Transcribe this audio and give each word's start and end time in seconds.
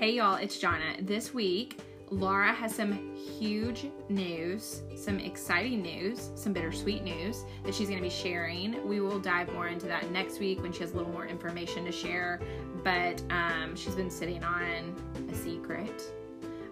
Hey 0.00 0.12
y'all, 0.12 0.36
it's 0.36 0.56
Jonna. 0.58 1.06
This 1.06 1.34
week, 1.34 1.78
Laura 2.08 2.54
has 2.54 2.74
some 2.74 3.14
huge 3.14 3.84
news, 4.08 4.80
some 4.96 5.18
exciting 5.20 5.82
news, 5.82 6.30
some 6.36 6.54
bittersweet 6.54 7.02
news 7.02 7.44
that 7.64 7.74
she's 7.74 7.88
going 7.88 7.98
to 7.98 8.02
be 8.02 8.08
sharing. 8.08 8.88
We 8.88 9.00
will 9.00 9.18
dive 9.18 9.52
more 9.52 9.68
into 9.68 9.84
that 9.88 10.10
next 10.10 10.40
week 10.40 10.62
when 10.62 10.72
she 10.72 10.80
has 10.80 10.92
a 10.92 10.96
little 10.96 11.12
more 11.12 11.26
information 11.26 11.84
to 11.84 11.92
share. 11.92 12.40
But 12.82 13.22
um, 13.28 13.76
she's 13.76 13.94
been 13.94 14.10
sitting 14.10 14.42
on 14.42 14.96
a 15.30 15.34
secret 15.34 16.02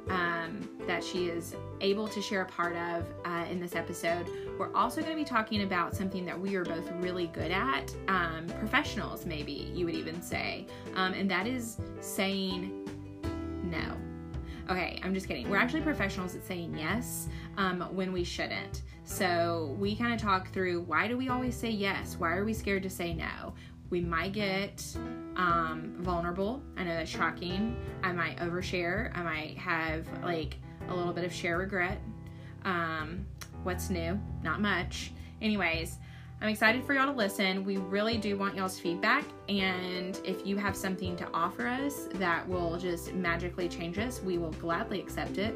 um, 0.09 0.67
that 0.87 1.05
she 1.05 1.27
is 1.27 1.55
able 1.83 2.09
to 2.09 2.23
share 2.23 2.41
a 2.41 2.47
part 2.47 2.77
of 2.77 3.05
uh, 3.27 3.45
in 3.51 3.61
this 3.61 3.77
episode. 3.77 4.27
We're 4.59 4.75
also 4.75 5.03
going 5.03 5.13
to 5.13 5.23
be 5.23 5.29
talking 5.29 5.65
about 5.65 5.95
something 5.95 6.25
that 6.25 6.41
we 6.41 6.57
are 6.57 6.65
both 6.65 6.91
really 6.93 7.27
good 7.27 7.51
at, 7.51 7.95
um, 8.09 8.47
professionals, 8.59 9.27
maybe 9.27 9.53
you 9.75 9.85
would 9.85 9.97
even 9.97 10.23
say, 10.23 10.67
um, 10.95 11.13
and 11.13 11.31
that 11.31 11.47
is 11.47 11.77
saying 12.01 12.89
no. 13.71 13.97
Okay, 14.71 15.01
I'm 15.03 15.15
just 15.15 15.27
kidding. 15.27 15.49
We're 15.49 15.57
actually 15.57 15.81
professionals 15.81 16.35
at 16.35 16.45
saying 16.45 16.77
yes 16.77 17.29
um, 17.57 17.81
when 17.95 18.13
we 18.13 18.23
shouldn't. 18.23 18.83
So 19.05 19.75
we 19.79 19.97
kind 19.97 20.13
of 20.13 20.21
talk 20.21 20.53
through 20.53 20.83
why 20.83 21.09
do 21.09 21.17
we 21.17 21.31
always 21.31 21.57
say 21.57 21.71
yes? 21.71 22.17
Why 22.19 22.33
are 22.33 22.45
we 22.45 22.53
scared 22.53 22.83
to 22.83 22.91
say 22.91 23.15
no? 23.15 23.55
We 23.89 24.03
might 24.03 24.33
get 24.33 24.85
um, 25.37 25.95
vulnerable. 26.01 26.63
I 26.77 26.85
know 26.85 26.95
that's 26.95 27.11
shocking. 27.11 27.77
I 28.03 28.13
might 28.13 28.37
overshare. 28.37 29.17
I 29.17 29.23
might 29.23 29.57
have 29.57 30.07
like 30.23 30.59
a 30.89 30.95
little 30.95 31.15
bit 31.15 31.25
of 31.25 31.33
share 31.33 31.57
regret. 31.57 32.03
Um, 32.65 33.27
what's 33.63 33.89
new? 33.89 34.21
Not 34.43 34.61
much. 34.61 35.13
Anyways, 35.41 35.97
I'm 36.41 36.51
excited 36.51 36.85
for 36.85 36.95
y'all 36.95 37.07
to 37.07 37.13
listen. 37.13 37.65
We 37.65 37.79
really 37.79 38.17
do 38.17 38.37
want 38.37 38.55
y'all's 38.55 38.79
feedback. 38.79 39.25
And 39.49 40.21
if 40.25 40.47
you 40.47 40.57
have 40.57 40.77
something 40.77 41.17
to 41.17 41.29
offer 41.35 41.67
us 41.67 42.07
that 42.15 42.49
will 42.49 42.77
just 42.77 43.13
magically 43.13 43.69
change 43.69 43.99
us, 43.99 44.23
we 44.23 44.39
will 44.39 44.53
gladly 44.53 45.01
accept 45.01 45.39
it. 45.39 45.53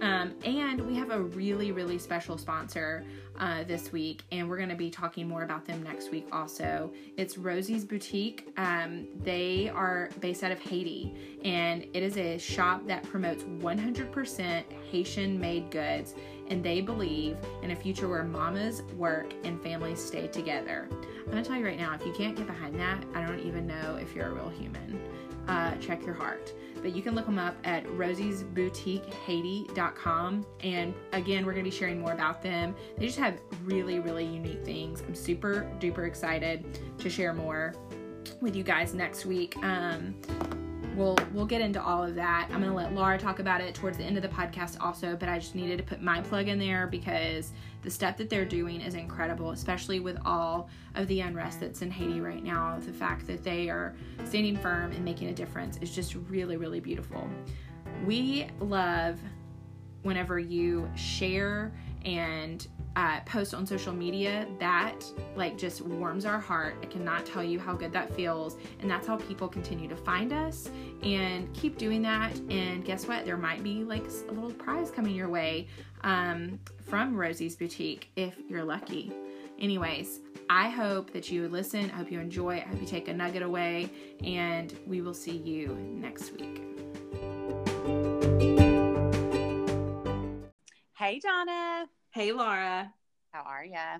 Um, 0.00 0.34
and 0.44 0.80
we 0.80 0.94
have 0.96 1.10
a 1.10 1.22
really, 1.22 1.70
really 1.70 1.96
special 1.98 2.36
sponsor 2.36 3.04
uh, 3.38 3.64
this 3.64 3.92
week, 3.92 4.24
and 4.32 4.48
we're 4.48 4.56
going 4.56 4.68
to 4.68 4.76
be 4.76 4.90
talking 4.90 5.28
more 5.28 5.42
about 5.42 5.64
them 5.64 5.82
next 5.82 6.10
week 6.10 6.26
also. 6.32 6.92
It's 7.16 7.38
Rosie's 7.38 7.84
Boutique. 7.84 8.48
Um, 8.56 9.06
they 9.22 9.70
are 9.74 10.10
based 10.20 10.42
out 10.42 10.52
of 10.52 10.58
Haiti, 10.58 11.14
and 11.44 11.84
it 11.94 12.02
is 12.02 12.16
a 12.16 12.36
shop 12.38 12.86
that 12.86 13.04
promotes 13.04 13.44
100% 13.44 14.64
Haitian 14.90 15.40
made 15.40 15.70
goods 15.70 16.14
and 16.48 16.62
they 16.62 16.80
believe 16.80 17.36
in 17.62 17.72
a 17.72 17.76
future 17.76 18.08
where 18.08 18.24
mamas 18.24 18.82
work 18.96 19.34
and 19.44 19.62
families 19.62 20.00
stay 20.00 20.28
together. 20.28 20.88
I'm 20.90 21.30
gonna 21.30 21.44
tell 21.44 21.56
you 21.56 21.64
right 21.64 21.78
now, 21.78 21.94
if 21.94 22.06
you 22.06 22.12
can't 22.12 22.36
get 22.36 22.46
behind 22.46 22.78
that, 22.78 23.04
I 23.14 23.26
don't 23.26 23.40
even 23.40 23.66
know 23.66 23.98
if 24.00 24.14
you're 24.14 24.28
a 24.28 24.32
real 24.32 24.48
human. 24.48 25.00
Uh, 25.48 25.74
check 25.76 26.04
your 26.04 26.14
heart. 26.14 26.52
But 26.82 26.94
you 26.94 27.00
can 27.02 27.14
look 27.14 27.24
them 27.26 27.38
up 27.38 27.56
at 27.64 27.86
rosiesboutiquehaiti.com. 27.86 30.46
And 30.60 30.94
again, 31.12 31.46
we're 31.46 31.52
gonna 31.52 31.64
be 31.64 31.70
sharing 31.70 32.00
more 32.00 32.12
about 32.12 32.42
them. 32.42 32.74
They 32.98 33.06
just 33.06 33.18
have 33.18 33.38
really, 33.64 34.00
really 34.00 34.24
unique 34.24 34.64
things. 34.64 35.02
I'm 35.06 35.14
super 35.14 35.70
duper 35.78 36.06
excited 36.06 36.80
to 36.98 37.08
share 37.08 37.32
more 37.32 37.74
with 38.40 38.56
you 38.56 38.62
guys 38.62 38.94
next 38.94 39.24
week. 39.24 39.56
Um, 39.62 40.14
we'll 40.96 41.16
we'll 41.32 41.46
get 41.46 41.60
into 41.60 41.82
all 41.82 42.02
of 42.02 42.14
that. 42.14 42.48
I'm 42.50 42.60
gonna 42.60 42.74
let 42.74 42.94
Laura 42.94 43.18
talk 43.18 43.38
about 43.38 43.60
it 43.60 43.74
towards 43.74 43.98
the 43.98 44.04
end 44.04 44.16
of 44.16 44.22
the 44.22 44.28
podcast 44.28 44.80
also, 44.80 45.16
but 45.16 45.28
I 45.28 45.38
just 45.38 45.54
needed 45.54 45.78
to 45.78 45.84
put 45.84 46.00
my 46.00 46.20
plug 46.22 46.48
in 46.48 46.58
there 46.58 46.86
because 46.86 47.52
the 47.82 47.90
stuff 47.90 48.16
that 48.16 48.30
they're 48.30 48.44
doing 48.44 48.80
is 48.80 48.94
incredible, 48.94 49.50
especially 49.50 50.00
with 50.00 50.18
all 50.24 50.68
of 50.94 51.06
the 51.06 51.20
unrest 51.20 51.60
that's 51.60 51.82
in 51.82 51.90
Haiti 51.90 52.20
right 52.20 52.42
now. 52.42 52.78
The 52.80 52.92
fact 52.92 53.26
that 53.26 53.44
they 53.44 53.68
are 53.68 53.94
standing 54.24 54.56
firm 54.56 54.92
and 54.92 55.04
making 55.04 55.28
a 55.28 55.34
difference 55.34 55.76
is 55.78 55.94
just 55.94 56.16
really, 56.28 56.56
really 56.56 56.80
beautiful. 56.80 57.28
We 58.04 58.48
love 58.60 59.20
whenever 60.02 60.38
you 60.38 60.90
share 60.96 61.72
and 62.04 62.66
uh, 62.96 63.20
post 63.20 63.54
on 63.54 63.66
social 63.66 63.92
media 63.92 64.46
that 64.58 65.04
like 65.36 65.56
just 65.56 65.82
warms 65.82 66.24
our 66.24 66.40
heart. 66.40 66.76
I 66.82 66.86
cannot 66.86 67.26
tell 67.26 67.44
you 67.44 67.60
how 67.60 67.74
good 67.74 67.92
that 67.92 68.12
feels 68.14 68.56
and 68.80 68.90
that's 68.90 69.06
how 69.06 69.16
people 69.16 69.48
continue 69.48 69.88
to 69.88 69.96
find 69.96 70.32
us 70.32 70.70
and 71.02 71.52
keep 71.54 71.76
doing 71.78 72.02
that. 72.02 72.34
And 72.50 72.84
guess 72.84 73.06
what? 73.06 73.24
There 73.26 73.36
might 73.36 73.62
be 73.62 73.84
like 73.84 74.06
a 74.28 74.32
little 74.32 74.52
prize 74.52 74.90
coming 74.90 75.14
your 75.14 75.28
way 75.28 75.68
um, 76.02 76.58
from 76.84 77.14
rosie's 77.14 77.54
boutique 77.54 78.10
if 78.16 78.36
you're 78.48 78.64
lucky. 78.64 79.12
Anyways 79.58 80.20
i 80.48 80.68
hope 80.68 81.12
that 81.12 81.30
you 81.30 81.48
listen. 81.48 81.90
I 81.90 81.96
hope 81.96 82.12
you 82.12 82.20
enjoy. 82.20 82.56
I 82.56 82.60
hope 82.60 82.80
you 82.80 82.86
take 82.86 83.08
a 83.08 83.12
nugget 83.12 83.42
away 83.42 83.90
and 84.24 84.74
we 84.86 85.00
will 85.00 85.14
see 85.14 85.36
you 85.36 85.76
next 85.92 86.32
week. 86.32 86.62
Hey 90.94 91.20
Jonna 91.24 91.86
Hey, 92.16 92.32
Laura. 92.32 92.94
How 93.30 93.42
are 93.42 93.62
ya? 93.62 93.98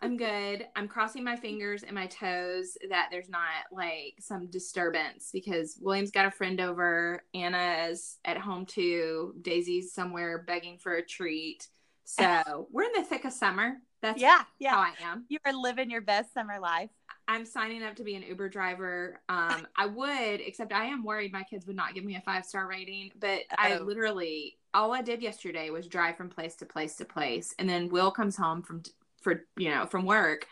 I'm 0.00 0.16
good. 0.16 0.66
I'm 0.74 0.88
crossing 0.88 1.22
my 1.22 1.36
fingers 1.36 1.84
and 1.84 1.94
my 1.94 2.08
toes 2.08 2.76
that 2.90 3.10
there's 3.12 3.28
not 3.28 3.70
like 3.70 4.14
some 4.18 4.50
disturbance 4.50 5.30
because 5.32 5.78
William's 5.80 6.10
got 6.10 6.26
a 6.26 6.32
friend 6.32 6.60
over. 6.60 7.22
Anna's 7.32 8.18
at 8.24 8.38
home 8.38 8.66
too. 8.66 9.36
Daisy's 9.40 9.92
somewhere 9.92 10.42
begging 10.44 10.78
for 10.78 10.94
a 10.94 11.06
treat. 11.06 11.68
So 12.02 12.66
we're 12.72 12.86
in 12.86 12.92
the 12.96 13.04
thick 13.04 13.24
of 13.24 13.32
summer. 13.32 13.76
That's 14.00 14.20
yeah, 14.20 14.42
yeah. 14.58 14.72
how 14.72 14.80
I 14.80 14.92
am. 15.00 15.24
You 15.28 15.38
are 15.46 15.52
living 15.52 15.92
your 15.92 16.00
best 16.00 16.34
summer 16.34 16.58
life. 16.58 16.90
I'm 17.32 17.46
signing 17.46 17.82
up 17.82 17.96
to 17.96 18.04
be 18.04 18.14
an 18.14 18.22
Uber 18.22 18.50
driver. 18.50 19.18
Um, 19.30 19.66
I 19.76 19.86
would, 19.86 20.40
except 20.40 20.70
I 20.70 20.84
am 20.84 21.02
worried 21.02 21.32
my 21.32 21.42
kids 21.42 21.66
would 21.66 21.76
not 21.76 21.94
give 21.94 22.04
me 22.04 22.16
a 22.16 22.20
five 22.20 22.44
star 22.44 22.68
rating. 22.68 23.10
But 23.18 23.40
oh. 23.52 23.54
I 23.56 23.78
literally, 23.78 24.58
all 24.74 24.92
I 24.92 25.00
did 25.00 25.22
yesterday 25.22 25.70
was 25.70 25.86
drive 25.86 26.18
from 26.18 26.28
place 26.28 26.54
to 26.56 26.66
place 26.66 26.96
to 26.96 27.06
place, 27.06 27.54
and 27.58 27.66
then 27.66 27.88
Will 27.88 28.10
comes 28.10 28.36
home 28.36 28.62
from 28.62 28.82
for 29.22 29.44
you 29.56 29.70
know 29.70 29.86
from 29.86 30.04
work, 30.04 30.46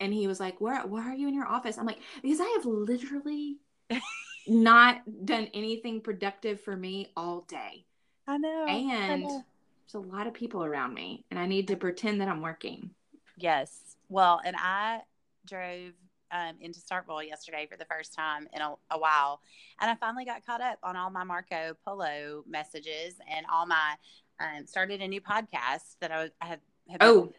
and 0.00 0.12
he 0.12 0.26
was 0.26 0.38
like, 0.38 0.60
"Where 0.60 0.86
why 0.86 1.08
are 1.08 1.14
you 1.14 1.28
in 1.28 1.34
your 1.34 1.46
office?" 1.46 1.78
I'm 1.78 1.86
like, 1.86 2.00
"Because 2.20 2.40
I 2.40 2.54
have 2.56 2.66
literally 2.66 3.56
not 4.46 5.00
done 5.24 5.48
anything 5.54 6.02
productive 6.02 6.60
for 6.60 6.76
me 6.76 7.10
all 7.16 7.46
day." 7.48 7.86
I 8.26 8.36
know, 8.36 8.66
and 8.68 9.12
I 9.12 9.16
know. 9.16 9.44
there's 9.86 10.04
a 10.04 10.06
lot 10.06 10.26
of 10.26 10.34
people 10.34 10.62
around 10.62 10.92
me, 10.92 11.24
and 11.30 11.40
I 11.40 11.46
need 11.46 11.68
to 11.68 11.76
pretend 11.76 12.20
that 12.20 12.28
I'm 12.28 12.42
working. 12.42 12.90
Yes, 13.38 13.96
well, 14.10 14.42
and 14.44 14.56
I 14.58 15.00
drove 15.46 15.92
um, 16.32 16.56
into 16.60 16.80
Starkville 16.80 17.26
yesterday 17.26 17.66
for 17.70 17.76
the 17.76 17.84
first 17.84 18.14
time 18.14 18.48
in 18.52 18.60
a, 18.60 18.74
a, 18.90 18.98
while, 18.98 19.40
and 19.80 19.90
I 19.90 19.94
finally 19.94 20.24
got 20.24 20.44
caught 20.44 20.60
up 20.60 20.78
on 20.82 20.96
all 20.96 21.10
my 21.10 21.24
Marco 21.24 21.76
Polo 21.84 22.44
messages 22.48 23.14
and 23.34 23.46
all 23.52 23.66
my 23.66 23.94
um, 24.40 24.66
started 24.66 25.00
a 25.00 25.08
new 25.08 25.20
podcast 25.20 25.96
that 26.00 26.12
I, 26.12 26.30
I 26.40 26.46
have. 26.46 26.60
have 26.90 26.98
oh, 27.00 27.22
been, 27.22 27.32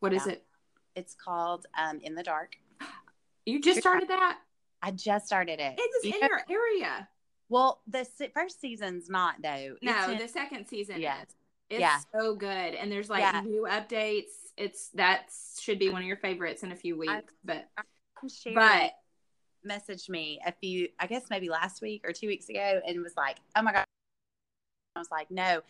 what 0.00 0.12
is 0.12 0.26
it? 0.26 0.44
It's 0.94 1.14
called 1.14 1.66
um, 1.76 2.00
In 2.02 2.14
the 2.14 2.22
Dark. 2.22 2.56
You 3.46 3.60
just 3.60 3.80
started 3.80 4.08
that? 4.08 4.38
I 4.82 4.90
just 4.90 5.26
started 5.26 5.60
it. 5.60 5.74
It's 5.78 6.04
in 6.04 6.20
your 6.20 6.40
area. 6.50 7.08
Well, 7.48 7.80
the 7.86 8.06
first 8.32 8.60
season's 8.60 9.08
not 9.08 9.36
though. 9.42 9.76
No, 9.82 10.10
in, 10.10 10.18
the 10.18 10.28
second 10.28 10.66
season 10.66 11.00
yes. 11.00 11.22
is. 11.22 11.34
It's 11.70 11.80
yeah. 11.80 11.98
so 12.12 12.34
good, 12.34 12.74
and 12.74 12.92
there's 12.92 13.08
like 13.08 13.20
yeah. 13.20 13.40
new 13.40 13.66
updates. 13.68 14.30
It's 14.56 14.88
that 14.90 15.30
should 15.58 15.78
be 15.78 15.90
one 15.90 16.02
of 16.02 16.06
your 16.06 16.18
favorites 16.18 16.62
in 16.62 16.72
a 16.72 16.76
few 16.76 16.96
weeks, 16.98 17.12
I, 17.12 17.22
but 17.44 17.68
Sherry 18.28 18.54
but 18.54 18.92
messaged 19.66 20.08
me 20.08 20.40
a 20.46 20.52
few, 20.52 20.88
I 20.98 21.06
guess 21.06 21.24
maybe 21.30 21.48
last 21.48 21.82
week 21.82 22.02
or 22.04 22.12
two 22.12 22.26
weeks 22.26 22.48
ago, 22.48 22.80
and 22.86 23.02
was 23.02 23.16
like, 23.16 23.38
"Oh 23.56 23.62
my 23.62 23.72
god!" 23.72 23.84
I 24.96 24.98
was 24.98 25.10
like, 25.10 25.30
"No." 25.30 25.62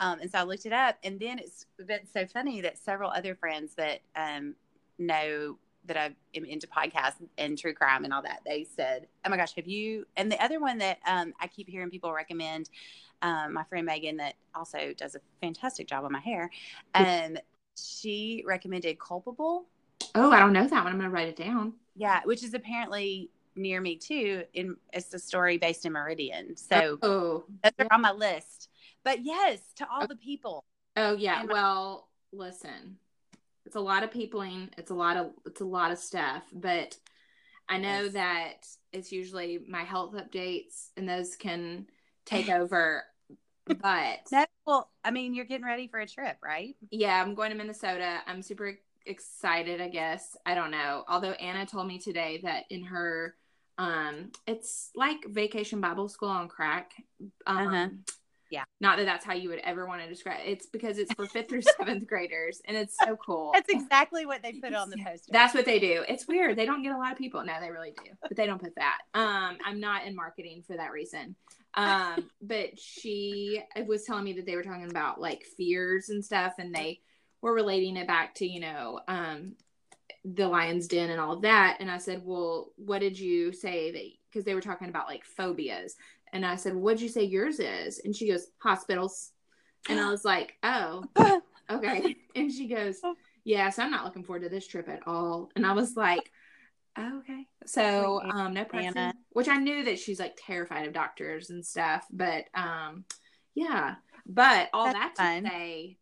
Um, 0.00 0.20
and 0.20 0.30
so 0.30 0.38
I 0.38 0.42
looked 0.44 0.66
it 0.66 0.72
up, 0.72 0.96
and 1.02 1.18
then 1.18 1.38
it's 1.38 1.66
been 1.84 2.06
so 2.12 2.26
funny 2.26 2.60
that 2.60 2.78
several 2.78 3.10
other 3.10 3.34
friends 3.34 3.74
that 3.74 4.00
um, 4.16 4.54
know 4.98 5.58
that 5.86 5.96
I 5.96 6.14
am 6.36 6.44
into 6.44 6.66
podcasts 6.66 7.16
and 7.38 7.56
true 7.56 7.72
crime 7.72 8.04
and 8.04 8.12
all 8.12 8.22
that, 8.22 8.40
they 8.46 8.64
said, 8.64 9.08
"Oh 9.24 9.30
my 9.30 9.36
gosh, 9.36 9.54
have 9.56 9.66
you?" 9.66 10.06
And 10.16 10.30
the 10.30 10.42
other 10.42 10.60
one 10.60 10.78
that 10.78 10.98
um, 11.06 11.34
I 11.40 11.48
keep 11.48 11.68
hearing 11.68 11.90
people 11.90 12.12
recommend, 12.12 12.70
um, 13.22 13.54
my 13.54 13.64
friend 13.64 13.86
Megan, 13.86 14.16
that 14.18 14.34
also 14.54 14.92
does 14.96 15.14
a 15.16 15.20
fantastic 15.40 15.88
job 15.88 16.04
on 16.04 16.12
my 16.12 16.20
hair, 16.20 16.50
um, 16.94 17.38
she 17.76 18.44
recommended 18.46 18.98
"Culpable." 19.00 19.66
Oh, 20.18 20.32
I 20.32 20.40
don't 20.40 20.52
know 20.52 20.66
that 20.66 20.84
one. 20.84 20.92
I'm 20.92 20.98
going 20.98 21.10
to 21.10 21.14
write 21.14 21.28
it 21.28 21.36
down. 21.36 21.74
Yeah, 21.94 22.20
which 22.24 22.44
is 22.44 22.54
apparently 22.54 23.30
near 23.56 23.80
me 23.80 23.96
too. 23.96 24.44
In 24.54 24.76
it's 24.92 25.12
a 25.14 25.18
story 25.18 25.58
based 25.58 25.84
in 25.84 25.92
Meridian, 25.92 26.56
so 26.56 26.98
oh, 27.02 27.44
that's 27.62 27.76
on 27.90 28.02
my 28.02 28.12
list. 28.12 28.68
But 29.04 29.24
yes, 29.24 29.60
to 29.76 29.86
all 29.90 30.04
oh. 30.04 30.06
the 30.06 30.16
people. 30.16 30.64
Oh 30.96 31.16
yeah. 31.16 31.40
And 31.40 31.50
well, 31.50 32.08
listen, 32.32 32.96
it's 33.66 33.76
a 33.76 33.80
lot 33.80 34.02
of 34.02 34.10
peopling. 34.10 34.70
It's 34.78 34.90
a 34.90 34.94
lot 34.94 35.16
of 35.16 35.30
it's 35.46 35.60
a 35.60 35.64
lot 35.64 35.92
of 35.92 35.98
stuff, 35.98 36.44
but 36.52 36.96
I 37.68 37.78
know 37.78 38.04
yes. 38.04 38.12
that 38.14 38.66
it's 38.92 39.12
usually 39.12 39.60
my 39.68 39.82
health 39.82 40.14
updates, 40.14 40.88
and 40.96 41.08
those 41.08 41.36
can 41.36 41.86
take 42.24 42.48
over. 42.48 43.04
But 43.68 44.20
that, 44.30 44.48
well, 44.66 44.90
I 45.04 45.10
mean, 45.10 45.34
you're 45.34 45.44
getting 45.44 45.66
ready 45.66 45.88
for 45.88 46.00
a 46.00 46.06
trip, 46.06 46.38
right? 46.42 46.74
Yeah, 46.90 47.20
I'm 47.20 47.34
going 47.34 47.50
to 47.50 47.56
Minnesota. 47.56 48.20
I'm 48.26 48.40
super 48.40 48.78
excited, 49.06 49.80
I 49.80 49.88
guess. 49.88 50.36
I 50.46 50.54
don't 50.54 50.70
know. 50.70 51.04
Although 51.08 51.32
Anna 51.32 51.66
told 51.66 51.86
me 51.86 51.98
today 51.98 52.40
that 52.44 52.64
in 52.70 52.84
her 52.84 53.34
Um, 53.78 54.32
it's 54.46 54.90
like 54.96 55.18
Vacation 55.28 55.80
Bible 55.80 56.08
School 56.08 56.30
on 56.30 56.48
crack. 56.48 56.92
Um, 57.46 57.56
Uh-huh. 57.68 57.88
Yeah. 58.50 58.64
Not 58.80 58.96
that 58.96 59.04
that's 59.04 59.24
how 59.24 59.34
you 59.34 59.50
would 59.50 59.60
ever 59.60 59.86
want 59.86 60.02
to 60.02 60.08
describe 60.08 60.40
it. 60.40 60.48
It's 60.50 60.66
because 60.66 60.98
it's 60.98 61.12
for 61.12 61.26
fifth 61.26 61.48
through 61.50 61.62
seventh 61.78 62.06
graders, 62.08 62.60
and 62.64 62.76
it's 62.76 62.96
so 62.98 63.14
cool. 63.16 63.52
That's 63.54 63.68
exactly 63.68 64.26
what 64.26 64.42
they 64.42 64.54
put 64.54 64.74
on 64.74 64.90
the 64.90 64.96
poster. 65.04 65.30
That's 65.30 65.54
what 65.54 65.64
they 65.64 65.78
do. 65.78 66.02
It's 66.08 66.26
weird. 66.26 66.56
They 66.56 66.66
don't 66.66 66.82
get 66.82 66.92
a 66.92 66.96
lot 66.98 67.12
of 67.12 67.18
people. 67.18 67.44
No, 67.44 67.52
they 67.60 67.70
really 67.70 67.92
do, 68.04 68.10
but 68.22 68.36
they 68.36 68.46
don't 68.46 68.60
put 68.60 68.74
that. 68.76 68.98
Um, 69.14 69.58
I'm 69.64 69.78
not 69.80 70.06
in 70.06 70.16
marketing 70.16 70.64
for 70.66 70.76
that 70.76 70.90
reason. 70.92 71.36
Um, 71.74 72.30
but 72.42 72.78
she 72.80 73.62
was 73.86 74.02
telling 74.04 74.24
me 74.24 74.32
that 74.32 74.46
they 74.46 74.56
were 74.56 74.64
talking 74.64 74.90
about 74.90 75.20
like 75.20 75.44
fears 75.56 76.08
and 76.08 76.24
stuff, 76.24 76.54
and 76.58 76.74
they 76.74 77.00
were 77.42 77.54
relating 77.54 77.96
it 77.96 78.06
back 78.06 78.34
to 78.36 78.46
you 78.46 78.60
know 78.60 79.00
um 79.08 79.52
the 80.24 80.48
lion's 80.48 80.88
den 80.88 81.10
and 81.10 81.20
all 81.20 81.34
of 81.34 81.42
that. 81.42 81.78
And 81.80 81.90
I 81.90 81.98
said, 81.98 82.22
well, 82.24 82.72
what 82.76 82.98
did 82.98 83.18
you 83.18 83.52
say 83.52 83.92
that? 83.92 84.02
Because 84.28 84.44
they 84.44 84.54
were 84.54 84.60
talking 84.60 84.88
about 84.88 85.06
like 85.06 85.24
phobias, 85.24 85.96
and 86.32 86.44
I 86.44 86.56
said, 86.56 86.74
what 86.74 86.94
did 86.96 87.02
you 87.02 87.08
say 87.08 87.24
yours 87.24 87.60
is? 87.60 88.00
And 88.04 88.14
she 88.14 88.28
goes, 88.28 88.46
hospitals. 88.58 89.30
And 89.88 89.98
I 89.98 90.10
was 90.10 90.24
like, 90.24 90.54
oh, 90.62 91.04
okay. 91.70 92.16
And 92.36 92.52
she 92.52 92.68
goes, 92.68 93.00
yeah, 93.42 93.68
so 93.70 93.82
I'm 93.82 93.90
not 93.90 94.04
looking 94.04 94.22
forward 94.22 94.42
to 94.42 94.48
this 94.48 94.66
trip 94.66 94.88
at 94.88 95.06
all. 95.08 95.50
And 95.56 95.66
I 95.66 95.72
was 95.72 95.96
like, 95.96 96.30
oh, 96.96 97.18
okay. 97.18 97.46
So, 97.66 98.20
um, 98.22 98.54
no 98.54 98.64
pressure, 98.64 98.96
Anna. 98.96 99.14
which 99.30 99.48
I 99.48 99.56
knew 99.56 99.84
that 99.84 99.98
she's 99.98 100.20
like 100.20 100.38
terrified 100.46 100.86
of 100.86 100.92
doctors 100.92 101.50
and 101.50 101.66
stuff, 101.66 102.06
but, 102.12 102.44
um, 102.54 103.04
yeah, 103.54 103.96
but 104.24 104.68
all 104.72 104.84
That's 104.84 104.98
that 104.98 105.16
fun. 105.16 105.44
to 105.44 105.50
say, 105.50 105.96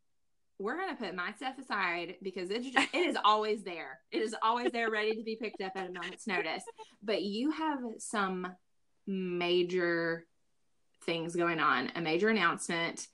we're 0.58 0.76
gonna 0.78 0.96
put 0.96 1.14
my 1.14 1.32
stuff 1.32 1.58
aside 1.58 2.16
because 2.22 2.50
it's 2.50 2.68
just, 2.70 2.88
it 2.94 2.98
is 3.08 3.16
always 3.24 3.62
there. 3.62 4.00
It 4.10 4.22
is 4.22 4.34
always 4.42 4.72
there, 4.72 4.90
ready 4.90 5.14
to 5.16 5.22
be 5.22 5.36
picked 5.36 5.60
up 5.60 5.72
at 5.76 5.88
a 5.88 5.92
moment's 5.92 6.26
notice. 6.26 6.62
But 7.02 7.22
you 7.22 7.50
have 7.50 7.78
some 7.98 8.46
major 9.06 10.26
things 11.04 11.36
going 11.36 11.60
on, 11.60 11.92
a 11.94 12.00
major 12.00 12.28
announcement, 12.28 13.06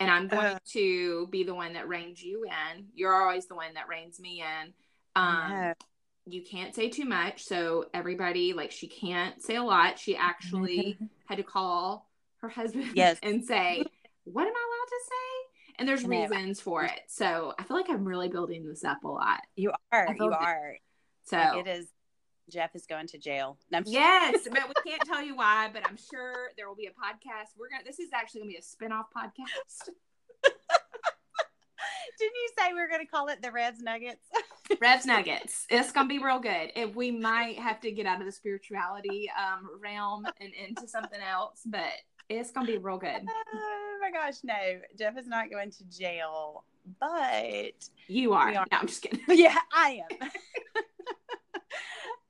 and 0.00 0.10
I'm 0.10 0.28
going 0.28 0.46
Uh. 0.54 0.58
to 0.72 1.26
be 1.28 1.44
the 1.44 1.54
one 1.54 1.74
that 1.74 1.88
reins 1.88 2.22
you 2.22 2.44
in. 2.44 2.86
You're 2.94 3.14
always 3.22 3.46
the 3.46 3.54
one 3.54 3.74
that 3.74 3.88
reins 3.88 4.18
me 4.20 4.42
in. 4.42 4.72
Um, 5.16 5.50
No. 5.50 5.74
you 6.26 6.42
can't 6.42 6.74
say 6.74 6.88
too 6.88 7.04
much, 7.04 7.44
so 7.44 7.86
everybody 7.92 8.52
like 8.52 8.70
she 8.70 8.86
can't 8.88 9.42
say 9.42 9.56
a 9.56 9.62
lot. 9.62 9.98
She 9.98 10.16
actually 10.16 10.96
had 11.26 11.36
to 11.38 11.44
call 11.44 12.08
her 12.40 12.48
husband 12.48 12.92
Yes. 12.94 13.18
and 13.22 13.44
say, 13.44 13.84
"What 14.24 14.46
am 14.46 14.54
I 14.54 14.64
allowed 14.68 14.88
to 14.88 15.00
say?" 15.08 15.33
And 15.78 15.88
there's 15.88 16.04
reasons 16.04 16.60
for 16.60 16.84
it. 16.84 17.00
So 17.08 17.54
I 17.58 17.64
feel 17.64 17.76
like 17.76 17.90
I'm 17.90 18.04
really 18.04 18.28
building 18.28 18.66
this 18.66 18.84
up 18.84 19.02
a 19.04 19.08
lot. 19.08 19.40
You 19.56 19.72
are. 19.92 20.14
You 20.18 20.30
are. 20.30 20.76
So 21.24 21.36
Like, 21.36 21.66
it 21.66 21.70
is. 21.70 21.88
Jeff 22.50 22.76
is 22.76 22.84
going 22.84 23.06
to 23.08 23.18
jail. 23.18 23.56
Yes, 23.86 24.46
but 24.50 24.68
we 24.68 24.74
can't 24.90 25.02
tell 25.06 25.22
you 25.22 25.34
why. 25.34 25.70
But 25.72 25.82
I'm 25.88 25.96
sure 25.96 26.50
there 26.56 26.68
will 26.68 26.76
be 26.76 26.86
a 26.86 26.90
podcast. 26.90 27.56
We're 27.58 27.70
gonna. 27.70 27.84
This 27.84 27.98
is 27.98 28.10
actually 28.14 28.42
gonna 28.42 28.50
be 28.50 28.56
a 28.56 28.62
spin-off 28.62 29.06
podcast. 29.16 29.88
Didn't 32.18 32.34
you 32.34 32.48
say 32.58 32.72
we 32.72 32.80
were 32.80 32.88
going 32.88 33.00
to 33.00 33.10
call 33.10 33.28
it 33.28 33.42
the 33.42 33.50
Reds 33.50 33.80
Nuggets? 33.80 34.22
Reds 34.80 35.04
Nuggets. 35.04 35.66
It's 35.68 35.90
gonna 35.90 36.08
be 36.08 36.18
real 36.18 36.38
good. 36.38 36.70
If 36.76 36.94
we 36.94 37.10
might 37.10 37.58
have 37.58 37.80
to 37.80 37.90
get 37.90 38.06
out 38.06 38.20
of 38.20 38.26
the 38.26 38.32
spirituality 38.32 39.30
um, 39.36 39.68
realm 39.82 40.26
and 40.40 40.52
into 40.54 40.86
something 40.86 41.20
else, 41.20 41.62
but 41.66 41.92
it's 42.28 42.50
gonna 42.50 42.66
be 42.66 42.78
real 42.78 42.98
good. 42.98 43.26
oh 43.54 43.98
my 44.00 44.10
gosh, 44.10 44.36
no. 44.42 44.54
Jeff 44.98 45.16
is 45.18 45.26
not 45.26 45.50
going 45.50 45.70
to 45.70 45.84
jail, 45.84 46.64
but 47.00 47.88
You 48.06 48.32
are. 48.32 48.48
Are. 48.48 48.52
No, 48.52 48.64
I'm 48.72 48.86
just 48.86 49.02
kidding. 49.02 49.20
yeah, 49.28 49.56
I 49.72 50.00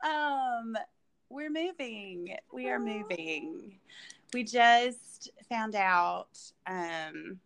am. 0.04 0.12
um, 0.74 0.76
we're 1.28 1.50
moving. 1.50 2.36
We 2.52 2.68
are 2.68 2.78
moving. 2.78 3.78
We 4.32 4.44
just 4.44 5.30
found 5.48 5.74
out. 5.74 6.28
Um, 6.66 7.38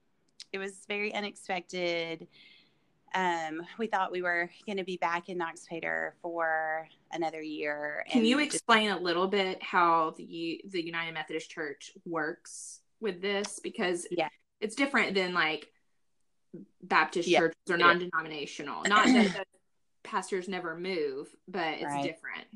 it 0.52 0.58
was 0.58 0.84
very 0.88 1.14
unexpected. 1.14 2.26
Um, 3.14 3.62
we 3.78 3.86
thought 3.86 4.12
we 4.12 4.22
were 4.22 4.50
going 4.66 4.78
to 4.78 4.84
be 4.84 4.96
back 4.96 5.28
in 5.28 5.38
Noxapater 5.38 6.12
for 6.22 6.88
another 7.12 7.42
year. 7.42 8.04
Can 8.10 8.24
you 8.24 8.38
explain 8.38 8.90
a 8.90 8.98
little 8.98 9.28
bit 9.28 9.62
how 9.62 10.14
the 10.16 10.60
the 10.68 10.84
United 10.84 11.12
Methodist 11.12 11.50
Church 11.50 11.92
works 12.04 12.80
with 13.00 13.20
this? 13.20 13.60
Because 13.62 14.06
Yeah. 14.10 14.28
it's 14.60 14.74
different 14.74 15.14
than 15.14 15.34
like 15.34 15.72
Baptist 16.82 17.28
Yeah, 17.28 17.40
churches 17.40 17.56
or 17.70 17.76
non-denominational. 17.76 18.84
Not 18.84 19.06
that 19.12 19.32
the 19.32 19.44
pastors 20.02 20.48
never 20.48 20.76
move, 20.76 21.34
but 21.46 21.74
it's 21.74 21.84
Right. 21.84 22.02
different. 22.02 22.46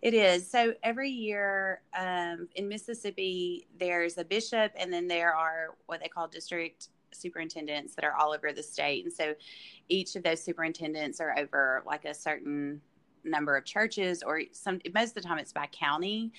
It 0.00 0.14
is. 0.14 0.50
So 0.50 0.74
every 0.82 1.10
year 1.10 1.82
um, 1.96 2.48
in 2.54 2.68
Mississippi, 2.68 3.66
there's 3.78 4.16
a 4.16 4.24
bishop, 4.24 4.72
and 4.76 4.92
then 4.92 5.08
there 5.08 5.34
are 5.34 5.76
what 5.86 6.00
they 6.00 6.08
call 6.08 6.26
district 6.26 6.88
superintendents 7.14 7.94
that 7.94 8.04
are 8.04 8.14
all 8.14 8.32
over 8.32 8.52
the 8.52 8.62
state. 8.62 9.04
And 9.04 9.12
so 9.12 9.34
each 9.88 10.16
of 10.16 10.22
those 10.22 10.42
superintendents 10.42 11.20
are 11.20 11.38
over 11.38 11.82
like 11.86 12.04
a 12.04 12.14
certain 12.14 12.80
number 13.24 13.56
of 13.56 13.64
churches, 13.64 14.22
or 14.22 14.42
some 14.52 14.80
most 14.94 15.08
of 15.08 15.14
the 15.14 15.20
time 15.22 15.38
it's 15.38 15.52
by 15.52 15.66
county. 15.72 16.32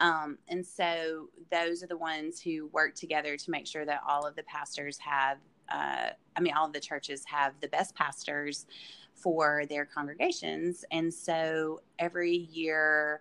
Um, 0.00 0.38
and 0.48 0.66
so 0.66 1.28
those 1.50 1.82
are 1.82 1.86
the 1.86 1.96
ones 1.96 2.40
who 2.40 2.66
work 2.68 2.94
together 2.94 3.36
to 3.36 3.50
make 3.50 3.66
sure 3.66 3.84
that 3.84 4.00
all 4.06 4.26
of 4.26 4.34
the 4.34 4.42
pastors 4.42 4.98
have, 4.98 5.38
uh, 5.70 6.10
I 6.34 6.40
mean, 6.40 6.54
all 6.54 6.66
of 6.66 6.72
the 6.72 6.80
churches 6.80 7.24
have 7.26 7.54
the 7.60 7.68
best 7.68 7.94
pastors 7.94 8.66
for 9.14 9.64
their 9.66 9.84
congregations. 9.84 10.84
And 10.90 11.12
so 11.14 11.82
every 11.98 12.34
year, 12.34 13.20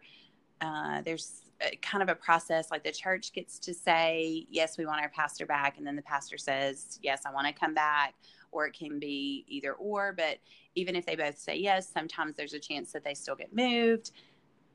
uh, 0.62 1.02
there's 1.02 1.51
kind 1.82 2.02
of 2.02 2.10
a 2.10 2.16
process 2.16 2.72
like 2.72 2.84
the 2.84 2.92
church 2.92 3.34
gets 3.34 3.60
to 3.60 3.74
say, 3.74 4.46
yes, 4.50 4.78
we 4.78 4.86
want 4.86 5.02
our 5.02 5.10
pastor 5.10 5.46
back. 5.46 5.78
And 5.78 5.86
then 5.86 5.96
the 5.96 6.02
pastor 6.02 6.38
says, 6.38 7.00
yes, 7.02 7.24
I 7.26 7.32
want 7.32 7.48
to 7.48 7.54
come 7.54 7.74
back. 7.74 8.16
Or 8.52 8.66
it 8.66 8.74
can 8.78 9.00
be 9.00 9.46
either 9.48 9.74
or. 9.74 10.14
But 10.14 10.40
even 10.76 10.96
if 10.96 11.06
they 11.06 11.16
both 11.16 11.38
say 11.38 11.56
yes, 11.56 11.88
sometimes 11.88 12.36
there's 12.36 12.54
a 12.54 12.60
chance 12.60 12.92
that 12.92 13.04
they 13.04 13.14
still 13.14 13.36
get 13.36 13.56
moved. 13.56 14.12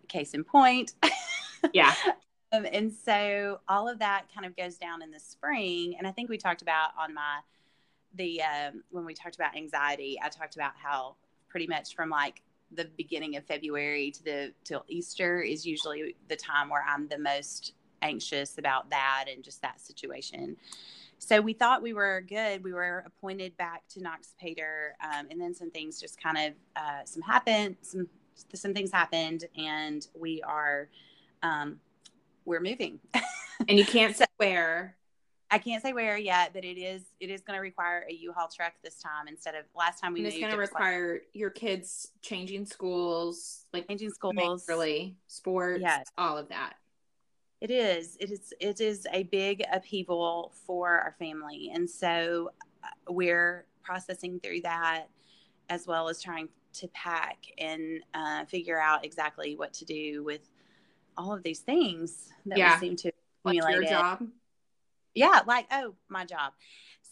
Case 0.09 0.35
in 0.35 0.45
point. 0.45 0.95
Yeah. 1.73 1.95
Um, 2.53 2.65
and 2.73 2.93
so 2.93 3.59
all 3.69 3.89
of 3.89 3.99
that 3.99 4.27
kind 4.33 4.47
of 4.47 4.57
goes 4.57 4.77
down 4.77 5.03
in 5.03 5.11
the 5.11 5.19
spring. 5.19 5.97
And 5.99 6.07
I 6.07 6.13
think 6.13 6.29
we 6.29 6.39
talked 6.39 6.63
about 6.63 6.91
on 6.97 7.13
my 7.13 7.41
the 8.15 8.41
um, 8.43 8.83
when 8.91 9.05
we 9.05 9.15
talked 9.15 9.35
about 9.35 9.57
anxiety, 9.57 10.17
I 10.23 10.29
talked 10.29 10.55
about 10.55 10.73
how 10.81 11.17
pretty 11.49 11.67
much 11.67 11.95
from 11.95 12.09
like 12.09 12.43
the 12.73 12.87
beginning 12.97 13.37
of 13.37 13.45
February 13.45 14.11
to 14.11 14.25
the 14.25 14.53
till 14.65 14.85
Easter 14.89 15.41
is 15.41 15.65
usually 15.67 16.17
the 16.29 16.37
time 16.37 16.69
where 16.69 16.85
I'm 16.87 17.09
the 17.09 17.19
most 17.19 17.73
anxious 18.03 18.59
about 18.59 18.91
that 18.91 19.27
and 19.33 19.43
just 19.43 19.63
that 19.63 19.81
situation. 19.81 20.57
So 21.19 21.41
we 21.41 21.55
thought 21.55 21.83
we 21.83 21.93
were 21.93 22.23
good. 22.29 22.63
We 22.63 22.73
were 22.73 23.05
appointed 23.07 23.57
back 23.57 23.83
to 23.91 24.01
Noxapater, 24.01 24.91
um, 25.03 25.27
and 25.31 25.41
then 25.41 25.55
some 25.55 25.71
things 25.71 26.01
just 26.01 26.21
kind 26.21 26.37
of 26.39 26.53
uh, 26.77 27.05
some 27.05 27.23
happened. 27.23 27.77
Some 27.83 28.09
some 28.53 28.75
things 28.75 28.93
happened, 28.93 29.47
and 29.57 30.07
we 30.15 30.43
are 30.43 30.89
um, 31.43 31.81
we're 32.45 32.61
moving. 32.61 33.01
And 33.69 33.79
you 33.79 33.85
can't 33.85 34.15
say 34.17 34.27
where. 34.37 34.97
I 35.51 35.59
can't 35.59 35.81
say 35.83 35.93
where 35.93 36.17
yet, 36.19 36.53
but 36.53 36.65
it 36.65 36.77
is 36.79 37.03
it 37.21 37.31
is 37.31 37.43
going 37.43 37.57
to 37.57 37.61
require 37.61 38.05
a 38.09 38.13
U-Haul 38.13 38.49
truck 38.49 38.73
this 38.83 38.99
time 38.99 39.29
instead 39.29 39.55
of 39.55 39.65
last 39.77 40.01
time 40.01 40.13
we 40.13 40.21
And 40.21 40.27
it's 40.29 40.39
going 40.39 40.51
to 40.51 40.57
was 40.59 40.71
like 40.73 40.81
require 40.81 41.21
your 41.35 41.51
kids 41.51 42.09
changing 42.21 42.67
schools, 42.67 43.67
like 43.73 43.87
changing 43.89 44.11
schools. 44.11 44.67
really 44.69 45.17
sports, 45.29 45.81
Yes. 45.81 46.07
all 46.19 46.37
of 46.37 46.49
that. 46.49 46.75
It 47.61 47.71
is. 47.71 48.17
It 48.21 48.31
is. 48.33 48.53
It 48.61 48.81
is 48.81 49.07
a 49.13 49.23
big 49.25 49.63
upheaval 49.73 50.53
for 50.67 50.89
our 50.91 51.15
family, 51.19 51.71
and 51.73 51.89
so 51.89 52.51
uh, 52.85 52.89
we're 53.13 53.67
processing 53.83 54.41
through 54.41 54.61
that, 54.63 55.07
as 55.71 55.87
well 55.87 56.09
as 56.09 56.21
trying 56.21 56.49
to 56.75 56.89
pack 56.89 57.39
and 57.57 58.03
uh, 58.13 58.45
figure 58.45 58.79
out 58.79 59.05
exactly 59.07 59.57
what 59.57 59.73
to 59.75 59.85
do 59.87 60.23
with 60.23 60.41
all 61.17 61.33
of 61.33 61.43
these 61.45 61.61
things 61.61 62.31
that 62.45 62.59
Yeah. 62.59 62.75
we 62.75 62.89
seem 62.89 62.97
to 62.97 63.13
Like 63.45 63.55
your 63.55 63.65
accumulate. 63.69 63.89
job. 63.89 64.29
Yeah 65.17 65.41
like 65.47 65.67
oh 65.73 65.95
my 66.09 66.25
job 66.25 66.53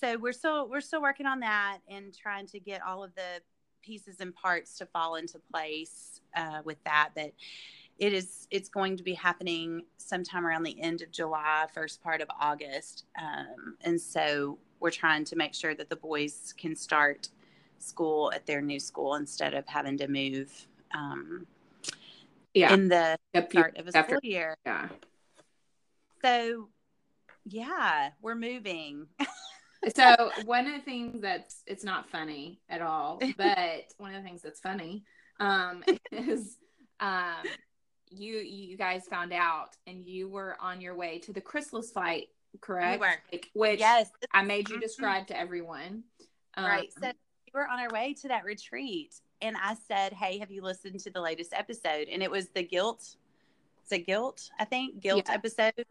so 0.00 0.16
we're 0.18 0.32
still 0.32 0.68
we're 0.68 0.80
still 0.80 1.02
working 1.02 1.26
on 1.26 1.40
that 1.40 1.78
and 1.88 2.16
trying 2.16 2.46
to 2.46 2.61
get 2.61 2.80
all 2.82 3.02
of 3.02 3.14
the 3.14 3.40
pieces 3.82 4.20
and 4.20 4.34
parts 4.34 4.78
to 4.78 4.87
fall 4.87 5.16
into 5.16 5.38
place 5.52 6.20
uh, 6.37 6.61
with 6.64 6.82
that 6.84 7.11
but 7.14 7.32
it 7.99 8.12
is 8.12 8.46
it's 8.50 8.68
going 8.68 8.96
to 8.96 9.02
be 9.02 9.14
happening 9.14 9.82
sometime 9.99 10.46
around 10.46 10.62
the 10.62 10.80
end 10.80 11.00
of 11.02 11.11
july 11.11 11.66
first 11.73 12.02
part 12.02 12.20
of 12.20 12.28
august 12.40 13.04
um, 13.20 13.76
and 13.82 14.00
so 14.00 14.58
we're 14.80 14.90
trying 14.90 15.25
to 15.25 15.37
make 15.37 15.54
sure 15.54 15.75
that 15.75 15.88
the 15.90 15.96
boys 15.96 16.54
can 16.58 16.75
start 16.76 17.28
school 17.78 18.32
at 18.34 18.46
their 18.46 18.61
new 18.62 18.80
school 18.80 19.14
instead 19.16 19.54
of 19.54 19.66
having 19.66 19.96
to 19.99 20.08
move 20.08 20.66
um, 20.94 21.46
Yeah. 22.54 22.73
in 22.75 22.88
the 22.88 23.18
few 23.34 23.61
start 23.61 23.76
of 23.78 23.88
a 23.88 23.96
after- 23.96 24.16
school 24.16 24.20
year 24.30 24.56
yeah. 24.66 24.88
so 26.23 26.68
yeah 27.44 28.10
we're 28.22 28.34
moving 28.34 29.06
so 29.94 30.30
one 30.44 30.66
of 30.66 30.72
the 30.72 30.80
things 30.80 31.20
that's 31.20 31.62
it's 31.66 31.84
not 31.84 32.08
funny 32.08 32.60
at 32.68 32.80
all 32.80 33.20
but 33.36 33.84
one 33.98 34.14
of 34.14 34.22
the 34.22 34.26
things 34.28 34.42
that's 34.42 34.60
funny 34.60 35.04
um 35.40 35.82
is 36.12 36.58
um 37.00 37.48
you 38.10 38.36
you 38.36 38.76
guys 38.76 39.06
found 39.08 39.32
out 39.32 39.76
and 39.86 40.06
you 40.06 40.28
were 40.28 40.56
on 40.60 40.80
your 40.80 40.94
way 40.94 41.18
to 41.18 41.32
the 41.32 41.40
Chrysalis 41.40 41.90
flight 41.90 42.28
correct 42.60 43.00
We. 43.00 43.06
Like, 43.32 43.50
which 43.54 43.80
yes, 43.80 44.10
i 44.32 44.42
made 44.42 44.68
you 44.70 44.76
Mhm. 44.76 44.82
describe 44.82 45.26
to 45.28 45.38
everyone 45.38 46.04
Um, 46.56 46.64
right. 46.66 46.92
So 46.92 47.08
we 47.08 47.50
were 47.52 47.66
on 47.66 47.80
our 47.80 47.88
way 47.90 48.14
to 48.22 48.28
that 48.28 48.44
retreat, 48.44 49.20
and 49.42 49.56
I 49.56 49.74
said, 49.88 50.12
"Hey, 50.12 50.38
have 50.38 50.52
you 50.52 50.62
listened 50.62 51.00
to 51.00 51.10
the 51.10 51.20
latest 51.20 51.52
episode?" 51.52 52.06
And 52.08 52.22
it 52.22 52.30
was 52.30 52.48
the 52.50 52.62
guilt. 52.62 53.16
It's 53.82 53.90
a 53.92 53.98
guilt, 53.98 54.50
I 54.60 54.64
think, 54.64 55.00
guilt 55.00 55.26
Yeah. 55.28 55.34
episode, 55.34 55.84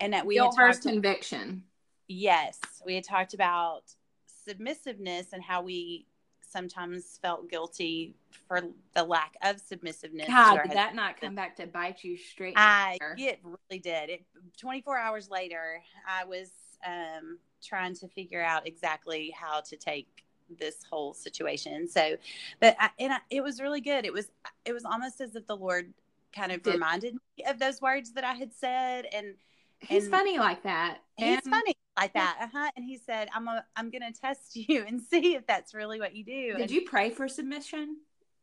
and 0.00 0.12
that 0.12 0.26
we 0.26 0.34
guilt 0.34 0.56
had 0.58 0.66
versus 0.66 0.84
conviction 0.84 1.62
yes, 2.10 2.58
we 2.84 2.94
had 2.94 3.04
talked 3.04 3.34
about 3.34 3.82
submissiveness 4.26 5.32
and 5.32 5.42
how 5.42 5.62
we 5.62 6.06
sometimes 6.40 7.18
felt 7.22 7.48
guilty 7.48 8.16
for 8.48 8.60
the 8.94 9.04
lack 9.04 9.34
of 9.42 9.60
submissiveness. 9.60 10.26
god 10.26 10.62
did 10.64 10.72
that 10.72 10.96
not 10.96 11.20
come 11.20 11.36
back 11.36 11.54
to 11.54 11.66
bite 11.66 12.02
you 12.02 12.16
straight 12.16 12.54
I 12.56 12.98
it 13.16 13.40
really 13.44 13.80
did. 13.80 14.10
It 14.10 14.24
24 14.58 14.98
hours 14.98 15.30
later, 15.30 15.80
I 16.08 16.24
was 16.24 16.50
um, 16.84 17.38
trying 17.62 17.94
to 17.94 18.08
figure 18.08 18.42
out 18.42 18.66
exactly 18.66 19.32
how 19.38 19.60
to 19.60 19.76
take 19.76 20.24
this 20.58 20.82
whole 20.90 21.14
situation. 21.14 21.86
So, 21.86 22.16
but 22.58 22.74
I, 22.80 22.90
and 22.98 23.12
I, 23.12 23.18
it 23.30 23.44
was 23.44 23.60
really 23.60 23.80
good. 23.80 24.04
It 24.04 24.12
was 24.12 24.30
it 24.64 24.72
was 24.72 24.84
almost 24.84 25.20
as 25.20 25.36
if 25.36 25.46
the 25.46 25.56
Lord 25.56 25.92
kind 26.34 26.50
of 26.50 26.66
reminded 26.66 27.14
me 27.14 27.44
of 27.46 27.60
those 27.60 27.80
words 27.80 28.12
that 28.14 28.24
I 28.24 28.32
had 28.32 28.52
said, 28.52 29.06
and 29.12 29.34
he's 29.80 30.04
and- 30.04 30.12
funny 30.12 30.38
like 30.38 30.62
that 30.64 30.98
he's 31.16 31.40
And- 31.44 31.44
funny 31.54 31.74
like 31.98 32.12
that. 32.14 32.38
Uh-huh. 32.42 32.70
And 32.76 32.84
he 32.84 32.96
said, 32.96 33.28
"I'm 33.34 33.46
a, 33.46 33.62
I'm 33.76 33.90
going 33.90 34.02
to 34.10 34.18
test 34.18 34.54
you 34.56 34.84
and 34.86 35.00
see 35.02 35.34
if 35.34 35.46
that's 35.46 35.74
really 35.74 35.98
what 36.00 36.14
you 36.14 36.24
do." 36.24 36.52
did 36.52 36.60
And 36.62 36.70
you 36.70 36.82
pray 36.86 37.10
for 37.10 37.28
submission 37.28 37.96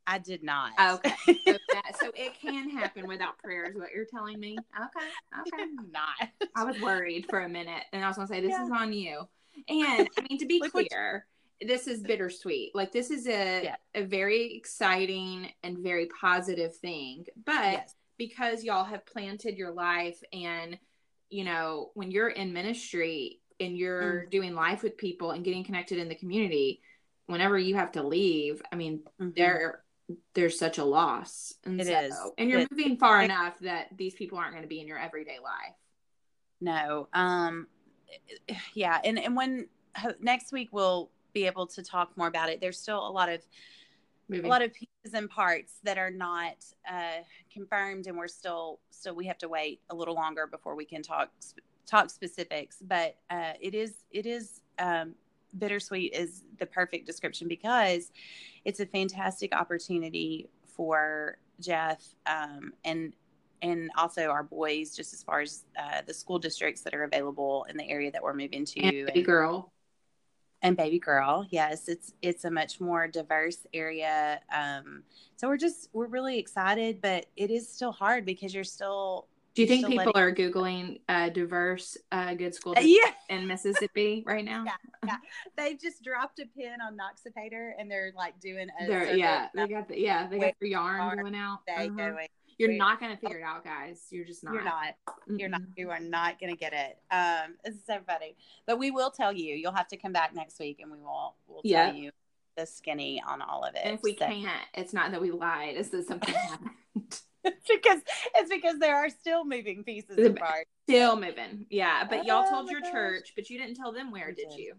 I 0.06 0.20
did 0.20 0.42
not. 0.44 0.72
okay 0.80 1.16
so, 1.46 1.58
that, 1.74 1.98
so 2.00 2.12
it 2.16 2.40
can 2.40 2.70
happen 2.70 3.08
without 3.08 3.38
prayer 3.40 3.66
is 3.66 3.76
what 3.76 3.92
you're 3.94 4.06
telling 4.06 4.40
me 4.40 4.58
okay 4.80 5.08
okay 5.40 5.64
not. 5.92 6.30
I 6.56 6.64
was 6.66 6.80
worried 6.82 7.26
for 7.30 7.40
a 7.42 7.50
minute, 7.50 7.84
and 7.92 8.04
I 8.04 8.08
was 8.08 8.16
gonna 8.18 8.28
say 8.28 8.40
this 8.42 8.52
Yeah. 8.52 8.66
is 8.66 8.72
on 8.72 8.94
you. 8.94 9.28
And 9.68 10.08
I 10.18 10.26
mean, 10.30 10.38
to 10.40 10.46
be 10.46 10.60
clear, 10.62 11.26
this 11.60 11.88
is 11.88 12.02
bittersweet. 12.04 12.76
Like 12.76 12.92
this 12.92 13.10
is 13.10 13.28
a 13.28 13.64
Yeah. 13.64 13.76
a 13.96 14.04
very 14.04 14.56
exciting 14.56 15.52
and 15.64 15.80
very 15.80 16.08
positive 16.22 16.76
thing. 16.76 17.26
But 17.46 17.54
yes. 17.74 17.96
because 18.18 18.64
y'all 18.64 18.84
have 18.86 19.06
planted 19.06 19.58
your 19.58 19.72
life, 19.72 20.22
and 20.32 20.78
you 21.30 21.44
know, 21.44 21.92
when 21.94 22.12
you're 22.12 22.30
in 22.30 22.54
ministry 22.54 23.40
and 23.60 23.78
you're 23.78 24.24
Mm. 24.28 24.30
doing 24.32 24.54
life 24.56 24.84
with 24.84 24.98
people 24.98 25.32
and 25.32 25.44
getting 25.44 25.64
connected 25.64 25.98
in 25.98 26.08
the 26.08 26.16
community, 26.16 26.82
whenever 27.26 27.58
you 27.58 27.76
have 27.76 27.92
to 27.94 28.04
leave, 28.04 28.62
I 28.72 28.76
mean, 28.76 29.04
Mhm. 29.20 29.36
there 29.36 29.84
there's 30.34 30.58
such 30.58 30.78
a 30.78 30.86
loss. 30.86 31.54
And 31.66 31.82
It 31.82 31.88
so, 31.88 32.00
is. 32.00 32.32
and 32.38 32.50
you're 32.50 32.62
It- 32.62 32.72
moving 32.72 32.96
far 32.96 33.22
it- 33.22 33.26
enough 33.26 33.60
that 33.60 33.90
these 33.98 34.14
people 34.16 34.38
aren't 34.38 34.54
going 34.54 34.62
to 34.64 34.68
be 34.70 34.80
in 34.80 34.88
your 34.88 34.98
everyday 34.98 35.40
life. 35.40 35.76
No. 36.62 37.10
Um 37.12 37.68
yeah, 38.74 39.02
and 39.04 39.20
and 39.20 39.36
when 39.36 39.68
next 40.22 40.54
week 40.54 40.70
we'll 40.72 41.12
be 41.34 41.46
able 41.46 41.68
to 41.68 41.84
talk 41.84 42.16
more 42.16 42.28
about 42.28 42.50
it. 42.50 42.62
There's 42.62 42.80
still 42.80 43.06
a 43.06 43.12
lot 43.12 43.28
of 43.28 43.46
Moving. 44.30 44.46
A 44.46 44.50
lot 44.50 44.62
of 44.62 44.74
pieces 44.74 45.14
and 45.14 45.30
parts 45.30 45.74
that 45.84 45.98
are 45.98 46.12
not 46.12 46.56
uh 46.90 47.22
confirmed 47.52 48.08
and 48.08 48.18
we're 48.18 48.28
still 48.28 48.80
still 48.90 49.16
we 49.16 49.26
have 49.26 49.38
to 49.40 49.48
wait 49.48 49.82
a 49.90 49.96
little 49.96 50.16
longer 50.16 50.48
before 50.48 50.76
we 50.76 50.86
can 50.86 51.02
talk 51.02 51.32
talk 51.86 52.10
specifics, 52.10 52.78
but 52.82 53.16
uh 53.30 53.54
it 53.62 53.74
is 53.74 54.04
it 54.12 54.26
is 54.26 54.62
um 54.80 55.16
bittersweet 55.58 56.14
is 56.14 56.44
the 56.60 56.66
perfect 56.66 57.06
description 57.06 57.48
because 57.48 58.12
it's 58.66 58.82
a 58.82 58.86
fantastic 58.86 59.56
opportunity 59.56 60.50
for 60.66 61.38
Jeff 61.60 62.04
um 62.26 62.74
and 62.84 63.14
and 63.62 63.90
also 63.98 64.28
our 64.28 64.44
boys 64.44 64.96
just 64.96 65.14
as 65.14 65.24
far 65.24 65.42
as 65.42 65.64
uh, 65.80 66.02
the 66.06 66.14
school 66.14 66.40
districts 66.40 66.82
that 66.82 66.94
are 66.94 67.04
available 67.04 67.66
in 67.70 67.78
the 67.78 67.90
area 67.90 68.12
that 68.12 68.22
we're 68.22 68.34
moving 68.34 68.66
to. 68.66 68.80
And 68.82 69.08
baby 69.08 69.24
girl. 69.24 69.72
And 70.68 70.76
baby 70.76 71.00
girl 71.00 71.48
yes 71.50 71.88
it's 71.88 72.14
it's 72.22 72.44
a 72.44 72.52
much 72.52 72.82
more 72.82 73.08
diverse 73.08 73.66
area 73.74 74.42
um 74.54 75.04
so 75.38 75.48
we're 75.48 75.58
just 75.58 75.90
we're 75.94 76.08
really 76.08 76.38
excited 76.38 77.00
but 77.02 77.26
it 77.38 77.50
is 77.52 77.68
still 77.72 77.94
hard 77.94 78.26
because 78.26 78.54
you're 78.54 78.64
still 78.66 79.28
Do 79.56 79.62
you 79.62 79.68
think 79.68 79.88
people 79.88 80.12
are 80.16 80.34
googling 80.34 81.00
uh, 81.08 81.30
diverse 81.30 81.98
uh, 82.12 82.34
good 82.34 82.54
school 82.54 82.74
Uh, 82.78 82.82
yeah 82.82 83.12
in 83.30 83.48
Mississippi 83.48 84.24
right 84.28 84.46
now? 84.46 84.66
Yeah. 84.66 85.18
they've 85.58 85.80
just 85.80 86.04
dropped 86.04 86.40
a 86.40 86.46
pin 86.46 86.78
on 86.82 86.98
Noxapater 86.98 87.72
and 87.80 87.90
they're 87.90 88.12
like 88.16 88.40
doing 88.40 88.68
a 88.82 88.88
They're, 88.88 89.16
yeah, 89.16 89.48
they 89.56 89.68
got 89.68 89.88
the 89.88 90.00
yeah 90.00 90.28
they 90.28 90.38
got 90.38 90.54
the 90.60 90.70
yarn 90.70 91.18
going 91.18 91.36
out. 91.36 91.60
they 91.66 91.88
Uh-huh. 91.88 92.12
going. 92.12 92.28
You're 92.58 92.70
where- 92.70 92.78
not 92.78 93.00
gonna 93.00 93.18
figure 93.18 93.40
it 93.40 93.44
out, 93.44 93.64
guys. 93.64 94.06
You're 94.10 94.26
just 94.26 94.44
not. 94.44 94.54
you're 94.54 94.64
not 94.64 94.96
you're 95.28 95.50
not 95.50 95.62
you 95.76 95.90
are 95.90 96.00
not 96.00 96.40
gonna 96.40 96.56
get 96.56 96.74
it 96.74 96.98
um 97.12 97.56
it's 97.64 97.86
so 97.86 98.00
funny 98.08 98.36
but 98.66 98.80
we 98.80 98.92
will 98.92 99.12
tell 99.12 99.32
you 99.34 99.56
you'll 99.56 99.72
have 99.74 99.88
to 99.90 99.98
come 99.98 100.14
back 100.14 100.34
next 100.34 100.60
week 100.60 100.80
and 100.82 100.92
we 100.92 101.00
will 101.00 101.36
we'll 101.48 101.62
Yeah. 101.64 101.88
tell 101.88 101.96
you 101.96 102.12
the 102.56 102.66
skinny 102.66 103.22
on 103.28 103.42
all 103.42 103.64
of 103.64 103.76
it 103.76 103.82
And 103.84 103.96
if 103.96 104.02
we 104.02 104.16
So- 104.16 104.26
can't, 104.28 104.66
it's 104.74 104.92
not 104.94 105.12
that 105.12 105.22
we 105.22 105.30
lied. 105.32 105.76
It's 105.78 105.90
that 105.90 106.08
something 106.08 106.34
happened. 106.50 106.74
it's 106.96 107.68
because 107.70 108.02
it's 108.36 108.50
because 108.50 108.80
there 108.80 108.96
are 108.96 109.10
still 109.10 109.46
moving 109.46 109.84
pieces 109.84 110.18
and 110.18 110.36
parts. 110.36 110.66
Still 110.90 111.16
moving. 111.20 111.68
Yeah, 111.70 112.06
but 112.10 112.26
y'all 112.26 112.46
Oh 112.48 112.50
told 112.50 112.72
your 112.72 112.82
gosh. 112.82 112.92
church, 112.92 113.34
but 113.36 113.50
you 113.52 113.60
didn't 113.60 113.76
tell 113.76 113.92
them 113.92 114.10
where, 114.12 114.32
did 114.32 114.50
did. 114.50 114.58
you? 114.60 114.76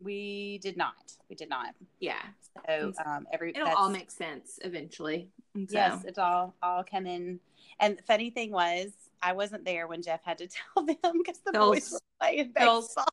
We 0.00 0.58
did 0.58 0.76
not. 0.76 0.94
We 1.28 1.36
did 1.36 1.48
not. 1.48 1.74
Yeah. 2.00 2.20
So 2.66 2.92
um, 3.04 3.26
every 3.32 3.50
It'll 3.50 3.68
all 3.68 3.90
make 3.90 4.10
sense 4.10 4.58
eventually. 4.62 5.28
So- 5.56 5.66
yes, 5.70 6.04
it's 6.04 6.18
all 6.18 6.54
all 6.62 6.84
come 6.84 7.06
in. 7.06 7.40
And 7.80 7.98
the 7.98 8.02
funny 8.02 8.30
thing 8.30 8.50
was, 8.50 8.88
I 9.22 9.32
wasn't 9.32 9.64
there 9.64 9.86
when 9.86 10.02
Jeff 10.02 10.22
had 10.24 10.38
to 10.38 10.46
tell 10.74 10.84
them 10.84 10.96
because 11.18 11.40
the 11.44 11.52
Phil's- 11.52 11.76
boys 11.76 11.92
were 11.92 11.98
playing 12.20 12.52
baseball. 12.54 13.06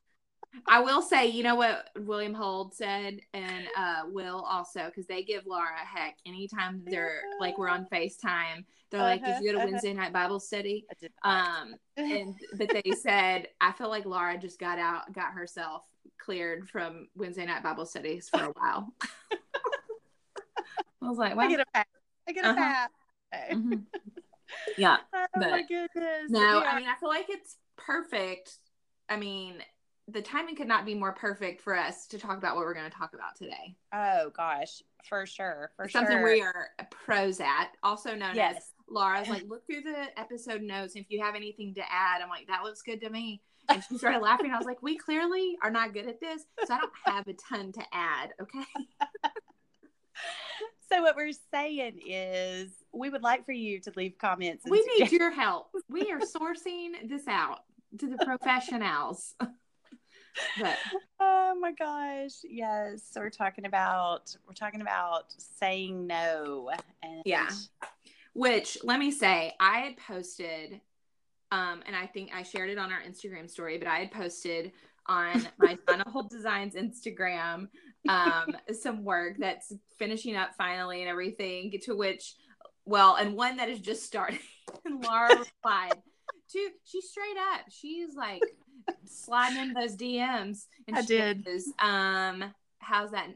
I 0.66 0.80
will 0.80 1.02
say, 1.02 1.26
you 1.26 1.42
know 1.42 1.54
what 1.54 1.90
William 1.96 2.34
Holt 2.34 2.74
said, 2.74 3.20
and 3.34 3.66
uh, 3.76 4.02
Will 4.06 4.40
also, 4.48 4.86
because 4.86 5.06
they 5.06 5.22
give 5.22 5.46
Laura 5.46 5.76
heck 5.78 6.16
anytime 6.26 6.82
they're 6.84 7.20
like 7.40 7.58
we're 7.58 7.68
on 7.68 7.86
Facetime. 7.92 8.64
They're 8.90 9.00
like, 9.02 9.24
"Did 9.24 9.40
you 9.42 9.46
go 9.46 9.52
to 9.52 9.56
Uh-huh, 9.58 9.58
uh-huh. 9.58 9.66
Wednesday 9.72 9.92
night 9.92 10.12
Bible 10.12 10.40
study?" 10.40 10.86
I 10.90 10.94
did 11.00 11.12
not. 11.24 11.60
Um, 11.62 11.74
and 11.96 12.34
but 12.58 12.68
they 12.70 12.92
said, 12.92 13.48
"I 13.60 13.72
feel 13.72 13.88
like 13.88 14.04
Laura 14.06 14.38
just 14.38 14.58
got 14.60 14.78
out, 14.78 15.12
got 15.12 15.32
herself 15.32 15.82
cleared 16.18 16.68
from 16.68 17.08
Wednesday 17.16 17.46
night 17.46 17.62
Bible 17.62 17.86
studies 17.86 18.28
for 18.28 18.44
a 18.44 18.52
while." 18.52 18.92
I 21.02 21.08
was 21.08 21.18
like, 21.18 21.36
I 21.36 21.48
get 21.48 21.60
a 21.60 21.64
pat. 21.74 21.86
I 22.28 22.32
get 22.32 22.44
a 22.44 22.48
Uh-huh. 22.50 22.56
pat. 23.32 23.50
Mhm. 23.52 23.84
Yeah. 24.78 24.98
Oh 25.12 25.26
my 25.36 25.50
But- 25.50 25.68
goodness. 25.68 26.30
No, 26.30 26.40
Yeah. 26.60 26.70
I 26.70 26.76
mean, 26.78 26.88
I 26.88 26.94
feel 27.00 27.08
like 27.08 27.26
it's 27.28 27.56
perfect. 27.76 28.58
I 29.08 29.16
mean, 29.16 29.56
the 30.08 30.22
timing 30.22 30.54
could 30.54 30.68
not 30.68 30.86
be 30.86 30.94
more 30.94 31.12
perfect 31.12 31.60
for 31.60 31.76
us 31.76 32.06
to 32.06 32.18
talk 32.18 32.38
about 32.38 32.54
what 32.54 32.64
we're 32.64 32.74
going 32.74 32.88
to 32.90 32.96
talk 32.96 33.12
about 33.14 33.36
today. 33.36 33.76
oh 33.92 34.30
gosh, 34.36 34.82
for 35.08 35.26
sure, 35.26 35.72
for 35.76 35.88
Something 35.88 36.18
sure. 36.18 36.24
we 36.24 36.42
are 36.42 36.68
pros 36.90 37.40
at, 37.40 37.70
also 37.82 38.14
known 38.14 38.38
as. 38.38 38.56
Laura's 38.88 39.28
like, 39.28 39.42
look 39.48 39.66
through 39.66 39.80
the 39.82 40.06
episode 40.16 40.62
notes. 40.62 40.94
If 40.94 41.06
you 41.08 41.20
have 41.20 41.34
anything 41.34 41.74
to 41.74 41.82
add, 41.90 42.22
I'm 42.22 42.28
like, 42.28 42.46
that 42.46 42.62
looks 42.62 42.82
good 42.82 43.00
to 43.00 43.10
me. 43.10 43.42
And 43.68 43.82
she 43.82 43.98
started 43.98 44.20
laughing. 44.20 44.52
I 44.52 44.56
was 44.58 44.66
like, 44.66 44.80
we 44.80 44.96
clearly 44.96 45.56
are 45.60 45.72
not 45.72 45.92
good 45.92 46.06
at 46.06 46.20
this. 46.20 46.42
So 46.64 46.72
I 46.72 46.78
don't 46.78 46.92
have 47.04 47.26
a 47.26 47.32
ton 47.32 47.72
to 47.72 47.82
add. 47.92 48.30
Okay. 48.40 48.64
So 50.88 51.02
what 51.02 51.16
we're 51.16 51.32
saying 51.52 52.00
is, 52.06 52.70
we 52.92 53.10
would 53.10 53.22
like 53.22 53.44
for 53.44 53.50
you 53.52 53.80
to 53.80 53.92
leave 53.96 54.16
comments. 54.18 54.64
and 54.64 54.70
We 54.70 54.82
need 54.98 55.10
your 55.10 55.32
help. 55.32 55.70
We 55.88 56.12
are 56.12 56.20
sourcing 56.20 57.08
this 57.08 57.26
out 57.26 57.64
to 57.98 58.08
the 58.08 58.24
professionals. 58.24 59.34
but 60.60 60.76
Oh 61.20 61.54
my 61.58 61.72
gosh. 61.72 62.32
Yes. 62.44 63.02
So 63.10 63.20
we're 63.20 63.30
talking 63.30 63.66
about 63.66 64.34
we're 64.46 64.54
talking 64.54 64.80
about 64.80 65.32
saying 65.38 66.06
no 66.06 66.70
and 67.02 67.22
Yeah. 67.24 67.48
Which 68.34 68.78
let 68.84 68.98
me 68.98 69.10
say, 69.10 69.54
I 69.58 69.78
had 69.78 69.96
posted, 69.96 70.80
um, 71.50 71.82
and 71.86 71.96
I 71.96 72.06
think 72.06 72.30
I 72.34 72.42
shared 72.42 72.68
it 72.68 72.78
on 72.78 72.92
our 72.92 73.00
Instagram 73.00 73.48
story, 73.48 73.78
but 73.78 73.88
I 73.88 74.00
had 74.00 74.10
posted 74.10 74.72
on 75.06 75.48
my 75.58 75.78
Holt 76.08 76.30
Designs 76.30 76.74
Instagram 76.74 77.68
um 78.08 78.56
some 78.78 79.04
work 79.04 79.36
that's 79.38 79.72
finishing 79.98 80.36
up 80.36 80.50
finally 80.58 81.00
and 81.00 81.08
everything. 81.08 81.72
To 81.84 81.94
which, 81.96 82.34
well, 82.84 83.14
and 83.14 83.34
one 83.34 83.56
that 83.56 83.68
is 83.68 83.80
just 83.80 84.04
starting. 84.04 84.40
And 84.84 85.02
Laura 85.02 85.38
replied 85.38 85.94
to 86.52 86.68
she 86.84 87.00
straight 87.00 87.36
up. 87.54 87.66
She's 87.70 88.14
like 88.14 88.42
sliding 89.04 89.58
in 89.58 89.72
those 89.72 89.96
DMs, 89.96 90.66
and 90.86 90.96
I 90.96 91.00
she 91.02 91.06
did. 91.06 91.44
goes, 91.44 91.66
um, 91.78 92.44
how's 92.78 93.10
that 93.10 93.28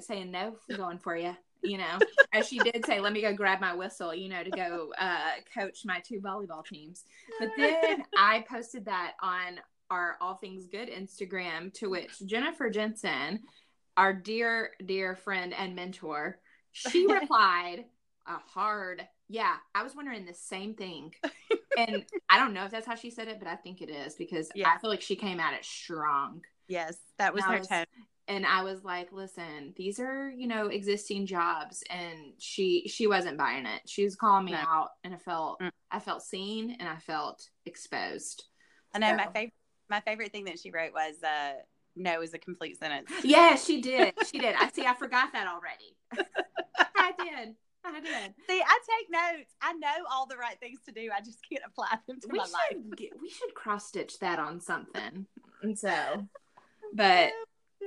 saying 0.00 0.30
no 0.30 0.56
going 0.76 0.98
for 0.98 1.16
you? 1.16 1.36
You 1.62 1.78
know, 1.78 1.98
as 2.32 2.46
she 2.46 2.58
did 2.58 2.84
say, 2.86 3.00
let 3.00 3.12
me 3.12 3.20
go 3.20 3.34
grab 3.34 3.60
my 3.60 3.74
whistle, 3.74 4.14
you 4.14 4.28
know, 4.28 4.44
to 4.44 4.50
go 4.50 4.92
uh, 4.98 5.32
coach 5.52 5.80
my 5.84 6.00
two 6.00 6.20
volleyball 6.20 6.64
teams. 6.64 7.04
But 7.40 7.50
then 7.56 8.04
I 8.16 8.44
posted 8.48 8.84
that 8.84 9.14
on 9.20 9.60
our 9.90 10.16
All 10.20 10.34
Things 10.34 10.66
Good 10.66 10.88
Instagram, 10.88 11.72
to 11.74 11.88
which 11.88 12.12
Jennifer 12.26 12.70
Jensen, 12.70 13.40
our 13.96 14.12
dear, 14.12 14.70
dear 14.84 15.16
friend 15.16 15.52
and 15.52 15.74
mentor, 15.74 16.38
she 16.72 17.06
replied 17.12 17.86
a 18.26 18.36
hard 18.36 19.06
Yeah, 19.28 19.56
I 19.74 19.82
was 19.82 19.96
wondering 19.96 20.26
the 20.26 20.34
same 20.34 20.74
thing. 20.74 21.14
and 21.78 22.04
I 22.28 22.38
don't 22.38 22.52
know 22.52 22.64
if 22.64 22.70
that's 22.70 22.86
how 22.86 22.94
she 22.96 23.10
said 23.10 23.28
it, 23.28 23.38
but 23.38 23.48
I 23.48 23.56
think 23.56 23.80
it 23.82 23.88
is 23.90 24.14
because 24.16 24.50
Yeah. 24.54 24.68
I 24.74 24.78
feel 24.78 24.90
like 24.90 25.00
she 25.00 25.16
came 25.16 25.40
at 25.40 25.54
it 25.54 25.64
strong. 25.64 26.42
Yes, 26.66 26.96
that 27.18 27.32
was 27.32 27.44
And 27.44 27.52
her 27.52 27.58
was- 27.60 27.68
tone. 27.68 27.84
And 28.30 28.44
I 28.44 28.62
was 28.62 28.84
like, 28.84 29.10
listen, 29.10 29.72
these 29.74 29.98
are, 29.98 30.28
you 30.30 30.46
know, 30.48 30.66
existing 30.66 31.24
jobs 31.24 31.82
and 31.88 32.34
she 32.38 32.86
she 32.86 33.06
wasn't 33.06 33.38
buying 33.38 33.64
it. 33.64 33.80
She 33.86 34.04
was 34.04 34.16
calling 34.16 34.44
me 34.44 34.52
No. 34.52 34.58
out 34.58 34.90
and 35.02 35.14
I 35.14 35.16
felt 35.16 35.60
Mm. 35.60 35.70
I 35.90 35.98
felt 35.98 36.22
seen 36.22 36.76
and 36.78 36.86
I 36.88 36.96
felt 36.98 37.48
exposed. 37.64 38.44
I 38.94 38.98
know 38.98 39.14
my 39.16 39.26
favorite. 39.32 39.54
My 39.88 40.00
favorite 40.00 40.32
thing 40.32 40.44
that 40.44 40.58
she 40.58 40.70
wrote 40.70 40.92
was 40.92 41.22
uh, 41.22 41.54
"No" 41.96 42.20
is 42.20 42.34
a 42.34 42.38
complete 42.38 42.78
sentence. 42.78 43.10
Yeah, 43.24 43.54
she 43.56 43.80
did. 43.80 44.12
She 44.30 44.38
did. 44.38 44.54
I 44.58 44.68
see 44.72 44.84
I 44.84 44.94
forgot 44.94 45.32
that 45.32 45.46
already. 45.46 45.96
I 46.96 47.12
did. 47.18 47.54
I 47.84 48.00
did. 48.00 48.34
See, 48.48 48.60
I 48.60 48.78
take 48.98 49.10
notes. 49.10 49.54
I 49.62 49.72
know 49.74 50.04
all 50.10 50.26
the 50.26 50.36
right 50.36 50.58
things 50.60 50.80
to 50.86 50.92
do. 50.92 51.10
I 51.14 51.20
just 51.20 51.38
can't 51.48 51.62
apply 51.66 51.88
them 52.06 52.20
to 52.20 52.28
We 52.30 52.38
my 52.38 52.44
life. 52.44 52.52
should 52.72 52.96
get, 52.96 53.10
we 53.20 53.28
should 53.30 53.54
cross 53.54 53.86
stitch 53.88 54.18
that 54.18 54.38
on 54.38 54.60
something. 54.60 55.26
And 55.62 55.78
so 55.78 55.90
but 56.94 57.30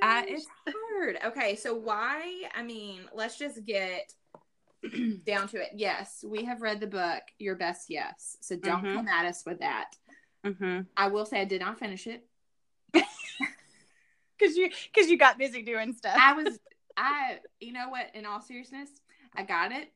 I, 0.01 0.25
it's 0.27 0.47
hard. 0.67 1.17
Okay, 1.25 1.55
so 1.55 1.75
why? 1.75 2.43
I 2.55 2.63
mean, 2.63 3.01
let's 3.13 3.37
just 3.37 3.63
get 3.65 4.13
down 5.25 5.47
to 5.49 5.57
it. 5.61 5.69
Yes, 5.75 6.23
we 6.27 6.45
have 6.45 6.61
read 6.61 6.79
the 6.79 6.87
book, 6.87 7.21
Your 7.37 7.55
Best 7.55 7.89
Yes. 7.89 8.37
So 8.41 8.55
don't 8.55 8.83
Mhm. 8.83 8.95
come 8.95 9.07
at 9.07 9.25
us 9.25 9.43
with 9.45 9.59
that. 9.59 9.95
mm-hmm. 10.45 10.81
I 10.97 11.07
will 11.07 11.25
say 11.25 11.41
I 11.41 11.45
did 11.45 11.61
not 11.61 11.77
finish 11.77 12.07
it. 12.07 12.25
because 12.93 14.55
you 14.57 14.69
because 14.93 15.09
you 15.09 15.17
got 15.17 15.37
busy 15.37 15.61
doing 15.61 15.93
stuff. 15.93 16.17
I 16.19 16.33
was, 16.33 16.59
I, 16.97 17.39
you 17.59 17.73
know 17.73 17.89
what? 17.89 18.07
In 18.15 18.25
all 18.25 18.41
seriousness, 18.41 18.89
I 19.35 19.43
got 19.43 19.71
it. 19.71 19.91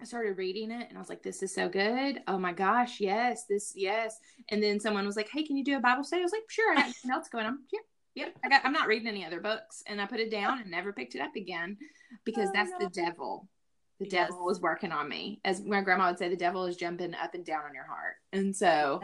I 0.00 0.04
started 0.04 0.38
reading 0.38 0.70
it 0.70 0.88
and 0.88 0.96
I 0.96 1.00
was 1.00 1.08
like, 1.08 1.22
this 1.24 1.42
is 1.42 1.52
so 1.52 1.68
good. 1.68 2.20
Oh 2.28 2.38
my 2.38 2.52
gosh, 2.52 3.00
yes, 3.00 3.44
this, 3.48 3.72
yes. 3.74 4.18
And 4.48 4.62
then 4.62 4.78
someone 4.78 5.04
was 5.04 5.16
like, 5.16 5.28
hey, 5.28 5.42
can 5.42 5.56
you 5.56 5.64
do 5.64 5.76
a 5.76 5.80
Bible 5.80 6.04
study? 6.04 6.22
I 6.22 6.24
was 6.24 6.32
like, 6.32 6.48
sure, 6.48 6.72
I 6.72 6.76
got 6.76 6.86
nothing 6.86 7.10
else 7.10 7.28
going 7.28 7.46
on. 7.46 7.58
Yep, 7.72 7.82
yep. 8.14 8.36
I 8.44 8.48
got, 8.48 8.64
I'm 8.64 8.72
not 8.72 8.86
reading 8.86 9.08
any 9.08 9.24
other 9.26 9.40
books. 9.40 9.82
And 9.88 10.00
I 10.00 10.06
put 10.06 10.20
it 10.20 10.30
down 10.30 10.60
and 10.60 10.70
never 10.70 10.92
picked 10.92 11.16
it 11.16 11.20
up 11.20 11.34
again 11.34 11.76
because 12.24 12.48
Oh, 12.50 12.52
that's 12.54 12.70
no. 12.70 12.86
the 12.86 12.90
devil. 12.90 13.48
The 13.98 14.06
Yes. 14.08 14.28
devil 14.28 14.44
was 14.44 14.60
working 14.60 14.92
on 14.92 15.08
me. 15.08 15.40
As 15.44 15.64
my 15.64 15.80
grandma 15.80 16.06
would 16.10 16.18
say, 16.18 16.28
the 16.28 16.36
devil 16.36 16.64
is 16.66 16.76
jumping 16.76 17.14
up 17.16 17.34
and 17.34 17.44
down 17.44 17.64
on 17.64 17.74
your 17.74 17.86
heart. 17.86 18.14
And 18.32 18.54
so, 18.54 19.00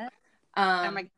um, 0.57 0.87
oh 0.87 0.91
my 0.93 1.11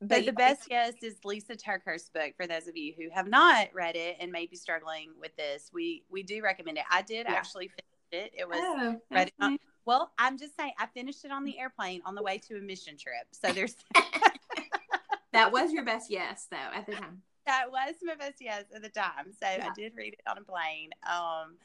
but 0.00 0.08
But 0.08 0.26
the 0.26 0.32
best 0.32 0.62
yes 0.70 0.94
is 1.02 1.16
Lisa 1.24 1.54
TerKeurst's 1.56 2.10
book. 2.10 2.32
For 2.36 2.46
those 2.46 2.66
of 2.68 2.76
you 2.76 2.94
who 2.96 3.08
have 3.14 3.28
not 3.28 3.68
read 3.74 3.96
it 3.96 4.16
and 4.20 4.32
may 4.32 4.46
be 4.46 4.56
struggling 4.56 5.10
with 5.20 5.36
this, 5.36 5.70
we 5.72 6.04
we 6.10 6.22
do 6.22 6.42
recommend 6.42 6.78
it. 6.78 6.84
I 6.90 7.02
did 7.02 7.26
Yeah. 7.26 7.34
actually 7.34 7.68
finish 7.68 8.24
it. 8.26 8.32
It 8.36 8.48
was 8.48 8.58
Oh, 8.60 9.00
read 9.10 9.32
that's 9.38 9.52
it 9.54 9.60
well. 9.84 10.12
I'm 10.18 10.38
just 10.38 10.56
saying 10.56 10.72
I 10.78 10.86
finished 10.86 11.24
it 11.24 11.30
on 11.30 11.44
the 11.44 11.58
airplane 11.58 12.00
on 12.04 12.14
the 12.14 12.22
way 12.22 12.38
to 12.48 12.56
a 12.56 12.60
mission 12.60 12.96
trip. 12.96 13.26
So 13.32 13.52
there's 13.52 13.76
that 15.32 15.52
was 15.52 15.72
your 15.72 15.84
best 15.84 16.10
yes, 16.10 16.46
though, 16.50 16.56
at 16.56 16.86
the 16.86 16.94
time. 16.94 17.22
that 17.46 17.70
was 17.70 17.94
my 18.02 18.14
best 18.14 18.36
yes 18.40 18.64
at 18.74 18.82
the 18.82 18.88
time. 18.88 19.32
So 19.32 19.46
Yeah. 19.48 19.68
I 19.70 19.74
did 19.74 19.94
read 19.96 20.14
it 20.14 20.20
on 20.28 20.38
a 20.38 20.42
plane. 20.42 20.90
Um, 21.08 21.56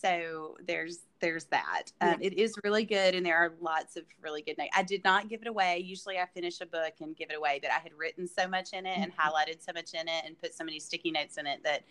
so 0.00 0.56
there's 0.66 1.00
there's 1.20 1.44
that. 1.46 1.84
Um, 2.00 2.16
It 2.20 2.34
is 2.34 2.54
really 2.64 2.84
good, 2.84 3.14
and 3.14 3.24
there 3.24 3.36
are 3.36 3.52
lots 3.60 3.96
of 3.96 4.04
really 4.22 4.42
good 4.42 4.58
notes. 4.58 4.70
I 4.74 4.82
did 4.82 5.04
not 5.04 5.28
give 5.28 5.40
it 5.42 5.46
away. 5.48 5.78
Usually, 5.78 6.18
I 6.18 6.26
finish 6.26 6.60
a 6.60 6.66
book 6.66 6.94
and 7.00 7.16
give 7.16 7.30
it 7.30 7.36
away, 7.36 7.60
but 7.62 7.70
I 7.70 7.78
had 7.78 7.92
written 7.96 8.26
so 8.26 8.48
much 8.48 8.72
in 8.72 8.86
it 8.86 8.98
and 8.98 9.12
Mhm. 9.12 9.16
highlighted 9.16 9.62
so 9.62 9.72
much 9.72 9.94
in 9.94 10.08
it 10.08 10.24
and 10.26 10.38
put 10.40 10.54
so 10.54 10.64
many 10.64 10.80
sticky 10.80 11.10
notes 11.12 11.38
in 11.38 11.46
it 11.46 11.62
that 11.62 11.84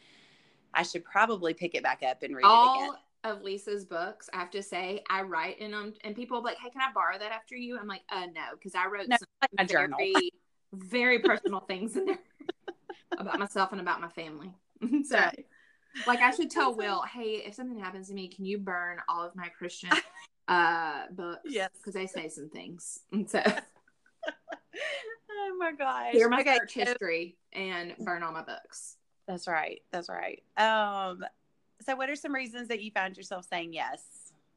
I 0.74 0.84
should 0.84 1.04
probably 1.06 1.54
pick 1.54 1.76
it 1.76 1.84
back 1.84 2.04
up 2.04 2.24
and 2.24 2.36
read 2.36 2.46
it 2.46 2.76
again. 2.76 2.90
of 3.24 3.42
Lisa's 3.42 3.86
books, 3.86 4.30
I 4.34 4.38
have 4.40 4.52
to 4.52 4.62
say, 4.62 5.02
I 5.10 5.22
write 5.22 5.60
in 5.60 5.72
them, 5.72 5.94
and 6.04 6.14
people 6.14 6.40
are 6.40 6.42
like, 6.42 6.58
"Hey, 6.58 6.70
can 6.70 6.82
I 6.82 6.92
borrow 6.94 7.18
that 7.18 7.32
after 7.32 7.56
you?" 7.56 7.78
I'm 7.80 7.88
like, 7.88 8.04
"Uh, 8.10 8.26
no," 8.26 8.52
because 8.54 8.76
I 8.76 8.88
wrote 8.88 9.08
No, 9.08 9.16
some 9.18 9.28
Like 9.42 9.52
my 9.58 9.64
journal. 9.64 9.98
very, 9.98 10.30
very 10.74 11.20
personal 11.20 11.62
things 11.62 11.96
in 11.96 12.06
there 12.06 12.20
about 13.18 13.40
myself 13.40 13.72
and 13.72 13.80
about 13.80 14.02
my 14.02 14.10
family. 14.10 14.54
so, 15.06 15.16
Right. 15.16 15.46
Like, 16.08 16.20
I 16.22 16.32
should 16.32 16.50
tell 16.52 16.76
Will, 16.76 17.02
"Hey, 17.04 17.44
if 17.46 17.54
something 17.56 17.80
happens 17.80 18.08
to 18.10 18.14
me, 18.14 18.28
can 18.28 18.46
you 18.46 18.58
burn 18.58 18.98
all 19.08 19.24
of 19.24 19.36
my 19.36 19.48
Christian 19.50 19.90
uh 20.48 21.04
books? 21.12 21.42
Yes. 21.46 21.70
because 21.78 21.94
they 21.94 22.08
say 22.08 22.28
some 22.30 22.50
things." 22.50 23.00
And 23.12 23.30
so, 23.30 23.42
oh 25.32 25.56
my 25.58 25.72
gosh. 25.74 26.12
clear 26.12 26.30
my 26.30 26.42
Okay, 26.42 26.58
church 26.60 26.74
so- 26.74 26.80
history 26.86 27.36
and 27.52 27.96
burn 28.00 28.24
all 28.24 28.32
my 28.32 28.44
books. 28.44 28.98
That's 29.28 29.48
right. 29.48 29.82
That's 29.92 30.10
right. 30.10 30.44
Um, 30.58 31.24
so 31.86 31.96
what 31.96 32.10
are 32.10 32.16
some 32.16 32.34
reasons 32.34 32.68
that 32.68 32.82
you 32.82 32.92
found 32.92 33.16
yourself 33.18 33.46
saying 33.50 33.74
yes? 33.74 34.02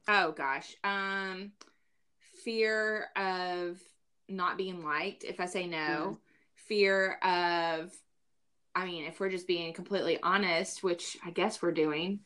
Oh 0.07 0.31
gosh. 0.31 0.75
Um 0.83 1.51
fear 2.43 3.07
of 3.15 3.79
not 4.29 4.57
being 4.57 4.83
liked 4.83 5.23
if 5.23 5.39
I 5.39 5.45
say 5.45 5.67
no. 5.67 5.77
Mhm. 5.77 6.17
Fear 6.55 7.13
of 7.23 7.93
I 8.77 8.85
mean, 8.85 9.05
if 9.05 9.19
we're 9.19 9.31
just 9.31 9.47
being 9.47 9.73
completely 9.73 10.19
honest, 10.21 10.83
which 10.83 11.17
I 11.25 11.31
guess 11.31 11.61
we're 11.61 11.71
doing. 11.71 12.19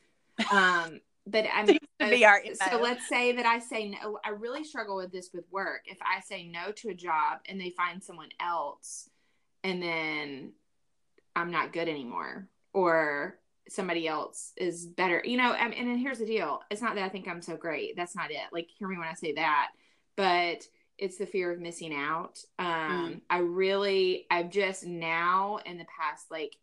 Um 0.52 1.00
but 1.26 1.46
I 1.52 1.64
mean 1.66 1.80
be 2.00 2.26
our 2.26 2.42
so 2.70 2.78
let's 2.82 3.08
say 3.08 3.32
that 3.32 3.46
I 3.46 3.60
say 3.60 3.90
no. 3.90 4.20
I 4.26 4.32
really 4.32 4.66
struggle 4.66 4.98
with 4.98 5.14
this 5.14 5.30
with 5.34 5.46
work. 5.50 5.84
If 5.86 5.98
I 6.02 6.20
say 6.20 6.46
no 6.46 6.74
to 6.74 6.90
a 6.90 6.94
job 6.94 7.40
and 7.48 7.60
they 7.60 7.70
find 7.70 8.04
someone 8.04 8.30
else 8.40 9.10
and 9.64 9.82
then 9.82 10.52
I'm 11.38 11.52
not 11.52 11.72
good 11.72 11.88
anymore 11.88 12.50
or 12.74 13.38
somebody 13.70 14.06
else 14.06 14.52
is 14.58 14.86
better. 14.86 15.22
You 15.24 15.38
know, 15.38 15.54
I 15.54 15.70
mean, 15.70 15.80
and 15.80 15.88
then 15.90 15.98
here's 15.98 16.20
the 16.20 16.26
deal. 16.26 16.62
It's 16.70 16.82
not 16.82 16.96
that 16.96 17.06
I 17.06 17.10
think 17.10 17.30
I'm 17.30 17.42
so 17.42 17.56
great. 17.56 17.96
That's 17.96 18.16
not 18.16 18.30
it. 18.30 18.52
Like 18.52 18.68
hear 18.78 18.90
me 18.90 18.98
when 18.98 19.08
I 19.08 19.14
say 19.14 19.34
that. 19.34 19.70
But 20.18 20.68
it's 21.02 21.18
the 21.18 21.26
fear 21.26 21.52
of 21.52 21.60
missing 21.60 21.94
out. 21.94 22.40
Um 22.60 23.22
I 23.30 23.40
really 23.40 24.26
I've 24.32 24.50
just 24.52 24.86
now 24.86 25.60
in 25.66 25.78
the 25.78 25.86
past 26.00 26.32
like 26.32 26.56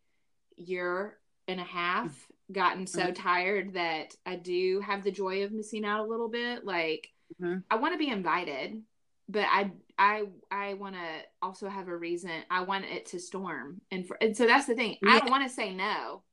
year 0.55 1.17
and 1.47 1.59
a 1.59 1.63
half 1.63 2.27
gotten 2.51 2.87
so 2.87 3.07
Mhm. 3.11 3.15
tired 3.15 3.73
that 3.73 4.15
I 4.25 4.35
do 4.37 4.81
have 4.81 5.03
the 5.03 5.11
joy 5.11 5.43
of 5.43 5.51
missing 5.51 5.85
out 5.85 6.05
a 6.05 6.09
little 6.09 6.29
bit. 6.29 6.65
Like 6.65 7.11
Mhm. 7.39 7.63
I 7.69 7.75
want 7.75 7.93
to 7.93 7.99
be 7.99 8.09
invited, 8.09 8.81
but 9.27 9.45
I 9.47 9.71
I 9.97 10.23
I 10.49 10.73
want 10.75 10.95
to 10.95 11.25
also 11.41 11.67
have 11.69 11.87
a 11.87 11.95
reason. 11.95 12.31
I 12.49 12.61
want 12.61 12.85
it 12.85 13.05
to 13.07 13.19
storm, 13.19 13.81
and 13.91 14.07
for, 14.07 14.17
and 14.21 14.35
so 14.35 14.47
that's 14.47 14.65
the 14.65 14.75
thing. 14.75 14.97
I 15.05 15.19
don't 15.19 15.29
want 15.29 15.43
to 15.47 15.53
say 15.53 15.73
no, 15.75 16.23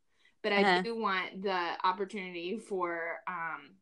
but 0.42 0.52
I 0.52 0.62
Uh-huh. 0.62 0.82
do 0.82 0.96
want 0.98 1.42
the 1.42 1.60
opportunity 1.84 2.58
for 2.58 3.20
um 3.26 3.76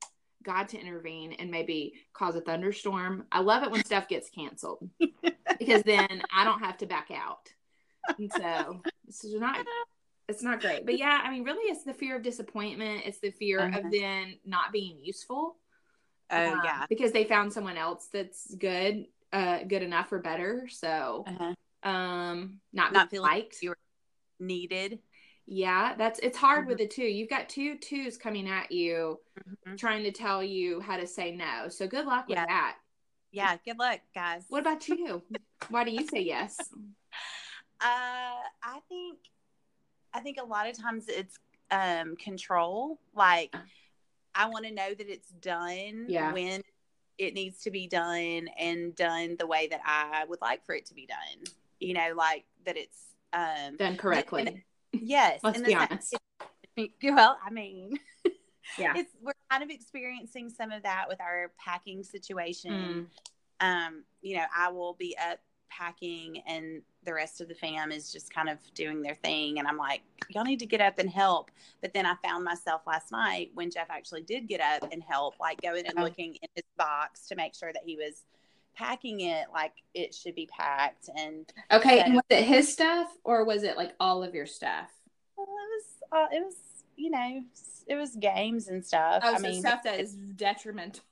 God 0.45 0.69
to 0.69 0.79
intervene 0.81 1.33
and 1.33 1.51
maybe 1.51 1.95
cause 2.13 2.37
a 2.37 2.41
thunderstorm. 2.41 3.27
I 3.33 3.41
love 3.41 3.63
it 3.63 3.71
when 3.71 3.85
stuff 3.87 4.09
gets 4.09 4.31
canceled 4.31 4.89
because 5.59 5.83
then 5.83 6.23
I 6.35 6.45
don't 6.45 6.61
have 6.61 6.77
to 6.79 6.87
back 6.87 7.11
out. 7.11 7.49
And 8.19 8.33
so 8.33 8.81
this 9.07 9.25
is 9.25 9.35
not 9.41 9.59
it's 10.29 10.43
not 10.43 10.61
great. 10.61 10.87
But 10.87 10.99
yeah, 10.99 11.21
I 11.25 11.31
mean 11.31 11.45
really 11.45 11.71
it's 11.71 11.85
the 11.85 11.95
fear 11.95 12.17
of 12.17 12.23
disappointment, 12.23 13.03
it's 13.05 13.19
the 13.21 13.31
fear 13.31 13.61
Uh-huh. 13.61 13.81
of 13.81 13.91
then 13.91 14.37
not 14.45 14.73
being 14.73 14.99
useful. 15.03 15.57
Oh 16.31 16.53
um, 16.53 16.61
yeah. 16.65 16.87
Because 16.89 17.13
they 17.13 17.25
found 17.25 17.53
someone 17.53 17.77
else 17.77 18.09
that's 18.13 18.55
good, 18.55 19.07
uh 19.33 19.65
good 19.65 19.83
enough 19.83 20.13
or 20.13 20.21
better. 20.21 20.69
So 20.69 21.25
Uh-huh. 21.27 21.91
um 21.91 22.61
not, 22.73 22.93
Not 22.93 23.11
feeling 23.11 23.31
liked. 23.31 23.63
you 23.63 23.71
were 23.71 23.79
needed. 24.41 24.99
Yeah, 25.47 25.95
that's 25.97 26.19
it's 26.21 26.39
hard 26.39 26.61
Mm-hmm. 26.61 26.69
with 26.71 26.79
the 26.79 26.87
two. 26.89 27.05
You've 27.05 27.29
got 27.31 27.49
two 27.49 27.77
twos 27.79 28.17
coming 28.17 28.49
at 28.49 28.73
you 28.73 29.21
Mhm. 29.67 29.79
trying 29.79 30.03
to 30.05 30.13
tell 30.13 30.43
you 30.43 30.81
how 30.81 30.97
to 30.97 31.07
say 31.07 31.33
no. 31.33 31.69
So 31.69 31.87
good 31.87 32.07
luck 32.07 32.29
with 32.29 32.37
that. 32.37 32.79
Yeah. 33.31 33.57
Good 33.65 33.79
luck, 33.79 34.01
guys. 34.15 34.45
What 34.49 34.61
about 34.61 34.89
you? 34.89 35.23
Why 35.69 35.85
do 35.85 35.91
you 35.91 36.07
say 36.07 36.21
yes? 36.21 36.57
Uh, 37.81 38.41
I 38.63 38.81
think, 38.89 39.19
I 40.15 40.21
think 40.21 40.39
a 40.41 40.45
lot 40.45 40.69
of 40.69 40.79
times 40.81 41.07
it's 41.09 41.39
um 41.71 42.17
control. 42.17 42.99
Like, 43.15 43.55
I 44.35 44.49
want 44.49 44.65
to 44.65 44.71
know 44.73 44.95
that 44.95 45.09
it's 45.11 45.29
done 45.31 46.07
Yeah. 46.09 46.33
when 46.33 46.63
it 47.19 47.35
needs 47.35 47.61
to 47.63 47.71
be 47.71 47.87
done 47.87 48.49
and 48.59 48.95
done 48.95 49.37
the 49.39 49.47
way 49.47 49.67
that 49.67 49.81
I 49.85 50.25
would 50.29 50.41
like 50.41 50.65
for 50.65 50.75
it 50.75 50.87
to 50.87 50.95
be 50.95 51.05
done. 51.07 51.45
You 51.81 51.93
know, 51.95 52.15
like 52.17 52.47
that 52.65 52.77
it's 52.79 53.09
um 53.35 53.77
Done 53.77 53.97
correctly. 53.97 54.65
Yes. 55.03 55.41
Let's 55.43 55.61
be 55.61 55.73
sen- 55.73 56.89
Well, 57.15 57.39
I 57.45 57.51
mean, 57.51 57.99
Yeah. 58.79 58.95
it's 58.97 59.13
we're 59.23 59.33
kind 59.51 59.63
of 59.63 59.71
experiencing 59.71 60.51
some 60.51 60.73
of 60.73 60.83
that 60.83 61.07
with 61.09 61.21
our 61.21 61.53
packing 61.59 62.03
situation. 62.03 63.09
Mm. 63.61 63.67
Um, 63.67 64.05
you 64.23 64.37
know, 64.37 64.45
I 64.57 64.71
will 64.71 64.95
be 64.95 65.17
up 65.31 65.39
packing 65.71 66.43
and 66.47 66.83
the 67.05 67.13
rest 67.13 67.41
of 67.41 67.49
the 67.49 67.55
fam 67.55 67.93
is 67.93 68.13
just 68.13 68.33
kind 68.33 68.49
of 68.49 68.59
doing 68.75 69.03
their 69.03 69.17
thing 69.17 69.59
and 69.59 69.69
I'm 69.69 69.77
like, 69.77 70.03
y'all 70.31 70.45
need 70.45 70.61
to 70.61 70.67
get 70.67 70.81
up 70.81 70.99
and 70.99 71.11
help. 71.11 71.51
But 71.81 71.93
then 71.93 72.07
I 72.07 72.15
found 72.25 72.45
myself 72.45 72.83
last 72.87 73.13
night 73.13 73.51
when 73.55 73.71
Jeff 73.71 73.89
actually 73.91 74.23
did 74.23 74.49
get 74.49 74.61
up 74.61 74.91
and 74.93 75.03
help, 75.03 75.35
like 75.41 75.61
going 75.61 75.87
and 75.87 75.99
looking 75.99 76.35
in 76.35 76.49
his 76.55 76.65
box 76.77 77.27
to 77.29 77.37
make 77.37 77.55
sure 77.55 77.73
that 77.73 77.83
he 77.85 77.97
was 77.97 78.25
packing 78.75 79.21
it 79.21 79.47
like 79.53 79.73
it 79.95 80.15
should 80.15 80.35
be 80.35 80.47
packed 80.47 81.09
and 81.17 81.53
Okay, 81.73 82.01
and 82.01 82.15
was 82.15 82.25
it 82.31 82.45
his 82.45 82.73
stuff 82.73 83.09
or 83.25 83.45
was 83.45 83.63
it 83.63 83.77
like 83.77 83.95
all 84.01 84.23
of 84.23 84.35
your 84.35 84.47
stuff? 84.47 84.91
well, 85.37 85.47
it 85.47 85.71
was 85.75 85.85
uh, 86.13 86.37
it 86.37 86.45
was 86.45 86.55
you 86.97 87.11
know 87.11 87.43
it 87.87 87.95
was 87.97 88.17
games 88.17 88.69
and 88.69 88.85
stuff. 88.85 89.23
Oh, 89.25 89.35
I 89.35 89.37
so 89.37 89.43
mean 89.43 89.61
stuff 89.61 89.83
that 89.85 90.01
is 90.01 90.15
detrimental. 90.15 91.03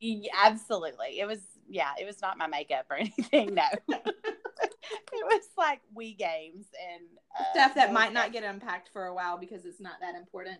Yeah, 0.00 0.30
absolutely. 0.44 1.20
It 1.20 1.26
was 1.26 1.40
yeah, 1.68 1.90
it 2.00 2.06
was 2.06 2.20
not 2.22 2.38
my 2.38 2.46
makeup 2.46 2.86
or 2.90 2.96
anything. 2.98 3.54
No, 3.54 3.64
it 3.88 4.02
was 5.12 5.42
like 5.58 5.80
Wii 5.96 6.16
games 6.18 6.66
and 6.92 7.02
uh, 7.38 7.44
Stuff 7.52 7.74
that 7.74 7.92
might 7.92 8.12
not 8.12 8.32
get 8.32 8.42
unpacked 8.44 8.90
for 8.92 9.06
a 9.06 9.14
while 9.14 9.38
because 9.38 9.64
it's 9.64 9.80
not 9.80 9.94
that 10.00 10.14
important. 10.14 10.58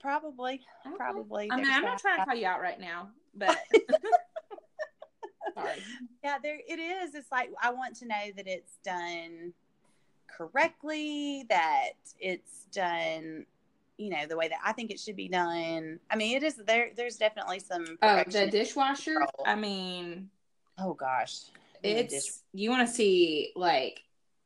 probably 0.00 0.60
Okay. 0.86 0.96
probably. 0.96 1.48
i 1.52 1.56
mean 1.56 1.66
i'm 1.70 1.82
not 1.84 1.98
trying 2.00 2.18
to 2.18 2.24
call 2.24 2.34
you 2.34 2.46
out 2.46 2.60
right 2.60 2.80
now, 2.80 3.10
but 3.34 3.56
sorry. 5.54 5.82
Yeah, 6.22 6.38
there 6.42 6.58
it 6.66 6.78
is. 6.78 7.14
It's 7.14 7.30
like 7.32 7.50
I 7.62 7.70
want 7.72 7.96
to 7.96 8.06
know 8.06 8.30
that 8.36 8.46
it's 8.46 8.76
done 8.84 9.52
correctly, 10.26 11.44
that 11.48 11.90
it's 12.18 12.64
done, 12.72 13.46
you 13.96 14.10
know, 14.10 14.26
the 14.26 14.36
way 14.36 14.48
that 14.48 14.58
I 14.64 14.72
think 14.72 14.90
it 14.90 14.98
should 14.98 15.16
be 15.16 15.28
done. 15.28 16.00
I 16.10 16.16
mean, 16.16 16.36
it 16.36 16.42
is 16.42 16.56
there. 16.56 16.90
There's 16.96 17.16
definitely 17.16 17.60
some. 17.60 17.84
Oh, 18.02 18.22
the 18.26 18.46
dishwasher. 18.50 19.14
Control. 19.14 19.46
I 19.46 19.54
mean, 19.54 20.28
oh 20.78 20.94
gosh, 20.94 21.42
it's 21.82 22.42
you 22.52 22.70
want 22.70 22.86
to 22.86 22.92
see 22.92 23.52
like 23.56 24.00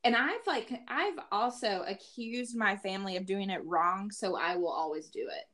and 0.04 0.14
i've 0.16 0.46
like 0.46 0.70
i've 0.88 1.18
also 1.32 1.84
accused 1.86 2.56
my 2.56 2.76
family 2.76 3.16
of 3.16 3.26
doing 3.26 3.50
it 3.50 3.64
wrong 3.64 4.10
so 4.10 4.36
i 4.36 4.54
will 4.56 4.72
always 4.72 5.08
do 5.08 5.20
it 5.28 5.46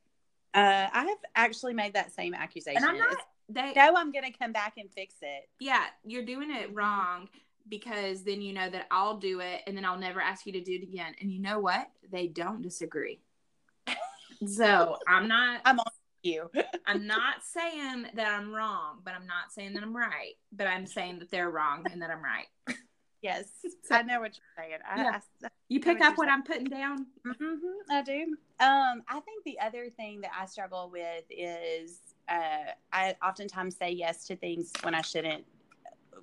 Uh, 0.53 0.87
I 0.93 1.05
have 1.05 1.17
actually 1.35 1.73
made 1.73 1.93
that 1.93 2.11
same 2.13 2.33
accusation. 2.33 2.77
and 2.77 2.85
i'm 2.85 2.97
not 2.97 3.11
It's, 3.13 3.21
they 3.49 3.73
no, 3.75 3.93
I'm 3.95 4.11
gonna 4.11 4.31
come 4.31 4.51
back 4.51 4.73
and 4.77 4.89
fix 4.91 5.15
it. 5.21 5.47
yeah 5.59 5.85
you're 6.03 6.25
doing 6.25 6.51
it 6.51 6.73
wrong 6.73 7.27
because 7.69 8.23
then 8.23 8.41
you 8.41 8.53
know 8.53 8.69
that 8.69 8.85
i'll 8.91 9.17
do 9.17 9.39
it 9.39 9.61
and 9.67 9.75
then 9.75 9.85
i'll 9.85 9.97
never 9.97 10.21
ask 10.21 10.45
you 10.45 10.51
to 10.53 10.61
do 10.61 10.73
it 10.73 10.83
again 10.83 11.13
and 11.21 11.31
you 11.31 11.39
know 11.39 11.59
what 11.59 11.87
they 12.11 12.27
don't 12.27 12.61
disagree 12.61 13.19
so 14.47 14.97
i'm 15.07 15.27
not 15.27 15.61
I'm 15.65 15.79
on 15.79 15.85
you. 16.23 16.49
i'm 16.85 17.05
not 17.07 17.35
saying 17.43 18.07
that 18.15 18.27
i'm 18.27 18.53
wrong 18.53 18.99
but 19.03 19.13
i'm 19.13 19.25
not 19.27 19.51
saying 19.51 19.73
that 19.73 19.83
i'm 19.83 19.95
right 19.95 20.33
but 20.51 20.67
i'm 20.67 20.85
saying 20.85 21.19
that 21.19 21.29
they're 21.31 21.49
wrong 21.49 21.85
and 21.91 22.01
that 22.01 22.09
i'm 22.09 22.23
right 22.23 22.47
yes, 23.21 23.45
So- 23.83 23.95
I 23.95 24.01
know 24.03 24.19
what 24.19 24.33
you're 24.37 24.65
saying. 24.65 24.79
I, 24.87 25.01
Yeah. 25.01 25.19
I, 25.43 25.47
you 25.69 25.79
pick 25.79 25.99
what 25.99 26.07
up 26.11 26.17
what 26.17 26.25
saying. 26.27 26.33
i'm 26.37 26.43
putting 26.43 26.65
down 26.65 27.07
hmm 27.23 27.55
I 27.89 28.01
do. 28.03 28.35
Um, 28.59 29.03
I 29.09 29.19
think 29.25 29.43
the 29.45 29.59
other 29.59 29.89
thing 29.89 30.21
that 30.21 30.31
I 30.39 30.45
struggle 30.45 30.89
with 30.91 31.23
is 31.29 31.99
uh, 32.29 32.71
I 32.91 33.15
oftentimes 33.23 33.75
say 33.77 33.91
yes 33.91 34.25
to 34.27 34.35
things 34.35 34.71
when 34.81 34.93
I 34.95 35.01
shouldn't 35.01 35.45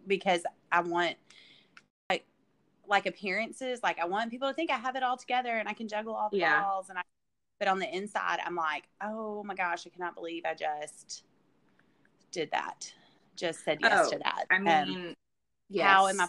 because 0.06 0.42
I 0.70 0.80
want 0.80 1.16
like 2.10 2.24
like 2.86 3.06
appearances. 3.06 3.80
Like 3.82 3.98
I 3.98 4.06
want 4.06 4.30
people 4.30 4.48
to 4.48 4.54
think 4.54 4.70
I 4.70 4.76
have 4.76 4.96
it 4.96 5.02
all 5.02 5.16
together 5.16 5.56
and 5.58 5.68
I 5.68 5.72
can 5.72 5.88
juggle 5.88 6.14
all 6.14 6.30
the 6.30 6.38
Yeah. 6.38 6.62
balls. 6.62 6.88
And 6.88 6.98
I, 6.98 7.02
but 7.58 7.68
on 7.68 7.78
the 7.78 7.94
inside, 7.94 8.40
I'm 8.44 8.56
like, 8.56 8.84
oh 9.00 9.42
my 9.44 9.54
gosh, 9.54 9.86
I 9.86 9.90
cannot 9.90 10.14
believe 10.14 10.42
I 10.44 10.54
just 10.54 11.24
did 12.32 12.50
that. 12.50 12.92
Just 13.36 13.64
said 13.64 13.78
yes 13.80 14.06
Oh, 14.06 14.10
to 14.10 14.18
that. 14.18 14.44
i 14.50 14.56
Um, 14.56 14.64
mean 14.64 15.14
yes. 15.70 15.84
how 15.84 16.08
am 16.08 16.20
I 16.20 16.26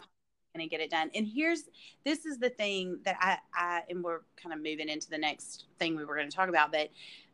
going 0.56 0.68
to 0.68 0.68
get 0.68 0.80
it 0.80 0.92
done? 0.92 1.10
And 1.16 1.28
here's 1.28 1.64
this 2.06 2.26
is 2.26 2.38
the 2.38 2.50
thing 2.50 3.00
that 3.06 3.18
I 3.20 3.38
I 3.54 3.82
and 3.90 4.04
we're 4.04 4.22
kind 4.42 4.54
of 4.54 4.62
moving 4.62 4.90
into 4.90 5.10
the 5.10 5.18
next 5.18 5.66
thing 5.80 5.96
we 5.96 6.06
were 6.06 6.16
going 6.16 6.30
to 6.30 6.36
talk 6.36 6.50
about, 6.50 6.72
but 6.72 6.90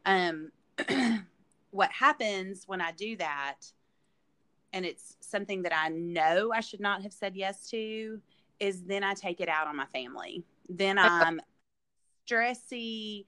um, 0.05 0.51
what 1.71 1.91
happens 1.91 2.63
when 2.67 2.81
I 2.81 2.91
do 2.91 3.15
that, 3.17 3.55
and 4.73 4.85
it's 4.85 5.17
something 5.19 5.63
that 5.63 5.73
I 5.75 5.89
know 5.89 6.51
I 6.53 6.59
should 6.61 6.79
not 6.79 7.01
have 7.03 7.13
said 7.13 7.35
yes 7.35 7.69
to, 7.69 8.21
is 8.59 8.83
then 8.83 9.03
I 9.03 9.13
take 9.13 9.41
it 9.41 9.49
out 9.49 9.67
on 9.67 9.75
my 9.75 9.85
family. 9.93 10.43
Then 10.67 10.97
I'm 10.99 11.41
stressy, 12.29 13.25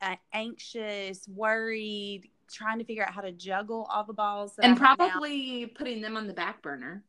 uh, 0.00 0.16
anxious, 0.32 1.26
worried, 1.28 2.30
trying 2.50 2.78
to 2.78 2.84
figure 2.84 3.02
out 3.04 3.12
how 3.12 3.20
to 3.20 3.32
juggle 3.32 3.86
all 3.92 4.04
the 4.04 4.12
balls 4.14 4.54
and 4.58 4.72
I 4.72 4.76
probably 4.96 5.66
putting 5.66 6.00
them 6.00 6.16
on 6.16 6.26
the 6.26 6.32
back 6.32 6.62
burner 6.62 7.04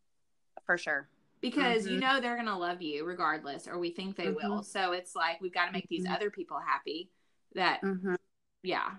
for 0.65 0.78
sure. 0.78 1.08
because 1.42 1.88
you 1.88 1.98
Mhm. 1.98 2.02
know 2.02 2.20
they're 2.20 2.36
gonna 2.36 2.58
love 2.60 2.82
you 2.82 3.06
regardless, 3.06 3.65
or 3.65 3.80
we 3.80 3.92
think 3.92 4.18
they 4.18 4.28
Mhm. 4.28 4.36
will. 4.36 4.63
So 4.63 4.92
it's 4.92 5.15
like 5.15 5.39
we've 5.39 5.54
got 5.54 5.68
to 5.68 5.72
make 5.72 5.88
these 5.88 6.06
Mhm. 6.06 6.13
other 6.13 6.30
people 6.30 6.60
happy. 6.60 7.10
That 7.56 7.82
Mm-hmm. 7.82 8.15
yeah, 8.62 8.98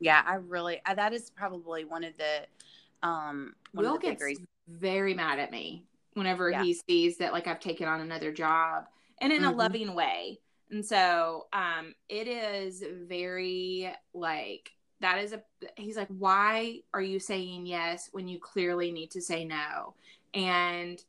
Yeah, 0.00 0.22
I 0.24 0.34
really 0.36 0.80
uh, 0.86 0.94
that 0.94 1.12
is 1.12 1.30
probably 1.30 1.84
one 1.84 2.04
of 2.04 2.14
the 2.16 3.06
um 3.06 3.54
one 3.72 3.84
Will 3.84 3.96
of 3.96 4.00
the 4.00 4.10
gets 4.10 4.24
very 4.68 5.14
mad 5.14 5.38
at 5.38 5.50
me 5.50 5.84
whenever 6.14 6.50
Yeah. 6.50 6.62
he 6.62 6.74
sees 6.74 7.18
that 7.18 7.32
like 7.32 7.46
I've 7.46 7.60
taken 7.60 7.88
on 7.88 8.00
another 8.00 8.32
job 8.32 8.84
and 9.20 9.32
in 9.32 9.44
a 9.44 9.50
Mhm. 9.50 9.56
loving 9.56 9.94
way. 9.94 10.38
And 10.70 10.84
so 10.84 11.46
um 11.52 11.94
it 12.08 12.28
is 12.28 12.82
very 13.08 13.92
like 14.14 14.70
that 15.00 15.18
is 15.18 15.32
a 15.32 15.42
he's 15.76 15.96
like 15.96 16.08
why 16.08 16.80
are 16.92 17.02
you 17.02 17.18
saying 17.20 17.66
yes 17.66 18.08
when 18.12 18.28
you 18.28 18.38
clearly 18.38 18.90
need 18.92 19.10
to 19.12 19.20
say 19.22 19.44
no? 19.44 19.94
And 20.34 21.02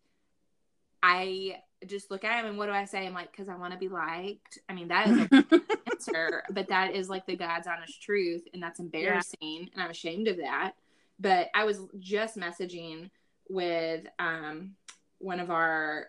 I 1.02 1.62
just 1.86 2.12
look 2.12 2.24
at 2.24 2.40
him 2.40 2.50
and 2.50 2.58
what 2.58 2.66
do 2.66 2.72
I 2.72 2.86
say? 2.86 3.06
I'm 3.06 3.14
like 3.14 3.36
cuz 3.36 3.50
I 3.50 3.56
want 3.56 3.74
to 3.74 3.80
be 3.80 3.90
liked. 3.90 4.60
I 4.68 4.74
mean 4.74 4.88
that 4.90 5.08
is 5.08 5.18
a 5.32 5.62
answer, 5.92 6.44
but 6.50 6.68
that 6.68 6.96
is 6.96 7.10
like 7.10 7.26
the 7.26 7.36
God's 7.36 7.68
honest 7.68 8.02
truth, 8.02 8.48
and 8.54 8.62
that's 8.62 8.80
embarrassing, 8.80 9.70
and 9.74 9.82
I'm 9.82 9.92
ashamed 9.92 10.28
of 10.28 10.38
that. 10.38 10.74
But 11.20 11.50
I 11.54 11.66
was 11.66 11.82
just 12.00 12.38
messaging 12.38 13.10
with 13.50 14.06
um, 14.20 14.76
one 15.18 15.40
of 15.40 15.50
our 15.50 16.08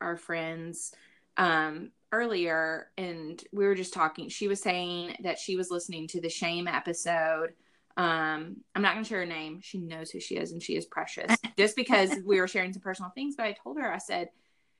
our 0.00 0.16
friends 0.16 0.92
um, 1.36 1.90
earlier, 2.12 2.90
and 2.96 3.42
we 3.52 3.66
were 3.66 3.74
just 3.74 3.94
talking. 3.94 4.28
She 4.28 4.48
was 4.48 4.60
saying 4.60 5.16
that 5.22 5.38
she 5.38 5.56
was 5.56 5.70
listening 5.70 6.08
to 6.08 6.20
the 6.20 6.28
shame 6.28 6.66
episode. 6.66 7.54
Um, 7.96 8.58
I'm 8.74 8.82
not 8.82 8.94
going 8.94 9.04
to 9.04 9.08
share 9.08 9.20
her 9.20 9.26
name. 9.26 9.60
She 9.60 9.78
knows 9.78 10.10
who 10.10 10.20
she 10.20 10.36
is, 10.36 10.52
and 10.52 10.62
she 10.62 10.76
is 10.76 10.86
precious. 10.86 11.36
just 11.56 11.76
because 11.76 12.14
we 12.24 12.40
were 12.40 12.48
sharing 12.48 12.72
some 12.72 12.82
personal 12.82 13.10
things, 13.10 13.34
but 13.36 13.46
I 13.46 13.52
told 13.52 13.78
her 13.78 13.92
I 13.92 13.98
said 13.98 14.30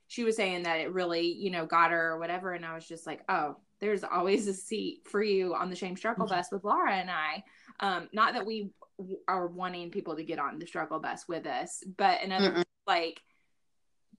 she 0.09 0.25
was 0.25 0.37
saying 0.37 0.65
that 0.65 0.81
it 0.81 0.93
really, 0.93 1.33
you 1.33 1.51
know, 1.51 1.67
got 1.67 1.91
her 1.91 2.13
or 2.13 2.19
whatever. 2.19 2.53
And 2.55 2.65
I 2.65 2.75
was 2.75 2.89
just 2.89 3.07
like, 3.07 3.21
oh, 3.29 3.57
there's 3.81 4.03
always 4.03 4.49
a 4.49 4.55
seat 4.55 5.03
for 5.05 5.23
you 5.23 5.55
on 5.55 5.71
the 5.71 5.77
shame 5.77 5.97
struggle 5.97 6.27
Mm-hmm. 6.27 6.35
bus 6.35 6.49
with 6.51 6.65
Laura 6.65 6.93
and 6.95 7.11
I. 7.11 7.45
Um, 7.81 8.09
not 8.13 8.33
that 8.35 8.47
we 8.47 8.71
are 9.29 9.47
wanting 9.47 9.91
people 9.91 10.17
to 10.17 10.25
get 10.25 10.39
on 10.41 10.59
the 10.59 10.67
struggle 10.67 10.99
bus 10.99 11.29
with 11.29 11.47
us, 11.47 11.85
but 11.97 12.23
another 12.23 12.51
Mm-mm. 12.53 12.65
like, 12.87 13.21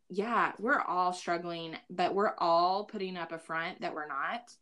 yeah, 0.10 0.54
we're 0.60 0.80
all 0.82 1.12
struggling, 1.12 1.76
but 1.90 2.16
we're 2.16 2.34
all 2.38 2.86
putting 2.86 3.18
up 3.18 3.32
a 3.32 3.40
front 3.40 3.82
that 3.82 3.94
we're 3.94 4.08
not. 4.08 4.54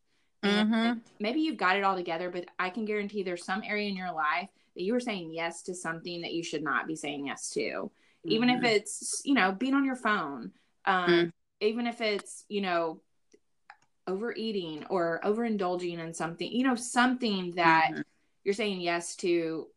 Mhm. 0.43 1.01
maybe 1.19 1.41
you've 1.41 1.57
got 1.57 1.75
it 1.75 1.83
all 1.83 1.95
together, 1.95 2.29
but 2.29 2.45
I 2.57 2.69
can 2.69 2.85
guarantee 2.85 3.21
there's 3.23 3.43
some 3.43 3.63
area 3.63 3.89
in 3.89 3.97
your 3.97 4.13
life 4.13 4.49
that 4.75 4.83
you 4.83 4.93
were 4.93 4.99
saying 5.01 5.31
yes 5.33 5.61
to 5.63 5.75
something 5.75 6.21
that 6.21 6.33
you 6.33 6.41
should 6.43 6.63
not 6.63 6.87
be 6.87 6.95
saying 6.95 7.25
yes 7.27 7.49
to 7.51 7.91
even 8.23 8.49
if 8.49 8.61
Mhm. 8.61 8.65
it's 8.65 9.21
you 9.25 9.33
know 9.33 9.51
being 9.51 9.73
on 9.73 9.83
your 9.85 9.95
phone 9.95 10.51
um 10.87 11.09
Mm. 11.09 11.31
even 11.59 11.87
if 11.87 12.01
it's 12.01 12.43
you 12.49 12.61
know 12.61 13.01
overeating 14.07 14.85
or 14.89 15.19
overindulging 15.23 15.99
in 15.99 16.13
something 16.13 16.49
you 16.51 16.63
know 16.63 16.75
something 16.75 17.51
that 17.55 17.91
Mhm. 17.91 18.03
you're 18.43 18.53
saying 18.53 18.79
yes 18.81 19.15
to 19.17 19.67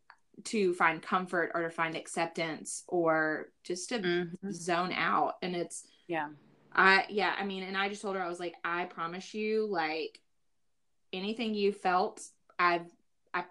to 0.45 0.73
find 0.73 1.01
comfort 1.01 1.51
or 1.53 1.63
to 1.63 1.69
find 1.69 1.95
acceptance 1.95 2.83
or 2.87 3.51
just 3.63 3.89
to 3.89 3.99
Mhm. 3.99 4.53
zone 4.53 4.93
out 4.93 5.35
and 5.41 5.55
it's 5.55 5.85
yeah 6.07 6.29
I 6.73 7.05
yeah, 7.09 7.35
I 7.37 7.43
mean, 7.43 7.63
and 7.63 7.75
I 7.75 7.89
just 7.89 8.01
told 8.01 8.15
her 8.15 8.23
I 8.23 8.29
was 8.29 8.39
like, 8.39 8.55
I 8.63 8.85
promise 8.85 9.33
you, 9.33 9.67
like 9.69 10.21
anything 11.11 11.53
you 11.53 11.73
felt, 11.73 12.21
I've 12.57 12.89
I 13.33 13.43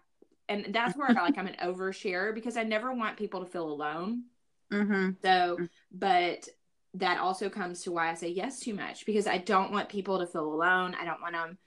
and 0.49 0.68
that's 0.70 0.96
where 0.96 1.07
I 1.07 1.12
felt 1.12 1.27
like 1.27 1.37
I'm 1.37 1.46
an 1.46 1.57
overshare 1.62 2.35
because 2.35 2.57
I 2.57 2.62
never 2.62 2.94
want 2.94 3.18
people 3.18 3.40
to 3.44 3.51
feel 3.51 3.68
alone. 3.70 4.25
Mhm. 4.73 5.16
So, 5.23 5.59
Mm. 5.61 5.68
but 5.92 6.49
that 6.94 7.18
also 7.20 7.48
comes 7.48 7.83
to 7.83 7.92
why 7.92 8.11
I 8.11 8.14
say 8.14 8.29
yes 8.29 8.61
too 8.61 8.74
much 8.74 9.07
because 9.07 9.26
I 9.26 9.38
don't 9.38 9.72
want 9.72 9.88
people 9.88 10.18
to 10.18 10.26
feel 10.26 10.53
alone. 10.53 10.96
I 11.00 11.05
don't 11.05 11.20
want 11.20 11.35
them. 11.35 11.59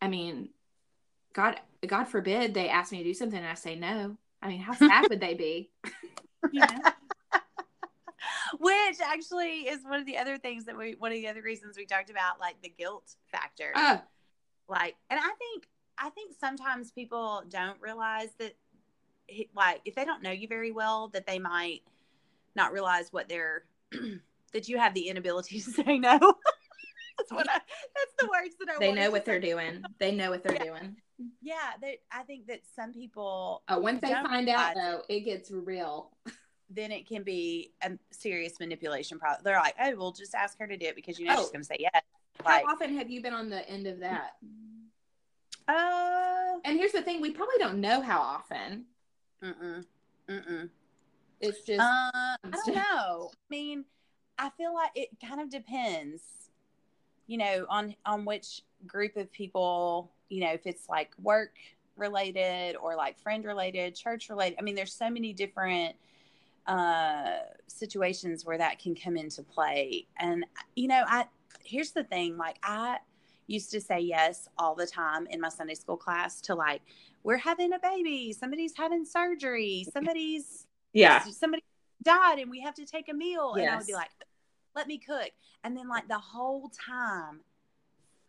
I 0.00 0.08
mean, 0.08 0.48
God, 1.32 1.60
God 1.86 2.04
forbid 2.04 2.52
they 2.52 2.68
ask 2.68 2.90
me 2.90 2.98
to 2.98 3.04
do 3.04 3.14
something 3.14 3.38
and 3.38 3.46
I 3.48 3.54
say 3.54 3.76
no. 3.76 4.16
I 4.42 4.48
mean, 4.48 4.60
how 4.60 4.74
sad 4.74 5.08
would 5.08 5.20
they 5.20 5.34
be? 5.34 5.70
You 6.52 6.58
know? 6.58 6.66
which 8.58 9.00
actually 9.00 9.68
is 9.68 9.84
one 9.84 10.00
of 10.00 10.06
the 10.06 10.18
other 10.18 10.36
things 10.38 10.64
that 10.64 10.76
we 10.76 10.96
one 10.98 11.12
of 11.12 11.18
the 11.18 11.28
other 11.28 11.40
reasons 11.40 11.76
we 11.76 11.86
talked 11.86 12.10
about 12.10 12.40
like 12.40 12.60
the 12.62 12.68
guilt 12.68 13.14
factor 13.30 13.72
Oh, 13.76 14.00
like 14.68 14.96
and 15.08 15.20
i 15.20 15.30
think 15.38 15.68
i 15.98 16.10
think 16.10 16.34
sometimes 16.38 16.90
people 16.90 17.44
don't 17.48 17.80
realize 17.80 18.30
that 18.38 18.54
like 19.54 19.80
if 19.84 19.94
they 19.94 20.04
don't 20.04 20.22
know 20.22 20.32
you 20.32 20.48
very 20.48 20.72
well 20.72 21.08
that 21.08 21.26
they 21.26 21.38
might 21.38 21.82
not 22.54 22.72
realize 22.72 23.12
what 23.12 23.28
they're 23.28 23.64
that 24.52 24.68
you 24.68 24.78
have 24.78 24.94
the 24.94 25.08
inability 25.08 25.60
to 25.60 25.70
say 25.70 25.98
no 25.98 26.18
that's 27.18 27.30
what 27.32 27.48
i 27.48 27.54
that's 27.54 28.14
the 28.20 28.26
words 28.28 28.54
that 28.58 28.68
i 28.74 28.78
they 28.78 28.92
know 28.92 29.06
to 29.06 29.10
what 29.10 29.24
they're 29.24 29.40
doing. 29.40 29.82
They 29.98 30.12
know 30.12 30.30
what 30.30 30.42
they're 30.42 30.54
Yeah. 30.54 30.64
doing. 30.64 30.96
yeah 31.40 31.72
that 31.80 31.96
i 32.10 32.22
think 32.22 32.46
that 32.48 32.60
some 32.74 32.92
people 32.92 33.62
Oh, 33.68 33.78
once 33.80 34.00
they 34.00 34.12
find 34.14 34.48
out, 34.48 34.74
though, 34.74 35.02
it 35.08 35.20
gets 35.20 35.50
real. 35.50 36.10
then 36.70 36.90
it 36.90 37.06
can 37.06 37.22
be 37.22 37.72
a 37.82 37.92
serious 38.10 38.58
manipulation 38.60 39.18
problem 39.18 39.42
they're 39.44 39.56
like 39.58 39.74
oh 39.80 39.94
well 39.96 40.12
just 40.12 40.34
ask 40.34 40.58
her 40.58 40.66
to 40.66 40.76
do 40.76 40.86
it 40.86 40.96
because 40.96 41.18
you 41.18 41.26
know 41.26 41.34
Oh. 41.36 41.42
she's 41.42 41.50
gonna 41.50 41.64
say 41.64 41.76
yes 41.78 42.02
How 42.44 42.62
often 42.66 42.96
have 42.98 43.10
you 43.10 43.20
been 43.22 43.34
on 43.34 43.48
the 43.50 43.68
end 43.68 43.86
of 43.86 44.00
that? 44.00 44.32
uh 45.68 46.58
And 46.64 46.78
here's 46.78 46.92
the 46.92 47.02
thing: 47.02 47.20
we 47.20 47.30
probably 47.30 47.58
don't 47.58 47.80
know 47.80 48.00
how 48.00 48.20
often. 48.20 48.86
mm-mm, 49.44 49.84
mm-mm. 50.28 50.68
It's 51.40 51.60
just 51.64 51.80
Uh, 51.80 52.10
I 52.14 52.36
don't 52.66 52.74
know. 52.74 53.30
I 53.32 53.46
mean, 53.50 53.84
I 54.42 54.50
feel 54.50 54.74
like 54.74 54.90
it 54.96 55.10
kind 55.24 55.40
of 55.40 55.48
depends, 55.48 56.20
you 57.28 57.38
know, 57.38 57.64
on 57.68 57.94
on 58.04 58.24
which 58.24 58.62
group 58.88 59.16
of 59.16 59.30
people, 59.30 60.10
you 60.28 60.40
know, 60.40 60.52
if 60.52 60.66
it's 60.66 60.88
like 60.88 61.12
work 61.22 61.52
related 61.96 62.74
or 62.74 62.96
like 62.96 63.20
friend 63.20 63.44
related, 63.44 63.94
church 63.94 64.28
related. 64.28 64.58
I 64.58 64.62
mean, 64.62 64.74
there's 64.74 64.92
so 64.92 65.08
many 65.08 65.32
different 65.32 65.94
uh 66.66 67.38
situations 67.68 68.44
where 68.44 68.58
that 68.58 68.80
can 68.80 68.96
come 68.96 69.16
into 69.16 69.44
play. 69.44 70.06
And 70.18 70.44
you 70.74 70.88
know, 70.88 71.04
I 71.06 71.26
here's 71.64 71.92
the 71.92 72.02
thing, 72.02 72.36
like 72.36 72.56
I 72.64 72.98
used 73.46 73.70
to 73.70 73.80
say 73.80 74.00
yes 74.00 74.48
all 74.58 74.74
the 74.74 74.86
time 74.86 75.28
in 75.28 75.40
my 75.40 75.50
Sunday 75.50 75.74
school 75.74 75.96
class 75.96 76.40
to 76.42 76.56
like 76.56 76.82
we're 77.22 77.36
having 77.36 77.74
a 77.74 77.78
baby, 77.78 78.32
somebody's 78.32 78.76
having 78.76 79.04
surgery, 79.04 79.86
somebody's 79.92 80.66
yeah. 80.92 81.22
somebody 81.26 81.62
died 82.02 82.40
and 82.40 82.50
we 82.50 82.60
have 82.60 82.74
to 82.74 82.84
take 82.84 83.08
a 83.08 83.14
meal 83.14 83.54
and 83.54 83.68
i 83.68 83.76
would 83.76 83.86
be 83.86 83.92
like 83.94 84.10
let 84.74 84.86
me 84.86 84.98
cook 84.98 85.30
and 85.64 85.76
then 85.76 85.88
like 85.88 86.08
the 86.08 86.18
whole 86.18 86.70
time 86.70 87.40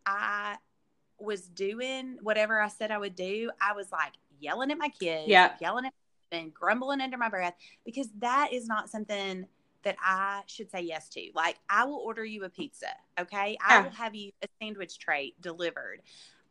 i 0.06 0.56
was 1.20 1.48
doing 1.48 2.18
whatever 2.22 2.60
i 2.62 2.68
said 2.68 2.92
i 2.92 2.98
would 2.98 3.16
do 3.16 3.50
i 3.62 3.74
was 3.74 3.92
like 3.92 4.14
yelling 4.40 4.72
at 4.72 4.78
my 4.78 4.90
kids 4.90 5.28
Yeah. 5.28 5.54
yelling 5.62 5.86
at 5.86 5.94
and 6.32 6.52
grumbling 6.52 7.00
under 7.00 7.16
my 7.18 7.30
breath 7.30 7.54
because 7.86 8.10
that 8.18 8.52
is 8.52 8.68
not 8.68 8.90
something 8.90 9.46
that 9.84 9.96
i 10.04 10.42
should 10.48 10.72
say 10.72 10.82
yes 10.82 11.08
to 11.10 11.30
like 11.36 11.58
i 11.70 11.86
will 11.86 11.98
order 12.00 12.26
you 12.26 12.44
a 12.44 12.50
pizza 12.50 12.88
okay 13.20 13.56
i 13.64 13.82
will 13.82 13.92
have 13.92 14.16
you 14.16 14.32
a 14.42 14.48
sandwich 14.60 14.98
tray 14.98 15.34
delivered 15.42 16.02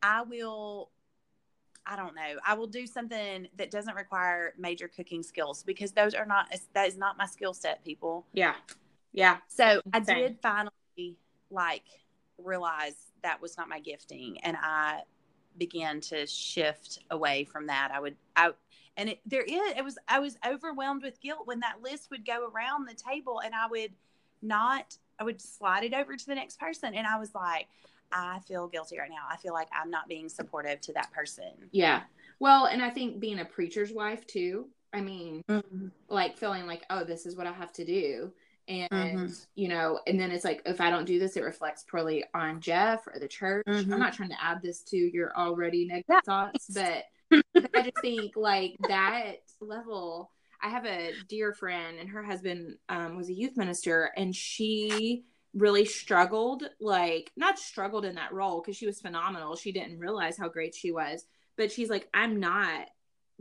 i 0.02 0.22
will 0.22 0.90
I 1.84 1.96
don't 1.96 2.14
know. 2.14 2.38
I 2.46 2.54
will 2.54 2.68
do 2.68 2.86
something 2.86 3.48
that 3.56 3.72
doesn't 3.72 3.96
require 3.96 4.54
major 4.56 4.86
cooking 4.86 5.20
skills 5.24 5.64
because 5.64 5.90
those 5.90 6.14
are 6.14 6.24
not 6.24 6.54
that 6.74 6.86
is 6.86 6.96
not 6.96 7.18
my 7.18 7.26
skill 7.26 7.52
set, 7.52 7.84
people. 7.84 8.24
Yeah. 8.32 8.54
Yeah. 9.12 9.38
So 9.48 9.80
I 9.92 10.02
Same. 10.02 10.16
did 10.16 10.38
finally 10.42 11.16
like 11.50 11.84
realize 12.38 12.94
that 13.22 13.40
was 13.40 13.56
not 13.56 13.68
my 13.68 13.80
gifting, 13.80 14.38
and 14.42 14.56
I 14.60 15.02
began 15.58 16.00
to 16.00 16.26
shift 16.26 17.00
away 17.10 17.44
from 17.44 17.66
that. 17.66 17.90
I 17.92 18.00
would 18.00 18.16
I 18.36 18.52
and 18.96 19.10
it 19.10 19.20
there 19.26 19.42
is 19.42 19.76
it 19.76 19.84
was 19.84 19.98
I 20.08 20.18
was 20.18 20.36
overwhelmed 20.46 21.02
with 21.02 21.20
guilt 21.20 21.46
when 21.46 21.60
that 21.60 21.82
list 21.82 22.10
would 22.10 22.26
go 22.26 22.48
around 22.48 22.88
the 22.88 22.94
table, 22.94 23.40
and 23.44 23.54
I 23.54 23.66
would 23.66 23.92
not 24.40 24.96
I 25.18 25.24
would 25.24 25.40
slide 25.40 25.84
it 25.84 25.94
over 25.94 26.16
to 26.16 26.26
the 26.26 26.34
next 26.34 26.58
person, 26.58 26.94
and 26.94 27.06
I 27.06 27.18
was 27.18 27.34
like. 27.34 27.68
I 28.14 28.40
feel 28.40 28.68
guilty 28.68 28.98
right 28.98 29.08
now. 29.08 29.24
I 29.30 29.38
feel 29.38 29.54
like 29.54 29.68
I'm 29.72 29.90
not 29.90 30.06
being 30.06 30.28
supportive 30.28 30.82
to 30.82 30.92
that 30.92 31.10
person. 31.12 31.50
Yeah. 31.70 32.02
Well, 32.40 32.66
and 32.66 32.82
I 32.82 32.90
think 32.90 33.20
being 33.20 33.38
a 33.38 33.44
preacher's 33.46 33.90
wife 33.90 34.26
too. 34.26 34.66
I 34.92 35.00
mean, 35.00 35.42
mm-hmm. 35.48 35.88
like 36.08 36.36
feeling 36.36 36.66
like, 36.66 36.82
oh, 36.90 37.04
this 37.04 37.24
is 37.24 37.36
what 37.36 37.46
I 37.46 37.52
have 37.52 37.72
to 37.72 37.84
do. 37.86 38.30
And, 38.68 38.90
Mhm. 38.90 39.46
you 39.54 39.68
know, 39.68 40.00
and 40.06 40.18
then 40.18 40.30
it's 40.30 40.44
like, 40.44 40.62
if 40.66 40.80
I 40.80 40.90
don't 40.90 41.04
do 41.04 41.18
this, 41.18 41.36
it 41.36 41.42
reflects 41.42 41.84
poorly 41.84 42.24
on 42.34 42.60
Jeff 42.60 43.06
or 43.06 43.18
the 43.18 43.28
church. 43.28 43.66
Mhm. 43.66 43.92
I'm 43.92 43.98
not 43.98 44.14
trying 44.14 44.30
to 44.30 44.42
add 44.42 44.62
this 44.62 44.82
to 44.84 44.96
your 44.96 45.36
already 45.36 45.86
negative 45.86 46.24
thoughts, 46.24 46.68
but, 46.68 47.04
but 47.54 47.70
I 47.74 47.82
just 47.82 47.98
think 47.98 48.36
like 48.36 48.76
that 48.86 49.36
level. 49.60 50.30
I 50.64 50.68
have 50.68 50.86
a 50.86 51.14
dear 51.28 51.52
friend, 51.52 51.98
and 51.98 52.08
her 52.10 52.22
husband 52.22 52.78
um, 52.88 53.16
was 53.16 53.28
a 53.28 53.34
youth 53.34 53.56
minister, 53.56 54.12
and 54.16 54.34
she 54.34 55.24
really 55.54 55.84
struggled 55.84 56.62
like 56.80 57.30
not 57.36 57.58
struggled 57.58 58.04
in 58.06 58.14
that 58.14 58.32
role 58.32 58.62
because 58.62 58.74
she 58.76 58.86
was 58.86 59.02
phenomenal 59.02 59.54
she 59.54 59.70
didn't 59.70 59.98
realize 59.98 60.38
how 60.38 60.48
great 60.48 60.74
she 60.74 60.90
was 60.90 61.26
but 61.58 61.70
she's 61.70 61.90
like 61.90 62.08
i'm 62.14 62.40
not 62.40 62.86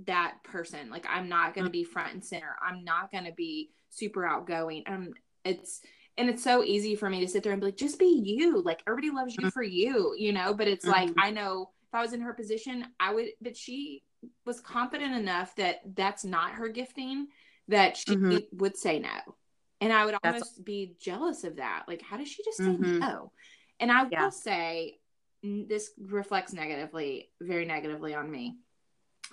that 0.05 0.37
person. 0.43 0.89
Like 0.89 1.05
i'm 1.09 1.29
not 1.29 1.53
going 1.53 1.65
to 1.65 1.71
be 1.71 1.83
front 1.83 2.13
and 2.13 2.23
center. 2.23 2.55
I'm 2.65 2.83
not 2.83 3.11
going 3.11 3.25
to 3.25 3.33
be 3.33 3.69
super 3.89 4.25
outgoing. 4.25 4.83
Um 4.87 5.13
it's 5.45 5.81
and 6.17 6.29
it's 6.29 6.43
so 6.43 6.63
easy 6.63 6.95
for 6.95 7.09
me 7.09 7.19
to 7.21 7.27
sit 7.27 7.43
there 7.43 7.51
and 7.53 7.61
be 7.61 7.67
like 7.67 7.77
just 7.77 7.99
be 7.99 8.21
you. 8.23 8.61
Like 8.61 8.83
everybody 8.87 9.11
loves 9.11 9.35
you 9.37 9.49
for 9.51 9.63
you 9.63 10.15
you 10.17 10.33
know? 10.33 10.53
But 10.53 10.67
it's 10.67 10.85
like 10.85 11.09
Mhm. 11.09 11.15
i 11.17 11.29
know 11.31 11.69
if 11.87 11.93
i 11.95 12.01
was 12.01 12.13
in 12.13 12.21
her 12.21 12.33
position 12.33 12.85
i 12.99 13.13
would 13.13 13.27
but 13.41 13.55
she 13.57 14.03
was 14.45 14.59
confident 14.61 15.15
enough 15.15 15.55
that 15.55 15.81
that's 15.95 16.23
not 16.23 16.51
her 16.53 16.69
gifting 16.69 17.27
that 17.67 17.97
she 17.97 18.15
Mhm. 18.15 18.43
would 18.53 18.77
say 18.77 18.99
no. 18.99 19.35
And 19.81 19.91
i 19.91 20.05
would 20.05 20.13
That's- 20.21 20.41
almost 20.41 20.63
be 20.65 20.95
jealous 20.99 21.43
of 21.43 21.55
that. 21.57 21.85
Like 21.87 22.01
how 22.01 22.17
does 22.17 22.27
she 22.27 22.43
just 22.43 22.57
say 22.57 22.65
Mhm. 22.65 22.99
no? 22.99 23.31
And 23.79 23.91
i 23.91 24.07
Yeah. 24.09 24.23
will 24.23 24.31
say 24.31 24.99
this 25.43 25.91
reflects 25.97 26.53
negatively 26.53 27.31
very 27.41 27.65
negatively 27.65 28.13
on 28.13 28.29
me 28.29 28.57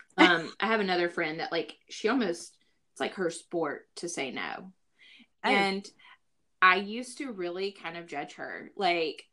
um 0.19 0.53
i 0.61 0.67
have 0.67 0.81
another 0.81 1.09
friend 1.09 1.41
that 1.41 1.53
like 1.53 1.77
she 1.89 2.09
almost 2.09 2.57
it's 2.93 3.01
like 3.01 3.15
her 3.15 3.31
sport 3.31 3.87
to 3.97 4.09
say 4.09 4.31
no 4.31 4.73
Oh. 5.45 5.51
and 5.51 5.87
i 6.63 6.77
used 6.77 7.19
to 7.19 7.33
really 7.33 7.73
kind 7.73 7.97
of 7.97 8.07
judge 8.07 8.35
her 8.35 8.71
like 8.77 9.25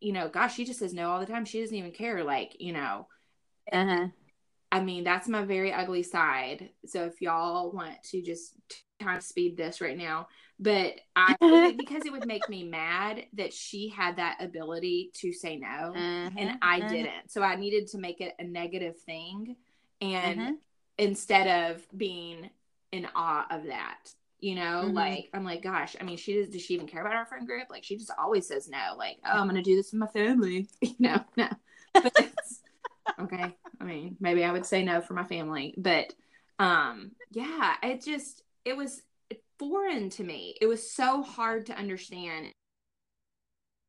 you 0.00 0.12
know 0.12 0.28
gosh 0.28 0.54
she 0.54 0.64
just 0.64 0.78
says 0.78 0.92
no 0.94 1.10
all 1.10 1.20
the 1.20 1.26
time 1.26 1.44
she 1.44 1.60
doesn't 1.60 1.76
even 1.76 1.92
care 1.92 2.22
like 2.24 2.56
you 2.60 2.72
know 2.72 3.06
Uh-huh. 3.72 4.08
I 4.72 4.80
mean, 4.80 5.04
that's 5.04 5.28
my 5.28 5.44
very 5.44 5.72
ugly 5.72 6.02
side. 6.02 6.70
So 6.86 7.04
if 7.04 7.22
y'all 7.22 7.70
want 7.70 8.02
to 8.10 8.20
just 8.22 8.54
time 9.00 9.20
speed 9.20 9.56
this 9.56 9.80
right 9.80 9.96
now, 9.96 10.26
but 10.58 10.94
I 11.14 11.36
because 11.78 12.04
it 12.04 12.12
would 12.12 12.24
make 12.24 12.48
me 12.48 12.64
mad 12.64 13.24
that 13.34 13.52
she 13.52 13.88
had 13.88 14.16
that 14.16 14.38
ability 14.40 15.10
to 15.20 15.32
say 15.32 15.56
no 15.56 16.06
and 16.36 16.52
I 16.60 16.80
Uh-huh. 16.80 16.88
didn't. 16.88 17.30
So 17.30 17.42
I 17.42 17.56
needed 17.56 17.86
to 17.88 17.98
make 17.98 18.20
it 18.20 18.34
a 18.38 18.44
negative 18.44 18.98
thing 19.06 19.56
and 20.00 20.40
Mhm. 20.40 20.58
instead 20.98 21.72
of 21.72 21.86
being 21.96 22.50
in 22.92 23.06
awe 23.14 23.46
of 23.50 23.64
that. 23.66 24.12
You 24.38 24.54
know, 24.54 24.84
Mhm. 24.84 24.94
like 24.94 25.30
I'm 25.32 25.44
like, 25.44 25.62
gosh, 25.62 25.96
I 25.98 26.04
mean, 26.04 26.18
she 26.18 26.34
does. 26.34 26.48
Does 26.50 26.62
she 26.62 26.74
even 26.74 26.86
care 26.86 27.00
about 27.00 27.14
our 27.14 27.24
friend 27.26 27.46
group? 27.46 27.68
Like, 27.70 27.84
she 27.84 27.96
just 27.96 28.12
always 28.18 28.46
says 28.46 28.68
no. 28.68 28.94
Like, 28.96 29.18
oh, 29.24 29.30
I'm 29.32 29.46
gonna 29.46 29.62
do 29.62 29.76
this 29.76 29.92
with 29.92 30.00
my 30.00 30.06
family. 30.08 30.68
You 30.82 30.94
know, 30.98 31.24
no. 31.36 31.48
Okay. 33.18 33.56
I 33.80 33.84
mean, 33.84 34.16
maybe 34.20 34.44
I 34.44 34.52
would 34.52 34.66
say 34.66 34.84
no 34.84 35.00
for 35.00 35.14
my 35.14 35.24
family, 35.24 35.74
but 35.78 36.12
um, 36.58 37.12
yeah, 37.30 37.76
it 37.82 38.02
just 38.02 38.42
it 38.64 38.76
was 38.76 39.02
foreign 39.58 40.10
to 40.10 40.24
me. 40.24 40.56
It 40.60 40.66
was 40.66 40.90
so 40.92 41.22
hard 41.22 41.66
to 41.66 41.78
understand. 41.78 42.52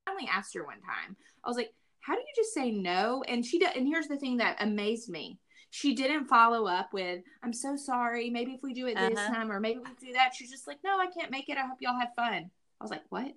I 0.06 0.12
only 0.12 0.30
asked 0.32 0.54
her 0.56 0.66
one 0.66 0.82
time. 0.82 1.18
I 1.44 1.48
was 1.50 1.58
like, 1.58 1.74
"How 2.00 2.14
do 2.16 2.22
you 2.22 2.34
just 2.36 2.54
say 2.54 2.72
no?" 2.72 3.24
And 3.28 3.46
she 3.46 3.60
did. 3.60 3.76
And 3.76 3.88
here's 3.88 4.08
the 4.08 4.18
thing 4.18 4.38
that 4.38 4.58
amazed 4.62 5.10
me: 5.10 5.40
she 5.70 5.94
didn't 5.94 6.26
follow 6.26 6.68
up 6.68 6.94
with, 6.94 7.24
"I'm 7.44 7.54
so 7.54 7.76
sorry. 7.76 8.30
Maybe 8.30 8.54
if 8.54 8.64
we 8.64 8.74
do 8.74 8.88
it 8.88 8.96
this 8.98 9.20
Uh-huh. 9.20 9.34
time, 9.34 9.52
or 9.52 9.60
maybe 9.60 9.80
we 9.80 9.94
do 10.08 10.14
that." 10.14 10.34
She's 10.36 10.50
just 10.50 10.68
like, 10.68 10.84
"No, 10.84 11.00
I 11.00 11.08
can't 11.08 11.32
make 11.32 11.50
it. 11.50 11.58
I 11.58 11.66
hope 11.66 11.82
y'all 11.82 12.00
have 12.00 12.14
fun." 12.16 12.50
I 12.80 12.84
was 12.84 12.92
like, 12.92 13.04
"What? 13.10 13.34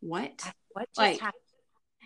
What?" 0.00 0.42
What 0.72 0.88
just 0.94 0.98
Like, 0.98 1.20
happened? 1.20 1.42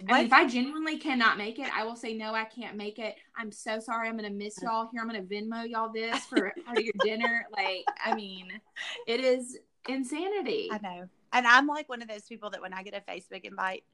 I 0.09 0.15
mean, 0.19 0.27
if 0.27 0.33
I 0.33 0.47
genuinely 0.47 0.99
cannot 0.99 1.37
make 1.37 1.59
it, 1.59 1.71
I 1.77 1.85
will 1.85 1.97
say 1.97 2.15
no. 2.15 2.35
I 2.35 2.45
can't 2.45 2.77
make 2.77 2.99
it. 2.99 3.15
I'm 3.37 3.53
so 3.53 3.79
sorry. 3.79 4.09
I'm 4.09 4.17
gonna 4.17 4.31
miss 4.31 4.61
y'all 4.63 4.89
here. 4.91 5.01
I'm 5.03 5.07
gonna 5.07 5.23
Venmo 5.23 5.69
y'all 5.69 5.93
this 5.93 6.25
for 6.27 6.53
part 6.65 6.79
of 6.79 6.85
your 6.85 6.95
dinner. 7.01 7.47
Like, 7.53 7.85
I 8.05 8.15
mean, 8.15 8.61
it 9.07 9.21
is 9.21 9.59
insanity. 9.89 10.71
I 10.73 10.79
know. 10.79 11.09
And 11.33 11.47
I'm 11.47 11.67
like 11.67 11.89
one 11.89 12.03
of 12.03 12.09
those 12.09 12.23
people 12.23 12.51
that 12.51 12.61
when 12.63 12.73
I 12.73 12.83
get 12.83 12.95
a 12.95 13.01
Facebook 13.11 13.45
invite 13.45 13.85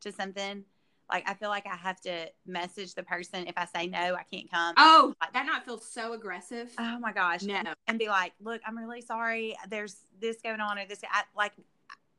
to 0.00 0.12
something, 0.12 0.64
like 1.10 1.28
I 1.28 1.34
feel 1.34 1.48
like 1.48 1.66
I 1.66 1.76
have 1.76 2.00
to 2.02 2.26
message 2.46 2.94
the 2.94 3.02
person. 3.02 3.46
If 3.46 3.54
I 3.56 3.64
say 3.64 3.86
no, 3.86 4.14
I 4.14 4.22
can't 4.30 4.50
come. 4.50 4.74
Oh, 4.76 5.14
that 5.32 5.46
not 5.46 5.64
feel 5.64 5.78
so 5.78 6.12
aggressive. 6.12 6.72
Oh 6.78 6.98
my 6.98 7.12
gosh. 7.12 7.42
No. 7.42 7.62
And 7.86 7.98
be 7.98 8.08
like, 8.08 8.32
look, 8.40 8.60
I'm 8.66 8.76
really 8.76 9.00
sorry. 9.00 9.56
There's 9.68 9.96
this 10.20 10.40
going 10.42 10.60
on 10.60 10.78
or 10.78 10.86
this. 10.86 11.00
I, 11.10 11.22
like, 11.36 11.52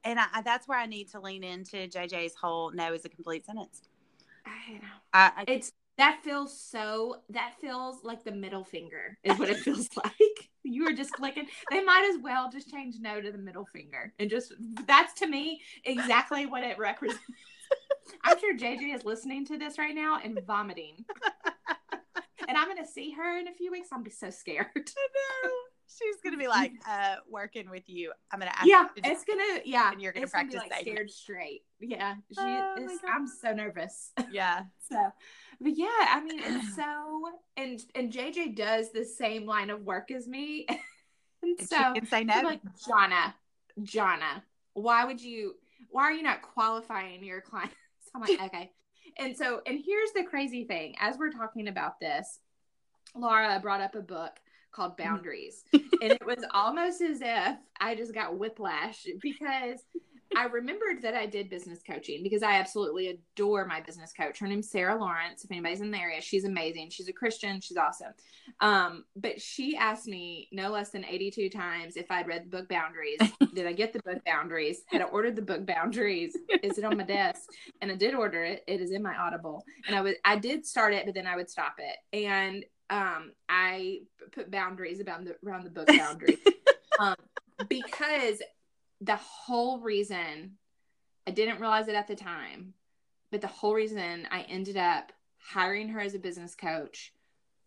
and 0.04 0.20
I, 0.20 0.26
I- 0.34 0.42
that's 0.42 0.68
where 0.68 0.80
I 0.80 0.86
need 0.86 1.10
to 1.12 1.20
lean 1.20 1.44
into 1.44 1.88
JJ's 1.88 2.36
whole 2.36 2.72
no 2.72 2.94
is 2.94 3.06
a 3.06 3.10
complete 3.10 3.46
sentence. 3.46 3.82
I 4.46 4.74
know. 4.74 4.80
I, 5.14 5.32
I 5.38 5.44
It's 5.48 5.72
that 5.98 6.22
feels 6.24 6.58
so. 6.58 7.18
That 7.30 7.54
feels 7.60 8.04
like 8.04 8.24
the 8.24 8.32
middle 8.32 8.64
finger 8.64 9.18
is 9.24 9.38
what 9.38 9.50
it 9.50 9.58
feels 9.60 9.90
like. 9.98 10.50
You 10.64 10.88
are 10.88 10.94
just 10.94 11.12
clicking. 11.14 11.48
They 11.70 11.84
might 11.84 12.10
as 12.14 12.22
well 12.22 12.50
just 12.52 12.72
change 12.72 12.96
no 13.00 13.20
to 13.22 13.32
the 13.32 13.38
middle 13.38 13.66
finger 13.66 14.14
and 14.18 14.30
just 14.30 14.54
that's 14.88 15.14
to 15.16 15.28
me 15.28 15.62
exactly 15.84 16.46
what 16.46 16.64
it 16.64 16.78
represents. 16.78 17.22
I'm 18.24 18.40
sure 18.40 18.56
JJ 18.58 18.96
is 18.96 19.06
listening 19.06 19.46
to 19.48 19.58
this 19.58 19.78
right 19.78 19.96
now 19.96 20.20
and 20.24 20.40
vomiting. 20.46 21.06
and 22.48 22.58
I'm 22.58 22.68
gonna 22.68 22.86
see 22.88 23.12
her 23.12 23.38
in 23.40 23.48
a 23.48 23.54
few 23.54 23.72
weeks. 23.72 23.90
I'll 23.92 24.02
be 24.02 24.10
so 24.10 24.30
scared. 24.30 24.68
she's 24.76 26.16
gonna 26.24 26.38
be 26.38 26.48
like, 26.48 26.74
uh, 26.88 27.16
working 27.30 27.70
with 27.70 27.88
you. 27.88 28.12
I'm 28.32 28.40
gonna 28.40 28.52
ask 28.56 28.66
yeah, 28.66 28.88
you 28.96 29.02
to- 29.04 29.10
it's 29.12 29.24
gonna. 29.26 29.62
Yeah, 29.66 29.92
And 29.92 30.02
you're 30.02 30.12
gonna 30.12 30.26
gonna 30.28 30.46
be, 30.46 30.52
practice 30.52 30.72
like 30.72 30.82
scared 30.82 31.10
straight. 31.12 31.62
Yeah, 31.80 32.16
she 32.32 32.36
Oh 32.40 32.76
is. 32.80 33.00
I'm 33.08 33.28
so 33.28 33.54
nervous. 33.54 34.12
yeah. 34.32 34.64
So, 34.92 34.98
but 35.62 35.78
yeah, 35.78 35.86
I 35.88 36.20
mean, 36.24 36.40
it's 36.44 36.76
so 36.76 37.30
and 37.58 37.80
and 37.94 38.12
JJ 38.12 38.56
does 38.56 38.92
the 38.92 39.06
same 39.06 39.46
line 39.46 39.70
of 39.70 39.84
work 39.84 40.10
as 40.10 40.28
me, 40.28 40.66
and 41.44 41.60
And 41.60 41.70
so 41.70 41.78
she 41.78 42.00
can 42.00 42.08
say 42.08 42.24
no. 42.24 42.34
I'm 42.34 42.44
like 42.46 42.62
Jonna, 42.88 43.34
Jonna, 43.82 44.42
why 44.74 45.06
would 45.06 45.22
you? 45.22 45.54
Why 45.90 46.04
are 46.04 46.12
you 46.12 46.24
not 46.24 46.42
qualifying 46.42 47.24
your 47.24 47.42
clients? 47.42 47.76
I'm 48.16 48.22
like, 48.22 48.42
okay. 48.42 48.72
And 49.18 49.36
so, 49.36 49.62
and 49.66 49.80
here's 49.84 50.12
the 50.14 50.24
crazy 50.24 50.66
thing: 50.66 50.96
as 51.00 51.18
we're 51.18 51.32
talking 51.32 51.68
about 51.68 52.00
this, 52.00 52.40
Laura 53.16 53.60
brought 53.62 53.82
up 53.82 53.96
a 53.96 54.02
book 54.02 54.40
called 54.72 54.94
mm. 54.94 55.04
Boundaries. 55.04 55.64
and 55.74 56.12
it 56.12 56.26
was 56.26 56.44
almost 56.54 57.02
as 57.02 57.20
if 57.22 57.58
I 57.80 57.96
just 57.96 58.14
got 58.14 58.38
whiplash 58.38 59.06
because 59.22 59.80
I 60.36 60.46
remembered 60.46 61.02
that 61.02 61.16
I 61.16 61.26
did 61.26 61.50
business 61.50 61.80
coaching 61.86 62.22
because 62.22 62.44
I 62.44 62.54
absolutely 62.54 63.08
adore 63.08 63.66
my 63.66 63.82
business 63.82 64.14
coach. 64.14 64.40
Her 64.40 64.48
name's 64.48 64.70
Sarah 64.70 64.96
Lawrence. 64.96 65.44
If 65.44 65.52
anybody's 65.52 65.82
in 65.82 65.92
the 65.92 65.98
area, 65.98 66.22
she's 66.22 66.46
amazing. 66.46 66.92
She's 66.92 67.08
a 67.08 67.14
Christian. 67.14 67.62
She's 67.62 67.78
awesome. 67.78 68.14
Um, 68.60 69.06
but 69.16 69.42
she 69.42 69.76
asked 69.76 70.08
me 70.08 70.48
no 70.52 70.70
less 70.70 70.92
than 70.92 71.04
82 71.04 71.50
times 71.50 71.98
if 71.98 72.12
I'd 72.12 72.28
read 72.28 72.46
the 72.46 72.58
book 72.58 72.70
Boundaries. 72.70 73.20
did 73.56 73.66
I 73.66 73.74
get 73.74 73.92
the 73.92 74.02
book 74.06 74.24
Boundaries? 74.24 74.82
Had 74.86 75.02
I 75.02 75.06
ordered 75.06 75.36
the 75.36 75.42
book 75.42 75.66
Boundaries? 75.66 76.38
Is 76.62 76.78
it 76.78 76.84
on 76.84 76.98
my 76.98 77.04
desk? 77.04 77.50
And 77.82 77.92
I 77.92 77.96
did 77.96 78.14
order 78.14 78.44
it. 78.44 78.64
It 78.68 78.82
is 78.82 78.92
in 78.92 79.02
my 79.02 79.16
Audible. 79.16 79.64
And 79.88 79.96
I 79.96 80.02
was 80.02 80.16
I 80.24 80.36
did 80.36 80.66
start 80.66 80.94
it, 80.94 81.06
but 81.06 81.16
then 81.16 81.28
I 81.28 81.36
would 81.36 81.50
stop 81.50 81.76
it. 81.80 81.98
And 82.16 82.66
um, 82.90 83.32
I 83.48 84.02
put 84.32 84.52
boundaries 84.52 85.02
around 85.02 85.26
the 85.26 85.36
around 85.46 85.64
the 85.64 85.70
book 85.70 85.88
boundary. 85.88 86.38
um, 87.00 87.16
because 87.68 88.42
the 89.02 89.16
whole 89.18 89.80
reason 89.80 90.58
I 91.28 91.32
didn't 91.32 91.60
realize 91.60 91.88
it 91.88 91.96
at 91.96 92.08
the 92.08 92.16
time, 92.16 92.74
but 93.32 93.42
the 93.42 93.48
whole 93.48 93.74
reason 93.74 94.28
I 94.32 94.42
ended 94.44 94.78
up 94.78 95.12
hiring 95.38 95.90
her 95.90 96.00
as 96.00 96.16
a 96.16 96.20
business 96.20 96.56
coach 96.56 97.14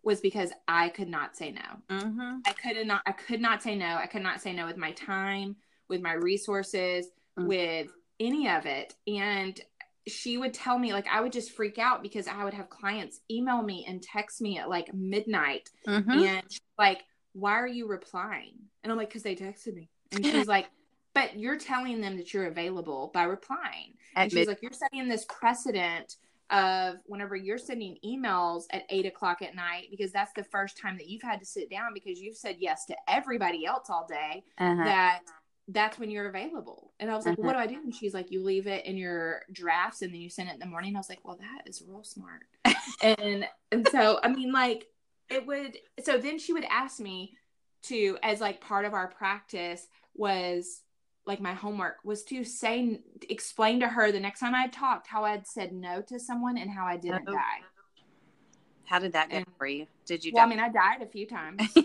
was 0.03 0.21
because 0.21 0.51
I 0.66 0.88
could 0.88 1.09
not 1.09 1.37
say 1.37 1.53
no. 1.53 1.97
Mm-hmm. 1.97 2.38
I 2.47 2.53
could 2.53 2.87
not 2.87 3.03
I 3.07 3.12
could 3.12 3.40
not 3.40 3.62
say 3.62 3.77
no. 3.77 3.87
I 3.97 4.07
could 4.07 4.23
not 4.23 4.40
say 4.40 4.53
no 4.53 4.66
with 4.66 4.77
my 4.77 4.92
time, 4.92 5.57
with 5.88 6.01
my 6.01 6.12
resources, 6.14 7.07
Mhm. 7.38 7.47
with 7.47 7.90
any 8.21 8.49
of 8.49 8.66
it. 8.66 8.95
And 9.07 9.59
she 10.09 10.37
would 10.37 10.53
tell 10.53 10.77
me 10.79 10.92
like 10.92 11.07
I 11.07 11.21
would 11.21 11.33
just 11.33 11.53
freak 11.53 11.79
out 11.79 12.03
because 12.03 12.27
I 12.27 12.42
would 12.45 12.55
have 12.55 12.68
clients 12.68 13.21
email 13.31 13.62
me 13.62 13.85
and 13.88 14.03
text 14.03 14.40
me 14.40 14.59
at 14.59 14.68
like 14.68 14.92
midnight 14.92 15.71
Mm-hmm. 15.87 16.11
and 16.11 16.47
like, 16.77 17.05
"Why 17.33 17.53
are 17.53 17.68
you 17.68 17.87
replying?" 17.87 18.55
And 18.83 18.90
I'm 18.90 18.99
like, 18.99 19.12
"Cause 19.12 19.23
they 19.23 19.37
texted 19.37 19.75
me." 19.75 19.88
And 20.11 20.27
she's 20.27 20.49
like, 20.49 20.66
"But 21.14 21.38
you're 21.38 21.59
telling 21.59 22.01
them 22.01 22.16
that 22.16 22.33
you're 22.33 22.46
available 22.46 23.11
by 23.12 23.25
replying." 23.25 23.94
And 24.16 24.31
she's 24.31 24.46
like, 24.46 24.62
"You're 24.62 24.72
setting 24.72 25.09
this 25.09 25.25
precedent 25.27 26.16
of 26.51 26.96
whenever 27.07 27.35
you're 27.35 27.57
sending 27.59 27.96
emails 28.05 28.64
at 28.70 28.85
eight 28.90 29.07
o'clock 29.07 29.40
at 29.40 29.55
night 29.55 29.88
because 29.90 30.12
that's 30.12 30.33
the 30.35 30.44
first 30.44 30.77
time 30.77 30.98
that 30.98 31.09
you've 31.09 31.22
had 31.22 31.40
to 31.40 31.46
sit 31.46 31.70
down 31.70 31.94
because 31.94 32.20
you've 32.20 32.37
said 32.37 32.57
yes 32.59 32.85
to 32.87 32.96
everybody 33.09 33.64
else 33.64 33.88
all 33.88 34.07
day. 34.07 34.44
uh-huh. 34.59 34.85
That 34.85 35.20
that's 35.68 35.98
when 35.98 36.11
you're 36.11 36.29
available." 36.29 36.92
And 37.01 37.11
I 37.11 37.14
was 37.16 37.25
like, 37.25 37.38
Uh-huh. 37.38 37.46
"What 37.46 37.53
do 37.55 37.59
I 37.59 37.66
do?" 37.66 37.77
And 37.77 37.94
she's 37.94 38.14
like, 38.14 38.31
"You 38.31 38.42
leave 38.42 38.66
it 38.66 38.85
in 38.85 38.96
your 38.96 39.42
drafts 39.53 40.03
and 40.03 40.12
then 40.12 40.20
you 40.20 40.29
send 40.29 40.48
it 40.48 40.55
in 40.55 40.61
the 40.61 40.66
morning." 40.66 40.94
I 40.96 40.98
was 40.98 41.09
like, 41.09 41.20
"Well, 41.25 41.37
that 41.40 41.68
is 41.68 41.83
real 41.87 42.05
smart." 42.05 42.42
and 43.03 43.48
and 43.70 43.88
so 43.88 44.18
I 44.22 44.29
mean, 44.29 44.53
like 44.53 44.88
it 45.31 45.46
would. 45.46 45.79
So 46.05 46.18
then 46.18 46.38
she 46.38 46.53
would 46.53 46.66
ask 46.68 47.01
me 47.01 47.37
to, 47.85 48.18
as 48.22 48.40
like 48.40 48.61
part 48.61 48.85
of 48.85 48.92
our 48.92 49.09
practice 49.09 49.87
was 50.14 50.83
like 51.26 51.40
my 51.40 51.54
homework 51.54 51.96
was 52.04 52.24
to 52.24 52.44
say 52.44 53.00
explain 53.28 53.80
to 53.80 53.88
her 53.88 54.11
the 54.11 54.20
next 54.20 54.40
time 54.40 54.54
I 54.54 54.66
talked 54.68 55.06
how 55.06 55.24
I'd 55.24 55.46
said 55.46 55.72
no 55.72 56.02
to 56.08 56.18
someone 56.18 56.58
and 56.58 56.70
how 56.70 56.85
I 56.87 56.96
didn't 56.96 57.28
Oh. 57.28 57.32
die. 57.32 57.61
How 58.85 58.98
did 58.98 59.12
that 59.12 59.30
go 59.30 59.37
And- 59.37 59.46
for 59.56 59.66
you? 59.66 59.87
Did 60.04 60.24
you? 60.24 60.32
Well, 60.35 60.44
I 60.44 60.48
mean, 60.48 60.58
I 60.58 60.68
died 60.68 61.00
a 61.00 61.06
few 61.06 61.26
times. 61.26 61.62
so 61.74 61.82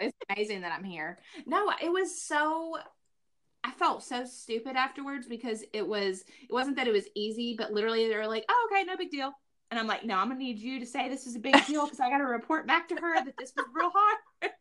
it's 0.00 0.16
amazing 0.30 0.60
that 0.62 0.72
I'm 0.72 0.84
here. 0.84 1.18
No, 1.46 1.72
it 1.82 1.90
was 1.90 2.20
so. 2.22 2.78
I 3.64 3.72
felt 3.72 4.04
so 4.04 4.24
stupid 4.24 4.76
afterwards 4.76 5.26
because 5.26 5.64
it 5.72 5.86
was. 5.86 6.22
It 6.48 6.52
wasn't 6.52 6.76
that 6.76 6.86
it 6.86 6.92
was 6.92 7.06
easy, 7.16 7.56
but 7.58 7.72
literally 7.72 8.08
they 8.08 8.16
were 8.16 8.28
like, 8.28 8.44
"Oh, 8.48 8.68
okay, 8.70 8.84
no 8.84 8.96
big 8.96 9.10
deal." 9.10 9.32
And 9.72 9.80
I'm 9.80 9.88
like, 9.88 10.04
"No, 10.04 10.14
I'm 10.16 10.28
gonna 10.28 10.38
need 10.38 10.60
you 10.60 10.78
to 10.78 10.86
say 10.86 11.08
this 11.08 11.26
is 11.26 11.34
a 11.34 11.40
big 11.40 11.66
deal 11.66 11.84
because 11.84 11.98
I 11.98 12.08
got 12.08 12.18
to 12.18 12.24
report 12.24 12.66
back 12.68 12.88
to 12.90 12.94
her 12.94 13.16
that 13.24 13.34
this 13.36 13.52
was 13.56 13.66
real 13.74 13.90
hard." 13.92 14.18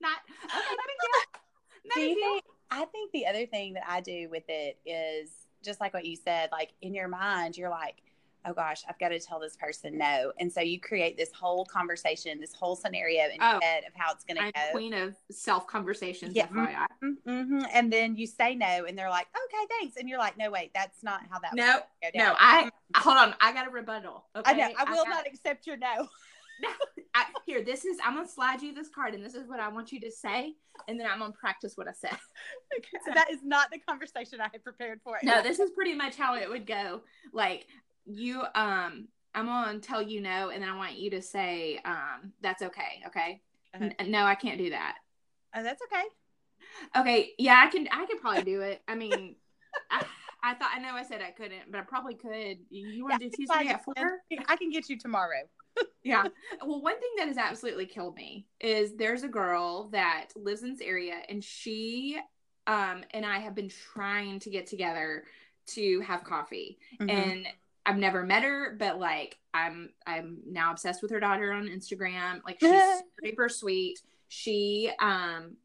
Not 0.00 0.18
okay, 0.44 0.52
no 0.70 0.84
big 0.86 1.00
deal. 1.00 1.40
No 1.86 1.94
big 1.94 2.14
deal. 2.16 2.32
think, 2.34 2.44
I 2.74 2.84
think 2.86 3.12
the 3.12 3.26
other 3.26 3.46
thing 3.46 3.74
that 3.74 3.84
I 3.88 4.00
do 4.00 4.28
with 4.30 4.44
it 4.48 4.78
is 4.84 5.30
just 5.62 5.80
like 5.80 5.94
what 5.94 6.04
you 6.04 6.16
said, 6.16 6.48
like 6.50 6.70
in 6.82 6.92
your 6.92 7.08
mind, 7.08 7.56
you're 7.56 7.70
like, 7.70 8.02
oh 8.46 8.52
gosh, 8.52 8.82
I've 8.88 8.98
got 8.98 9.08
to 9.10 9.18
tell 9.20 9.38
this 9.40 9.56
person 9.56 9.96
no. 9.96 10.32
And 10.38 10.52
so 10.52 10.60
you 10.60 10.78
create 10.80 11.16
this 11.16 11.30
whole 11.32 11.64
conversation, 11.64 12.40
this 12.40 12.52
whole 12.52 12.76
scenario 12.76 13.24
in 13.26 13.38
Oh. 13.40 13.52
your 13.52 13.62
head 13.62 13.84
of 13.86 13.92
how 13.94 14.12
it's 14.12 14.24
going 14.24 14.36
to 14.36 14.52
go. 14.52 14.60
queen 14.72 14.92
of 14.92 15.14
self 15.30 15.66
conversations. 15.68 16.34
Yeah. 16.34 16.48
FYI. 16.48 16.86
hmm 17.24 17.62
And 17.72 17.92
then 17.92 18.16
you 18.16 18.26
say 18.26 18.54
no, 18.56 18.84
and 18.86 18.98
they're 18.98 19.08
like, 19.08 19.28
okay, 19.46 19.66
thanks. 19.78 19.96
And 19.96 20.08
you're 20.08 20.18
like, 20.18 20.36
no, 20.36 20.50
wait, 20.50 20.72
that's 20.74 21.02
not 21.02 21.20
how 21.30 21.38
that 21.38 21.54
No, 21.54 21.64
was 21.64 21.82
gonna 22.02 22.24
go 22.26 22.30
no. 22.32 22.36
I 22.38 22.70
hold 22.96 23.16
on. 23.16 23.34
I 23.40 23.52
got 23.52 23.68
a 23.68 23.70
rebuttal. 23.70 24.24
Okay? 24.36 24.50
I 24.50 24.54
know. 24.54 24.74
I 24.78 24.84
will 24.90 25.04
got- 25.04 25.08
not 25.10 25.26
accept 25.26 25.66
your 25.66 25.76
no. 25.76 26.08
I, 27.14 27.26
here, 27.46 27.62
this 27.62 27.84
is. 27.84 27.98
I'm 28.04 28.14
gonna 28.14 28.28
slide 28.28 28.62
you 28.62 28.74
this 28.74 28.88
card, 28.88 29.14
and 29.14 29.24
this 29.24 29.34
is 29.34 29.48
what 29.48 29.60
I 29.60 29.68
want 29.68 29.92
you 29.92 30.00
to 30.00 30.10
say, 30.10 30.54
and 30.88 30.98
then 30.98 31.06
I'm 31.06 31.20
gonna 31.20 31.32
practice 31.32 31.76
what 31.76 31.88
I 31.88 31.92
said. 31.92 32.10
so 33.06 33.12
that 33.14 33.30
is 33.30 33.40
not 33.44 33.70
the 33.70 33.78
conversation 33.78 34.40
I 34.40 34.48
had 34.52 34.64
prepared 34.64 35.00
for. 35.04 35.18
No, 35.22 35.42
this 35.42 35.60
is 35.60 35.70
pretty 35.70 35.94
much 35.94 36.16
how 36.16 36.34
it 36.34 36.48
would 36.48 36.66
go. 36.66 37.02
Like 37.32 37.66
you, 38.04 38.42
um, 38.54 39.08
I'm 39.34 39.46
gonna 39.46 39.78
tell 39.78 40.02
you 40.02 40.20
no, 40.20 40.50
and 40.50 40.62
then 40.62 40.68
I 40.68 40.76
want 40.76 40.96
you 40.98 41.10
to 41.10 41.22
say, 41.22 41.80
um, 41.84 42.32
that's 42.40 42.62
okay. 42.62 43.02
Okay. 43.06 43.40
Uh-huh. 43.74 43.90
N- 43.98 44.10
no, 44.10 44.24
I 44.24 44.34
can't 44.34 44.58
do 44.58 44.70
that. 44.70 44.96
Oh, 45.54 45.62
that's 45.62 45.82
okay. 45.82 47.00
Okay. 47.00 47.32
Yeah, 47.38 47.62
I 47.64 47.70
can. 47.70 47.88
I 47.92 48.06
can 48.06 48.18
probably 48.18 48.42
do 48.42 48.60
it. 48.60 48.82
I 48.88 48.94
mean, 48.94 49.36
I, 49.90 50.04
I 50.44 50.54
thought 50.54 50.70
I 50.74 50.78
know 50.78 50.94
I 50.94 51.02
said 51.02 51.22
I 51.22 51.30
couldn't, 51.30 51.70
but 51.70 51.80
I 51.80 51.82
probably 51.84 52.14
could. 52.14 52.58
You 52.70 53.04
want 53.04 53.18
to 53.18 53.24
Yeah, 53.24 53.30
do 53.30 53.36
Tuesday 53.36 53.68
at 53.68 53.84
four? 53.84 54.20
I 54.46 54.56
can 54.56 54.70
get 54.70 54.90
you 54.90 54.98
tomorrow. 54.98 55.48
yeah. 56.04 56.24
Well, 56.64 56.82
one 56.82 57.00
thing 57.00 57.10
that 57.16 57.28
has 57.28 57.38
absolutely 57.38 57.86
killed 57.86 58.14
me 58.14 58.46
is 58.60 58.94
there's 58.94 59.22
a 59.22 59.28
girl 59.28 59.88
that 59.92 60.28
lives 60.36 60.62
in 60.62 60.70
this 60.70 60.80
area 60.82 61.14
and 61.28 61.42
she 61.42 62.20
um 62.66 63.04
and 63.12 63.24
I 63.26 63.38
have 63.38 63.54
been 63.54 63.70
trying 63.70 64.38
to 64.40 64.50
get 64.50 64.66
together 64.66 65.24
to 65.68 66.00
have 66.00 66.24
coffee. 66.24 66.78
Mhm. 67.00 67.10
And 67.10 67.48
I've 67.86 67.96
never 67.98 68.22
met 68.22 68.42
her, 68.42 68.76
but 68.78 68.98
like 68.98 69.38
I'm 69.54 69.90
I'm 70.06 70.38
now 70.46 70.72
obsessed 70.72 71.00
with 71.02 71.10
her 71.10 71.20
daughter 71.20 71.52
on 71.52 71.68
Instagram. 71.68 72.42
Like 72.44 72.58
she's 72.60 72.70
super 73.24 73.48
sweet. 73.48 73.98
She 74.28 74.90
um 75.00 75.56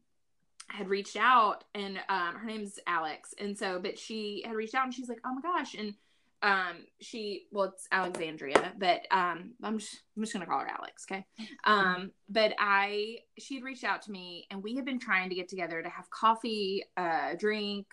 had 0.70 0.88
reached 0.88 1.16
out 1.16 1.64
and 1.74 1.98
um 2.08 2.34
her 2.36 2.46
name's 2.46 2.78
Alex. 2.86 3.34
And 3.38 3.56
so 3.56 3.78
but 3.80 3.98
she 3.98 4.42
had 4.46 4.54
reached 4.54 4.74
out 4.74 4.84
and 4.84 4.94
she's 4.94 5.08
like, 5.08 5.20
"Oh 5.24 5.34
my 5.34 5.40
gosh." 5.42 5.74
And 5.74 5.94
um 6.42 6.86
she 7.02 7.48
well 7.52 7.64
it's 7.66 7.86
alexandria 7.92 8.72
but 8.78 9.06
um 9.10 9.50
i'm 9.62 9.78
just 9.78 10.00
i'm 10.16 10.22
just 10.22 10.32
gonna 10.32 10.46
call 10.46 10.60
her 10.60 10.70
alex 10.70 11.04
okay 11.06 11.26
um 11.64 12.10
but 12.30 12.54
i 12.58 13.18
she 13.38 13.56
had 13.56 13.62
reached 13.62 13.84
out 13.84 14.00
to 14.00 14.10
me 14.10 14.46
and 14.50 14.62
we 14.62 14.74
had 14.74 14.86
been 14.86 14.98
trying 14.98 15.28
to 15.28 15.34
get 15.34 15.48
together 15.50 15.82
to 15.82 15.90
have 15.90 16.08
coffee 16.08 16.82
uh 16.96 17.34
drink 17.38 17.88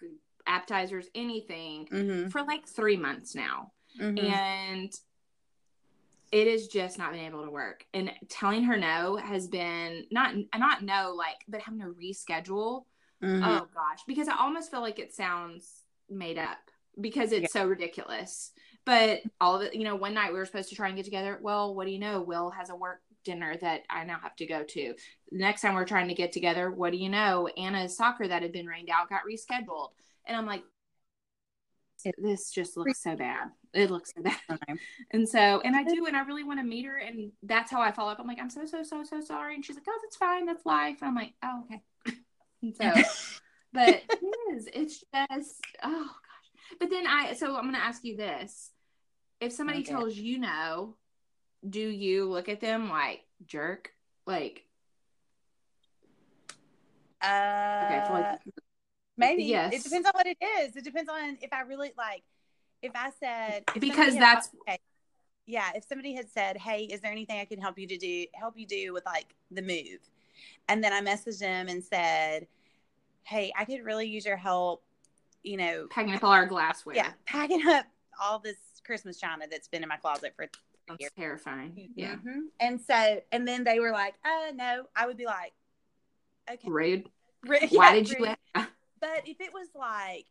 appetizers 0.46 1.08
anything 1.14 1.88
Mhm. 1.92 2.32
for 2.32 2.42
like 2.44 2.66
three 2.66 2.96
months 2.96 3.36
now 3.36 3.74
Mhm. 4.00 4.18
and 4.18 4.94
it 6.32 6.48
is 6.48 6.68
just 6.68 6.98
not 6.98 7.12
been 7.12 7.22
able 7.22 7.44
to 7.44 7.52
work 7.52 7.86
and 7.94 8.12
telling 8.30 8.64
her 8.64 8.78
no 8.78 9.16
has 9.16 9.48
been 9.48 10.06
not 10.12 10.36
not 10.58 10.84
no 10.84 11.14
like 11.16 11.38
but 11.48 11.62
having 11.62 11.80
to 11.80 11.88
reschedule 11.88 12.84
Mhm. 13.22 13.42
Oh 13.44 13.68
gosh, 13.74 14.00
because 14.06 14.28
I 14.28 14.38
almost 14.38 14.72
feel 14.72 14.82
like 14.82 15.00
it 15.00 15.14
sounds 15.14 15.84
made 16.10 16.38
up 16.38 16.58
because 17.00 17.32
it's 17.32 17.54
so 17.54 17.66
ridiculous. 17.68 18.52
But 18.86 19.22
all 19.42 19.58
of 19.58 19.64
it, 19.64 19.76
you 19.76 19.84
know, 19.84 19.96
one 19.96 20.14
night 20.14 20.32
we 20.32 20.40
were 20.40 20.46
supposed 20.46 20.70
to 20.70 20.76
try 20.76 20.88
and 20.88 20.96
get 20.96 21.06
together. 21.06 21.40
Well, 21.42 21.76
what 21.76 21.86
do 21.86 21.92
you 21.92 22.00
know? 22.00 22.22
Will 22.22 22.52
has 22.52 22.70
a 22.70 22.76
work 22.76 23.02
dinner 23.26 23.58
that 23.58 23.82
I 23.90 24.06
now 24.06 24.20
have 24.22 24.36
to 24.38 24.46
go 24.46 24.64
to. 24.64 24.94
The 25.32 25.38
next 25.38 25.62
time 25.62 25.76
we're 25.76 25.86
trying 25.86 26.08
to 26.08 26.14
get 26.14 26.32
together, 26.32 26.72
what 26.72 26.92
do 26.92 26.98
you 26.98 27.10
know? 27.10 27.48
Anna's 27.58 27.98
soccer 27.98 28.28
that 28.28 28.44
had 28.44 28.54
been 28.54 28.68
rained 28.68 28.90
out 28.90 29.10
got 29.10 29.24
rescheduled. 29.30 29.90
And 30.26 30.38
I'm 30.38 30.46
like, 30.46 30.64
this 32.18 32.52
just 32.52 32.78
looks 32.78 33.02
so 33.02 33.16
bad. 33.16 33.50
It 33.74 33.92
looks 33.92 34.14
so 34.16 34.22
bad. 34.22 34.38
Okay. 34.50 34.74
And 35.12 35.28
so, 35.28 35.62
and 35.64 35.76
I 35.76 35.84
do, 35.84 36.06
and 36.06 36.16
I 36.18 36.22
really 36.22 36.44
want 36.44 36.60
to 36.60 36.66
meet 36.66 36.86
her. 36.86 36.98
And 36.98 37.32
that's 37.44 37.72
how 37.72 37.82
I 37.82 37.92
follow 37.92 38.12
up. 38.12 38.20
I'm 38.20 38.28
like, 38.28 38.40
I'm 38.40 38.50
so, 38.50 38.66
so, 38.66 38.84
so, 38.84 39.04
so 39.04 39.22
sorry. 39.22 39.56
And 39.56 39.64
she's 39.64 39.76
like, 39.76 39.86
oh, 39.88 40.00
that's 40.04 40.18
fine. 40.18 40.46
That's 40.46 40.66
life. 40.66 40.98
And 41.02 41.10
I'm 41.10 41.16
like, 41.16 41.34
oh, 41.44 41.64
okay. 41.66 41.82
and 42.62 42.76
so, 42.76 42.92
but 43.74 44.02
it 44.10 44.56
is, 44.56 44.68
it's 44.74 45.04
just, 45.14 45.62
oh 45.84 46.06
gosh. 46.06 46.78
But 46.80 46.90
then 46.90 47.08
I, 47.08 47.34
so 47.34 47.56
I'm 47.56 47.64
going 47.64 47.74
to 47.76 47.80
ask 47.80 48.04
you 48.04 48.18
this. 48.18 48.72
If 49.40 49.52
somebody 49.54 49.80
Okay. 49.80 49.92
tells 49.92 50.16
you 50.16 50.40
no, 50.40 50.96
do 51.68 51.80
you 51.82 52.30
look 52.30 52.50
at 52.50 52.60
them 52.62 52.90
like 52.90 53.22
jerk? 53.46 53.92
Like, 54.26 54.64
Uh, 57.24 57.82
okay, 57.86 58.04
for 58.08 58.14
like, 58.14 58.40
maybe. 59.18 59.44
yes. 59.44 59.74
It 59.74 59.84
depends 59.84 60.08
on 60.08 60.14
what 60.14 60.28
it 60.28 60.38
is. 60.60 60.76
It 60.76 60.84
depends 60.84 61.10
on 61.10 61.38
if 61.42 61.52
I 61.52 61.62
really 61.62 61.94
like. 61.98 62.24
If 62.82 62.92
I 62.96 63.12
said 63.20 63.64
if 63.76 63.82
because 63.82 64.14
had 64.14 64.22
that's, 64.22 64.50
okay, 64.68 64.78
yeah. 65.46 65.70
If 65.76 65.86
somebody 65.86 66.14
had 66.14 66.30
said, 66.30 66.58
"Hey, 66.58 66.84
is 66.84 67.02
there 67.02 67.12
anything 67.12 67.40
I 67.40 67.46
can 67.46 67.60
help 67.60 67.80
you 67.80 67.88
to 67.88 67.98
do? 67.98 68.26
Help 68.34 68.58
you 68.58 68.68
do 68.68 68.94
with 68.94 69.06
like 69.06 69.34
the 69.52 69.62
move?" 69.62 70.00
and 70.70 70.84
then 70.84 70.94
I 70.94 71.02
messaged 71.02 71.40
them 71.40 71.68
and 71.70 71.84
said, 71.84 72.48
"Hey, 73.24 73.52
I 73.58 73.66
could 73.66 73.84
really 73.84 74.08
use 74.08 74.26
your 74.26 74.38
help. 74.38 74.84
You 75.44 75.58
know, 75.58 75.88
packing 75.90 76.14
up 76.14 76.24
all 76.24 76.32
our 76.32 76.46
glassware. 76.46 76.96
yeah, 76.96 77.12
packing 77.26 77.66
up 77.68 77.86
all 78.22 78.40
this 78.40 78.58
Christmas 78.86 79.20
china 79.20 79.46
that's 79.50 79.68
been 79.68 79.82
in 79.84 79.90
my 79.90 79.98
closet 79.98 80.34
for 80.36 80.48
That's 80.88 81.12
terrifying. 81.18 81.90
Yeah. 81.96 82.16
Mhm. 82.16 82.48
And 82.60 82.80
so, 82.82 83.22
and 83.32 83.48
then 83.48 83.64
they 83.64 83.80
were 83.80 83.92
like, 83.92 84.16
uh, 84.26 84.52
no, 84.56 84.86
I 84.96 85.06
would 85.08 85.18
be 85.18 85.26
like, 85.26 85.54
okay. 86.52 86.68
Rude. 86.70 87.10
Rude. 87.46 87.62
Why 87.72 87.90
Yeah, 87.90 87.94
did 87.96 88.10
you? 88.10 88.26
rude. 88.26 88.38
ask? 88.56 88.70
But 89.00 89.24
if 89.26 89.42
it 89.42 89.54
was 89.54 89.68
like, 89.76 90.26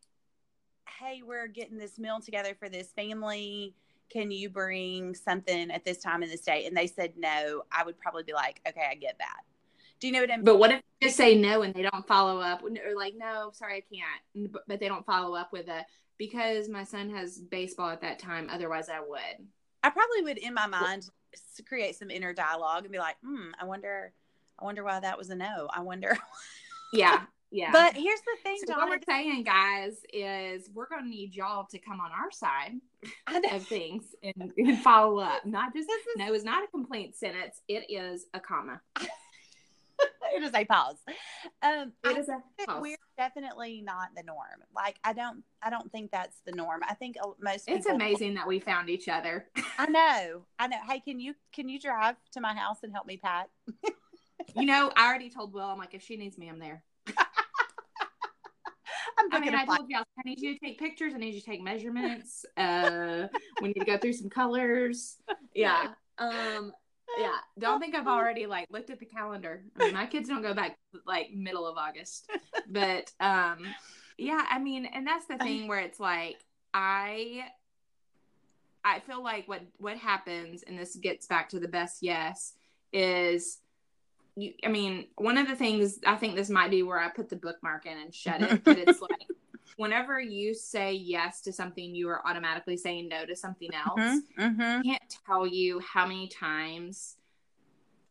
hey, 1.01 1.23
we're 1.25 1.49
getting 1.49 1.79
this 1.79 1.99
meal 1.99 2.21
together 2.21 2.55
for 2.59 2.69
this 2.69 2.93
family, 2.93 3.75
can 4.11 4.31
you 4.31 4.49
bring 4.49 5.15
something 5.15 5.71
at 5.71 5.85
this 5.85 5.99
time 5.99 6.23
in 6.23 6.31
this 6.31 6.43
day? 6.43 6.67
And 6.67 6.77
they 6.77 6.87
said 6.87 7.15
no, 7.17 7.63
I 7.73 7.85
would 7.85 7.99
probably 7.99 8.23
be 8.23 8.33
like, 8.33 8.61
okay, 8.69 8.87
I 8.91 8.95
get 8.95 9.17
that. 9.19 9.41
Do 9.99 10.07
you 10.07 10.13
know 10.13 10.21
what 10.21 10.31
I'm 10.31 10.45
But 10.45 10.59
what 10.59 10.71
if 10.71 10.83
they 11.01 11.09
say 11.09 11.35
no 11.35 11.63
and 11.63 11.75
they 11.75 11.83
don't 11.83 12.07
follow 12.07 12.39
up? 12.41 12.63
Or 12.63 12.71
like, 12.95 13.15
no, 13.17 13.51
sorry, 13.53 13.77
I 13.77 13.95
can't. 13.95 14.53
But, 14.53 14.63
but 14.69 14.81
they 14.81 14.89
don't 14.89 15.07
follow 15.07 15.35
up 15.35 15.53
with 15.53 15.69
a 15.69 15.85
because 16.19 16.69
my 16.69 16.85
son 16.85 17.11
has 17.11 17.39
baseball 17.39 17.91
at 17.91 18.01
that 18.03 18.19
time. 18.19 18.49
Otherwise, 18.51 18.89
I 18.89 19.01
would. 19.01 19.47
I 19.83 19.91
probably 19.91 20.23
would 20.23 20.39
in 20.39 20.55
my 20.55 20.67
mind 20.67 21.09
create 21.67 21.97
some 21.97 22.11
inner 22.11 22.33
dialogue 22.33 22.85
and 22.85 22.93
be 22.93 22.99
like, 22.99 23.17
hmm, 23.25 23.51
I 23.61 23.65
wonder, 23.65 24.13
I 24.59 24.65
wonder 24.65 24.85
why 24.85 25.01
that 25.01 25.19
was 25.19 25.31
a 25.31 25.35
no. 25.35 25.69
I 25.75 25.81
wonder. 25.81 26.17
Yeah, 26.93 27.23
yeah. 27.51 27.71
But 27.73 27.95
here's 27.95 28.21
the 28.21 28.37
thing, 28.43 28.59
so 28.67 28.75
what 28.75 28.87
Jonna. 28.87 28.91
we're 28.91 29.01
saying, 29.09 29.45
guys, 29.45 29.97
is 30.13 30.69
we're 30.75 30.89
gonna 30.89 31.09
need 31.09 31.35
y'all 31.35 31.67
to 31.71 31.79
come 31.79 32.01
on 32.01 32.11
our 32.11 32.31
side 32.31 32.73
of 33.53 33.63
things 33.67 34.05
and, 34.23 34.53
and 34.57 34.79
follow 34.81 35.19
up. 35.21 35.45
Not 35.47 35.75
just 35.75 35.89
This 35.89 36.01
is- 36.01 36.17
no 36.19 36.33
is 36.35 36.45
not 36.45 36.65
a 36.65 36.67
complaint 36.69 37.15
sentence. 37.17 37.61
It 37.69 37.91
is 37.91 38.27
a 38.35 38.41
comma. 38.41 38.81
it 40.35 40.43
is 40.43 40.51
a 40.55 40.65
pause. 40.65 40.97
Um, 41.63 41.93
It 42.05 42.19
is 42.19 42.29
a 42.29 42.43
pause. 42.67 42.83
we're 42.83 42.97
definitely 43.17 43.81
not 43.81 44.09
the 44.17 44.23
norm. 44.23 44.63
Like 44.75 44.97
I 45.05 45.13
don't, 45.13 45.43
I 45.63 45.71
don't 45.71 45.91
think 45.91 46.11
that's 46.11 46.37
the 46.45 46.53
norm. 46.53 46.81
I 46.87 46.95
think 46.95 47.17
most 47.41 47.67
people. 47.67 47.79
It's 47.79 47.87
amazing 47.89 48.35
that 48.35 48.47
we 48.47 48.59
found 48.61 48.91
each 48.91 49.09
other. 49.09 49.47
I 49.79 49.87
know. 49.87 50.43
I 50.59 50.67
know. 50.67 50.77
Hey, 50.89 51.01
can 51.01 51.21
you 51.21 51.35
can 51.53 51.69
you 51.69 51.79
drive 51.81 52.17
to 52.33 52.41
my 52.41 52.55
house 52.55 52.79
and 52.83 52.93
help 52.93 53.07
me 53.07 53.17
pack? 53.17 53.49
you 54.55 54.67
know, 54.67 54.91
I 54.97 55.07
already 55.09 55.31
told 55.31 55.53
Will. 55.55 55.63
I'm 55.63 55.79
like, 55.79 55.95
if 55.95 56.03
she 56.03 56.17
needs 56.17 56.37
me, 56.39 56.49
I'm 56.49 56.59
there. 56.59 56.83
I'm 59.19 59.33
I 59.33 59.41
mean, 59.41 59.55
I 59.55 59.65
told 59.65 59.89
you 59.89 59.97
I 59.97 60.23
need 60.25 60.41
you 60.41 60.55
to 60.55 60.61
take 60.61 60.79
pictures. 60.79 61.15
I 61.15 61.19
need 61.19 61.35
you 61.35 61.41
to 61.41 61.47
take 61.47 61.63
measurements. 61.63 62.45
Uh, 62.57 63.29
we 63.61 63.69
need 63.69 63.81
to 63.81 63.85
go 63.85 63.99
through 63.99 64.13
some 64.15 64.31
colors. 64.31 65.17
Yeah. 65.55 65.93
Um. 66.19 66.73
Yeah. 67.19 67.37
Don't 67.59 67.81
think 67.81 67.95
I've 67.95 68.09
already 68.09 68.47
like 68.47 68.67
looked 68.71 68.91
at 68.91 68.99
the 68.99 69.07
calendar. 69.07 69.65
I 69.79 69.85
mean, 69.85 69.95
my 69.95 70.07
kids 70.07 70.29
don't 70.29 70.43
go 70.43 70.55
back 70.55 70.79
like 71.07 71.31
middle 71.33 71.67
of 71.67 71.77
August, 71.77 72.31
but 72.69 73.11
um, 73.21 73.67
yeah. 74.19 74.45
I 74.51 74.59
mean, 74.59 74.87
and 74.87 75.07
that's 75.07 75.27
the 75.27 75.39
thing 75.39 75.69
where 75.69 75.81
it's 75.81 76.01
like 76.01 76.37
I. 76.75 77.45
I 78.85 79.01
feel 79.01 79.21
like 79.21 79.49
what 79.49 79.63
what 79.79 79.97
happens, 79.97 80.63
and 80.63 80.79
this 80.79 80.95
gets 80.95 81.27
back 81.27 81.49
to 81.49 81.59
the 81.59 81.67
best 81.67 82.03
yes, 82.03 82.53
is 82.93 83.59
you. 84.37 84.53
I 84.65 84.69
mean, 84.69 85.07
one 85.17 85.39
of 85.39 85.49
the 85.49 85.57
things 85.57 85.99
I 86.07 86.17
think 86.17 86.37
this 86.37 86.51
might 86.51 86.71
be 86.71 86.83
where 86.83 86.99
I 86.99 87.09
put 87.09 87.29
the 87.29 87.37
bookmark 87.37 87.87
in 87.87 87.99
and 87.99 88.15
shut 88.15 88.43
it, 88.43 88.63
but 88.65 88.79
it's 88.79 89.01
like 89.01 89.29
whenever 89.77 90.21
you 90.21 90.55
say 90.55 90.93
yes 90.93 91.41
to 91.43 91.53
something, 91.53 91.95
you 91.95 92.09
are 92.09 92.27
automatically 92.27 92.77
saying 92.77 93.09
no 93.09 93.25
to 93.25 93.35
something 93.35 93.71
else. 93.75 94.21
Mm-hmm. 94.39 94.61
I 94.61 94.83
can't 94.83 95.17
tell 95.27 95.47
you 95.47 95.81
how 95.81 96.07
many 96.07 96.29
times, 96.29 97.17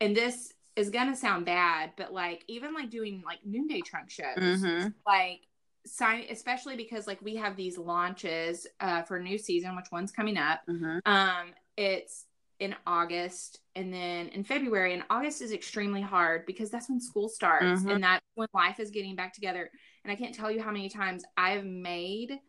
and 0.02 0.16
this 0.16 0.54
is 0.76 0.90
gonna 0.90 1.16
sound 1.16 1.46
bad, 1.46 1.92
but 1.96 2.14
like 2.14 2.44
even 2.48 2.74
like 2.74 2.90
doing 2.90 3.24
like 3.26 3.40
noonday 3.46 3.82
trunk 3.82 4.10
shows, 4.10 4.38
Mm-hmm. 4.38 4.90
like 5.06 5.42
sign, 5.86 6.26
especially 6.30 6.76
because 6.76 7.08
like 7.08 7.22
we 7.22 7.36
have 7.36 7.56
these 7.56 7.78
launches 7.78 8.68
uh, 8.80 9.04
for 9.04 9.20
new 9.20 9.38
season, 9.38 9.76
which 9.76 9.92
one's 9.92 10.12
coming 10.12 10.38
up. 10.38 10.62
Mm-hmm. 10.68 11.00
Um, 11.06 11.48
it's 11.78 12.26
in 12.60 12.76
August 12.88 13.60
and 13.76 13.94
then 13.94 14.30
in 14.30 14.44
February. 14.44 14.94
And 14.94 15.04
August 15.10 15.42
is 15.42 15.52
extremely 15.52 16.02
hard 16.02 16.46
because 16.46 16.72
that's 16.72 16.90
when 16.90 17.02
school 17.02 17.28
starts 17.28 17.82
Mhm. 17.84 17.96
and 17.96 18.04
that's 18.04 18.26
when 18.36 18.48
life 18.54 18.80
is 18.80 18.92
getting 18.92 19.16
back 19.16 19.34
together. 19.34 19.70
And 20.04 20.12
I 20.12 20.16
can't 20.16 20.34
tell 20.34 20.50
you 20.50 20.62
how 20.62 20.72
many 20.72 20.90
times 20.90 21.26
I've 21.36 21.66
made 21.66 22.40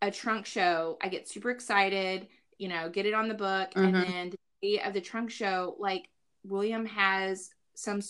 a 0.00 0.10
trunk 0.10 0.46
show. 0.46 0.98
I 1.00 1.08
get 1.08 1.28
super 1.28 1.50
excited, 1.50 2.28
you 2.58 2.68
know, 2.68 2.88
get 2.88 3.06
it 3.06 3.14
on 3.14 3.28
the 3.28 3.34
book, 3.34 3.70
and 3.76 3.94
Mhm. 3.94 4.06
then 4.06 4.30
the 4.30 4.38
day 4.60 4.82
of 4.82 4.92
the 4.92 5.00
trunk 5.00 5.30
show, 5.30 5.76
like 5.78 6.08
William 6.44 6.84
has 6.86 7.50
some 7.74 8.00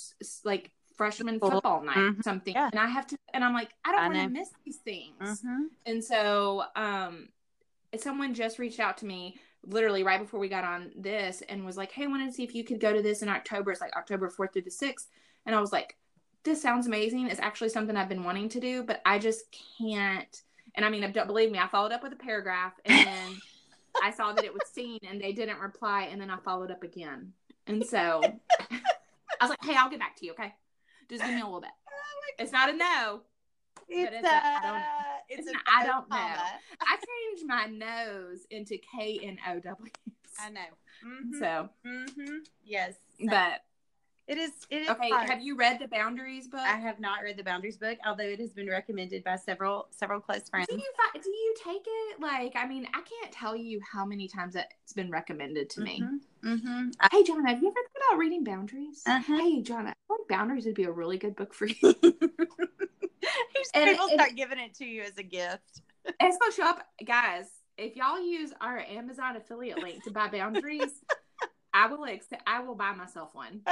like 0.45 0.73
freshman 0.97 1.39
football 1.39 1.83
night, 1.83 1.97
Mhm. 1.97 2.23
something, 2.23 2.55
Yeah. 2.55 2.69
and 2.71 2.81
I 2.81 2.87
have 2.87 3.07
to, 3.09 3.17
and 3.35 3.45
I'm 3.45 3.53
like, 3.55 3.71
I 3.85 3.93
don't 3.93 4.15
want 4.15 4.29
to 4.29 4.29
miss 4.41 4.51
these 4.65 4.79
things. 4.79 5.19
Mm-hmm. 5.21 5.65
And 5.87 6.03
so, 6.05 6.65
um, 6.77 7.29
someone 7.97 8.33
just 8.35 8.59
reached 8.59 8.81
out 8.81 8.99
to 8.99 9.07
me 9.07 9.39
literally 9.65 10.03
right 10.03 10.21
before 10.21 10.41
we 10.41 10.49
got 10.49 10.65
on 10.65 10.91
this 10.97 11.43
and 11.49 11.65
was 11.65 11.77
like, 11.77 11.93
Hey, 11.93 12.05
I 12.05 12.09
wanted 12.09 12.27
to 12.27 12.33
see 12.33 12.43
if 12.45 12.55
you 12.55 12.65
could 12.65 12.81
go 12.81 12.93
to 12.93 13.03
this 13.03 13.23
in 13.23 13.29
October. 13.29 13.71
It's 13.71 13.81
like 13.81 13.97
October 13.97 14.29
4th 14.29 14.53
through 14.53 14.63
the 14.63 14.71
6th. 14.71 15.07
And 15.47 15.55
I 15.55 15.61
was 15.61 15.73
like, 15.73 15.97
This 16.45 16.61
sounds 16.61 16.87
amazing. 16.87 17.29
It's 17.29 17.41
actually 17.41 17.69
something 17.71 17.97
I've 17.97 18.09
been 18.09 18.25
wanting 18.25 18.49
to 18.51 18.61
do, 18.61 18.83
but 18.83 19.01
I 19.07 19.19
just 19.19 19.45
can't. 19.79 20.43
And 20.75 20.85
I 20.85 20.89
mean, 20.89 21.11
don't 21.13 21.27
believe 21.27 21.51
me, 21.51 21.59
I 21.59 21.69
followed 21.69 21.93
up 21.93 22.03
with 22.03 22.13
a 22.13 22.17
paragraph 22.17 22.73
and 22.85 23.07
then 23.07 23.37
I 24.03 24.11
saw 24.11 24.33
that 24.33 24.45
it 24.45 24.53
was 24.53 24.63
seen 24.73 24.99
and 25.09 25.21
they 25.21 25.33
didn't 25.33 25.59
reply. 25.61 26.09
And 26.11 26.21
then 26.21 26.31
I 26.31 26.39
followed 26.39 26.71
up 26.71 26.83
again. 26.83 27.33
And 27.67 27.85
so 27.85 28.23
I 28.71 28.81
was 29.45 29.51
like, 29.51 29.63
Hey, 29.65 29.77
I'll 29.77 29.91
get 29.91 29.99
back 30.01 30.17
to 30.17 30.27
you. 30.27 30.33
Okay. 30.33 30.53
Just 31.11 31.23
give 31.23 31.35
me 31.35 31.41
a 31.41 31.45
little 31.45 31.61
bit. 31.61 31.71
It's 32.39 32.53
not 32.53 32.71
a 32.71 32.73
no. 32.73 33.21
It's, 33.89 34.11
it's 34.15 34.27
a- 34.27 34.31
I 34.31 34.61
don't- 34.63 34.77
uh, 34.77 35.12
it's 35.29 35.47
an 35.47 35.55
I 35.67 35.87
don't 35.87 36.09
know. 36.09 36.17
I 36.17 36.97
changed 36.97 37.47
my 37.47 37.67
nose 37.67 38.47
into 38.51 38.79
K 38.79 39.21
N 39.23 39.39
O 39.49 39.61
W. 39.61 39.93
I 40.41 40.51
know. 40.51 40.61
Mm-hmm. 41.07 41.39
So, 41.39 41.69
mm-hmm. 41.87 42.37
Yes. 42.65 42.95
So 43.21 43.27
but 43.29 43.65
it 44.29 44.39
is. 44.39 44.53
It 44.71 44.83
is. 44.83 44.89
okay, 44.91 45.11
hard. 45.11 45.29
have 45.29 45.43
you 45.43 45.57
read 45.57 45.79
the 45.81 45.89
Boundaries 45.89 46.49
book? 46.49 46.61
I 46.61 46.77
have 46.77 47.01
not 47.01 47.23
read 47.23 47.37
the 47.37 47.45
Boundaries 47.45 47.77
book, 47.77 47.99
although 48.07 48.25
it 48.25 48.41
has 48.41 48.53
been 48.53 48.69
recommended 48.69 49.25
by 49.25 49.37
several 49.37 49.89
several 49.91 50.21
close 50.21 50.49
friends. 50.49 50.67
do 50.69 50.77
you 50.77 50.93
do 51.15 51.31
you 51.31 51.55
take 51.65 51.83
it? 51.87 52.21
Like, 52.21 52.53
I 52.57 52.67
mean, 52.67 52.87
I 52.95 53.01
can't 53.01 53.33
tell 53.33 53.57
you 53.57 53.81
how 53.91 54.05
many 54.05 54.29
times 54.29 54.57
it's 54.57 54.93
been 54.93 55.11
recommended 55.11 55.71
to 55.71 55.81
me. 55.81 56.03
Mm-hmm. 56.45 56.89
Hey, 57.11 57.23
John, 57.23 57.45
have 57.47 57.63
you 57.63 57.69
ever 57.69 57.75
thought 57.75 58.11
about 58.11 58.19
reading 58.19 58.45
Boundaries? 58.45 59.03
Uh-huh. 59.07 59.39
Hey, 59.39 59.63
John, 59.63 59.87
I 59.87 59.95
think 60.09 60.29
Boundaries 60.29 60.67
would 60.67 60.75
be 60.75 60.85
a 60.85 60.93
really 60.93 61.19
good 61.19 61.37
book 61.37 61.55
for 61.55 61.67
you. 61.67 61.95
And, 63.75 63.91
people 63.91 64.07
and- 64.07 64.15
start 64.21 64.37
giving 64.37 64.59
it 64.59 64.75
to 64.75 64.85
you 64.85 65.03
as 65.03 65.17
a 65.19 65.23
gift. 65.23 65.83
show 66.55 66.65
up, 66.65 66.87
guys. 67.05 67.47
If 67.79 67.97
y'all 67.97 68.21
use 68.21 68.53
our 68.61 68.79
Amazon 68.79 69.37
affiliate 69.37 69.79
link 69.79 70.05
to 70.05 70.11
buy 70.11 70.29
Boundaries, 70.29 70.91
I 71.75 71.87
will 71.87 72.05
accept. 72.05 72.43
I 72.47 72.61
will 72.61 72.75
buy 72.75 72.93
myself 72.95 73.35
one. 73.35 73.63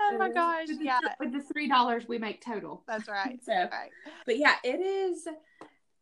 oh 0.00 0.16
my 0.18 0.30
gosh! 0.30 0.68
With 0.68 0.78
the- 0.78 0.84
Yeah, 0.84 0.98
with 1.18 1.32
the 1.32 1.40
three 1.40 1.68
dollars 1.68 2.06
we 2.08 2.18
make 2.18 2.44
total. 2.44 2.82
that's 2.88 3.08
right. 3.08 3.38
So, 3.44 3.52
That's 3.52 3.72
right. 3.72 3.90
but 4.26 4.38
yeah, 4.38 4.56
it 4.64 4.80
is. 4.80 5.26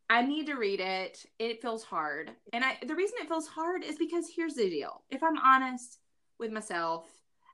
I 0.09 0.23
need 0.23 0.47
to 0.47 0.55
read 0.55 0.81
it. 0.81 1.25
It 1.39 1.63
feels 1.63 1.85
hard, 1.85 2.33
and 2.53 2.65
I 2.65 2.79
the 2.87 2.95
reason 2.95 3.19
it 3.21 3.29
feels 3.29 3.47
hard 3.47 3.85
is 3.85 3.97
because 3.97 4.27
here's 4.35 4.55
the 4.55 4.69
deal. 4.69 5.03
If 5.11 5.23
I'm 5.23 5.39
honest 5.39 5.99
with 6.39 6.51
myself, 6.51 7.05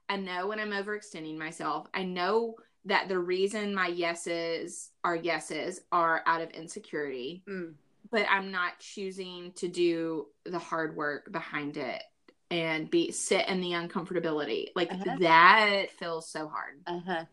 I 0.09 0.17
know 0.17 0.47
when 0.47 0.59
I'm 0.59 0.71
overextending 0.71 1.37
myself. 1.37 1.87
I 1.93 2.03
know 2.03 2.55
that 2.85 3.09
the 3.09 3.19
reason 3.19 3.75
my 3.75 3.87
yeses 3.87 4.91
are 5.03 5.15
yeses 5.15 5.81
are 5.91 6.23
out 6.25 6.41
of 6.41 6.49
insecurity, 6.51 7.43
Mm. 7.47 7.73
But 8.11 8.25
I'm 8.29 8.51
not 8.51 8.79
choosing 8.79 9.51
to 9.53 9.67
do 9.67 10.27
the 10.45 10.59
hard 10.59 10.95
work 10.95 11.31
behind 11.31 11.77
it 11.77 12.01
and 12.49 12.89
be 12.89 13.11
sit 13.11 13.47
in 13.47 13.59
the 13.61 13.71
uncomfortability. 13.71 14.67
Like 14.75 14.91
Uh-huh. 14.91 15.17
that 15.19 15.91
feels 15.99 16.29
so 16.29 16.47
hard. 16.47 16.81
Uh 16.85 16.99
huh. 17.05 17.25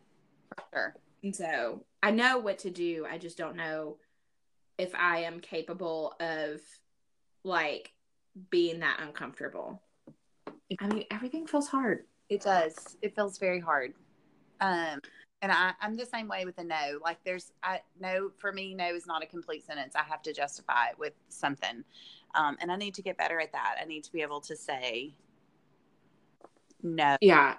For 0.57 0.65
sure. 0.73 0.97
And 1.23 1.35
so 1.35 1.85
I 2.03 2.11
know 2.11 2.39
what 2.39 2.59
to 2.61 2.71
do. 2.71 3.07
I 3.09 3.19
just 3.19 3.39
don't 3.39 3.57
know 3.57 3.99
if 4.79 4.95
I 4.95 5.19
am 5.19 5.41
capable 5.41 6.15
of 6.21 6.61
like 7.45 7.93
being 8.51 8.81
that 8.81 9.01
uncomfortable. 9.01 9.81
I 10.81 10.89
mean, 10.89 11.05
everything 11.11 11.47
feels 11.47 11.69
hard. 11.69 12.07
It 12.29 12.43
does. 12.43 12.97
It 13.03 13.15
feels 13.15 13.39
very 13.39 13.61
hard. 13.61 13.95
Um, 14.61 14.99
and 15.45 15.53
I, 15.53 15.75
I'm 15.83 15.95
the 15.95 16.07
same 16.07 16.27
way 16.27 16.47
with 16.47 16.57
a 16.57 16.65
no. 16.65 16.99
Like 17.03 17.19
there's, 17.23 17.53
I 17.63 17.83
no 18.01 18.31
for 18.39 18.51
me, 18.51 18.75
no 18.75 18.95
is 18.95 19.07
not 19.07 19.23
a 19.23 19.27
complete 19.27 19.63
sentence. 19.67 19.95
I 19.95 20.03
have 20.03 20.23
to 20.23 20.33
justify 20.33 20.87
it 20.89 20.99
with 20.99 21.13
something, 21.29 21.85
um, 22.35 22.57
and 22.63 22.73
I 22.73 22.77
need 22.77 22.95
to 22.95 23.03
get 23.03 23.19
better 23.19 23.39
at 23.39 23.53
that. 23.53 23.77
I 23.79 23.85
need 23.85 24.05
to 24.05 24.13
be 24.13 24.23
able 24.23 24.41
to 24.41 24.57
say 24.57 25.13
no. 26.83 27.19
Yeah. 27.21 27.57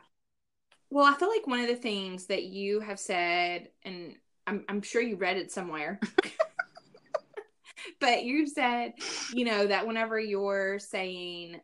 Well, 0.90 1.06
I 1.06 1.14
feel 1.14 1.30
like 1.30 1.46
one 1.46 1.60
of 1.60 1.68
the 1.68 1.76
things 1.76 2.26
that 2.26 2.46
you 2.46 2.80
have 2.80 3.00
said, 3.00 3.70
and 3.84 4.16
I'm, 4.48 4.66
I'm 4.68 4.82
sure 4.82 5.02
you 5.02 5.16
read 5.16 5.38
it 5.38 5.52
somewhere, 5.52 6.00
but 8.00 8.24
you 8.24 8.48
said, 8.48 8.94
you 9.32 9.46
know, 9.46 9.68
that 9.68 9.86
whenever 9.86 10.20
you're 10.20 10.80
saying 10.80 11.62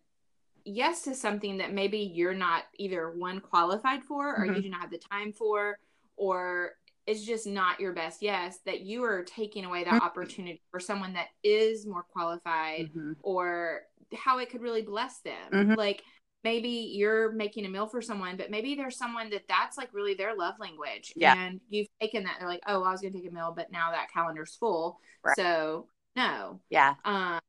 yes 0.65 1.03
to 1.03 1.15
something 1.15 1.57
that 1.57 1.73
maybe 1.73 1.97
you're 1.97 2.35
not 2.35 2.65
either 2.77 3.09
one 3.09 3.39
qualified 3.39 4.03
for 4.03 4.35
or 4.35 4.45
you 4.45 4.51
Mhm. 4.51 4.63
do 4.63 4.69
not 4.69 4.81
have 4.81 4.91
the 4.91 4.99
time 4.99 5.33
for, 5.33 5.79
or 6.17 6.71
it's 7.07 7.25
just 7.25 7.47
not 7.47 7.79
your 7.79 7.93
best 7.93 8.21
yes, 8.21 8.59
that 8.65 8.81
you 8.81 9.03
are 9.03 9.23
taking 9.23 9.65
away 9.65 9.83
that 9.83 10.01
Mhm. 10.01 10.05
opportunity 10.05 10.61
for 10.69 10.79
someone 10.79 11.13
that 11.13 11.29
is 11.43 11.87
more 11.87 12.03
qualified 12.03 12.91
Mhm. 12.93 13.15
or 13.21 13.81
how 14.13 14.37
it 14.37 14.49
could 14.49 14.61
really 14.61 14.83
bless 14.83 15.19
them. 15.21 15.51
Mhm. 15.51 15.77
Like 15.77 16.03
maybe 16.43 16.69
you're 16.69 17.31
making 17.31 17.65
a 17.65 17.69
meal 17.69 17.87
for 17.87 18.01
someone, 18.01 18.37
but 18.37 18.49
maybe 18.51 18.75
there's 18.75 18.97
someone 18.97 19.29
that 19.31 19.47
that's 19.47 19.77
like 19.77 19.93
really 19.93 20.13
their 20.13 20.35
love 20.35 20.55
language. 20.59 21.13
Yeah. 21.15 21.35
And 21.37 21.59
you've 21.69 21.87
taken 21.99 22.23
that. 22.23 22.37
They're 22.39 22.47
like, 22.47 22.63
oh, 22.67 22.83
I 22.83 22.91
was 22.91 23.01
going 23.01 23.13
to 23.13 23.19
take 23.19 23.29
a 23.29 23.33
meal, 23.33 23.53
but 23.55 23.71
now 23.71 23.91
that 23.91 24.09
calendar's 24.11 24.55
full. 24.55 24.99
Right. 25.23 25.35
So 25.35 25.87
no. 26.15 26.61
Yeah. 26.69 26.95
Um, 27.05 27.39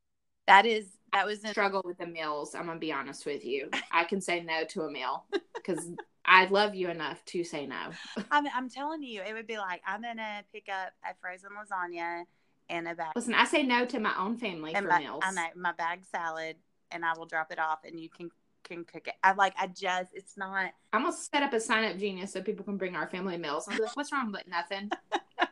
That 0.47 0.67
is 0.67 0.97
that 1.13 1.27
was 1.27 1.45
in, 1.45 1.51
struggle 1.51 1.83
with 1.85 1.99
the 1.99 2.07
meals. 2.07 2.55
I'm 2.55 2.67
gonna 2.67 2.79
be 2.79 2.93
honest 2.93 3.27
with 3.27 3.45
you. 3.45 3.69
I 3.91 4.05
can 4.05 4.21
say 4.21 4.41
no 4.43 4.65
to 4.65 4.83
a 4.83 4.91
meal 4.91 5.27
because 5.55 5.91
I 6.25 6.47
love 6.47 6.75
you 6.75 6.89
enough 6.89 7.25
to 7.27 7.45
say 7.45 7.67
no. 7.67 7.91
I'm 8.31 8.47
I'm 8.55 8.69
telling 8.69 9.03
you, 9.03 9.23
it 9.23 9.33
would 9.33 9.47
be 9.47 9.59
like 9.59 9.83
I'm 9.87 10.03
gonna 10.03 10.43
pick 10.53 10.69
up 10.69 10.93
a 11.05 11.15
frozen 11.21 11.51
lasagna 11.51 12.25
and 12.69 12.89
a 12.89 12.95
bag 12.95 13.13
Listen, 13.17 13.35
I 13.35 13.45
say 13.45 13.63
no 13.63 13.85
to 13.87 13.99
my 13.99 14.15
own 14.19 14.37
family 14.37 14.75
for 14.75 14.83
my, 14.83 14.99
meals. 14.99 15.23
I 15.25 15.33
know 15.33 15.47
my 15.57 15.73
bag 15.73 16.05
salad 16.11 16.57
and 16.91 17.05
I 17.05 17.13
will 17.17 17.27
drop 17.27 17.51
it 17.51 17.59
off 17.59 17.81
and 17.85 17.99
you 17.99 18.09
can 18.09 18.31
can 18.63 18.85
cook 18.85 19.09
it. 19.09 19.15
I 19.23 19.33
like 19.33 19.55
I 19.59 19.67
just 19.67 20.11
it's 20.15 20.37
not 20.37 20.73
I'm 20.93 21.03
gonna 21.03 21.17
set 21.17 21.43
up 21.43 21.53
a 21.53 21.61
sign 21.61 21.91
up 21.91 21.99
genius 21.99 22.33
so 22.33 22.43
people 22.43 22.65
can 22.65 22.77
bring 22.77 22.95
our 22.95 23.09
family 23.09 23.37
meals. 23.37 23.67
I'm 23.69 23.79
like, 23.79 23.97
what's 23.97 24.13
wrong? 24.13 24.31
But 24.31 24.47
nothing, 24.49 24.91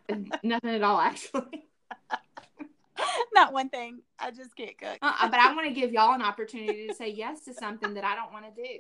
nothing 0.42 0.70
at 0.70 0.82
all 0.82 1.00
actually. 1.00 1.66
not 3.34 3.52
one 3.52 3.68
thing. 3.68 4.02
I 4.18 4.30
just 4.30 4.54
can't 4.56 4.78
cook. 4.78 4.98
Uh-uh, 5.02 5.28
but 5.28 5.40
I 5.40 5.54
want 5.54 5.66
to 5.66 5.74
give 5.74 5.92
y'all 5.92 6.14
an 6.14 6.22
opportunity 6.22 6.86
to 6.86 6.94
say 6.94 7.10
yes 7.10 7.44
to 7.44 7.54
something 7.54 7.94
that 7.94 8.04
I 8.04 8.14
don't 8.14 8.32
want 8.32 8.44
to 8.54 8.62
do. 8.62 8.78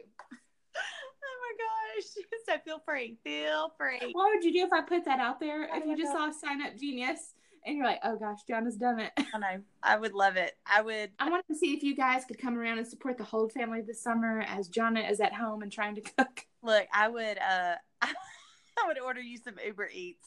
My 1.58 1.64
gosh. 1.64 2.04
So 2.46 2.58
feel 2.64 2.80
free. 2.84 3.16
Feel 3.22 3.72
free. 3.76 4.00
What 4.12 4.30
would 4.34 4.42
you 4.44 4.52
do 4.52 4.64
if 4.64 4.72
I 4.72 4.80
put 4.82 5.04
that 5.04 5.20
out 5.20 5.38
there? 5.40 5.68
Oh 5.72 5.78
If 5.78 5.86
you 5.86 5.96
just 5.96 6.12
God. 6.12 6.32
saw 6.32 6.46
sign 6.48 6.62
up 6.62 6.76
genius 6.76 7.34
and 7.66 7.76
you're 7.76 7.84
like, 7.86 8.00
oh 8.02 8.16
gosh, 8.16 8.38
Jonna's 8.48 8.76
done 8.76 8.98
it. 9.00 9.12
I 9.34 9.38
know. 9.38 9.60
I 9.82 9.96
would 9.98 10.14
love 10.14 10.36
it. 10.36 10.52
I 10.66 10.80
would 10.82 11.10
I 11.18 11.28
wanted 11.28 11.46
to 11.48 11.54
see 11.54 11.74
if 11.74 11.82
you 11.82 11.94
guys 11.94 12.24
could 12.24 12.38
come 12.40 12.56
around 12.58 12.78
and 12.78 12.86
support 12.86 13.18
the 13.18 13.24
whole 13.24 13.48
family 13.48 13.82
this 13.82 14.02
summer 14.02 14.40
as 14.48 14.68
Jonna 14.68 15.08
is 15.10 15.20
at 15.20 15.34
home 15.34 15.62
and 15.62 15.70
trying 15.70 15.94
to 15.96 16.00
cook. 16.00 16.46
look, 16.62 16.86
I 16.92 17.08
would 17.08 17.38
uh 17.38 17.74
I 18.02 18.86
would 18.86 18.98
order 18.98 19.20
you 19.20 19.36
some 19.36 19.54
Uber 19.64 19.90
Eats. 19.92 20.26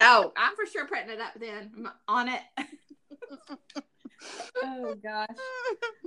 Oh, 0.00 0.32
I'm 0.36 0.54
for 0.54 0.66
sure 0.66 0.86
putting 0.86 1.08
it 1.10 1.20
up 1.20 1.32
then. 1.40 1.72
I'm 1.76 1.88
on 2.06 2.28
it. 2.28 2.42
oh 4.62 4.94
gosh. 5.02 5.28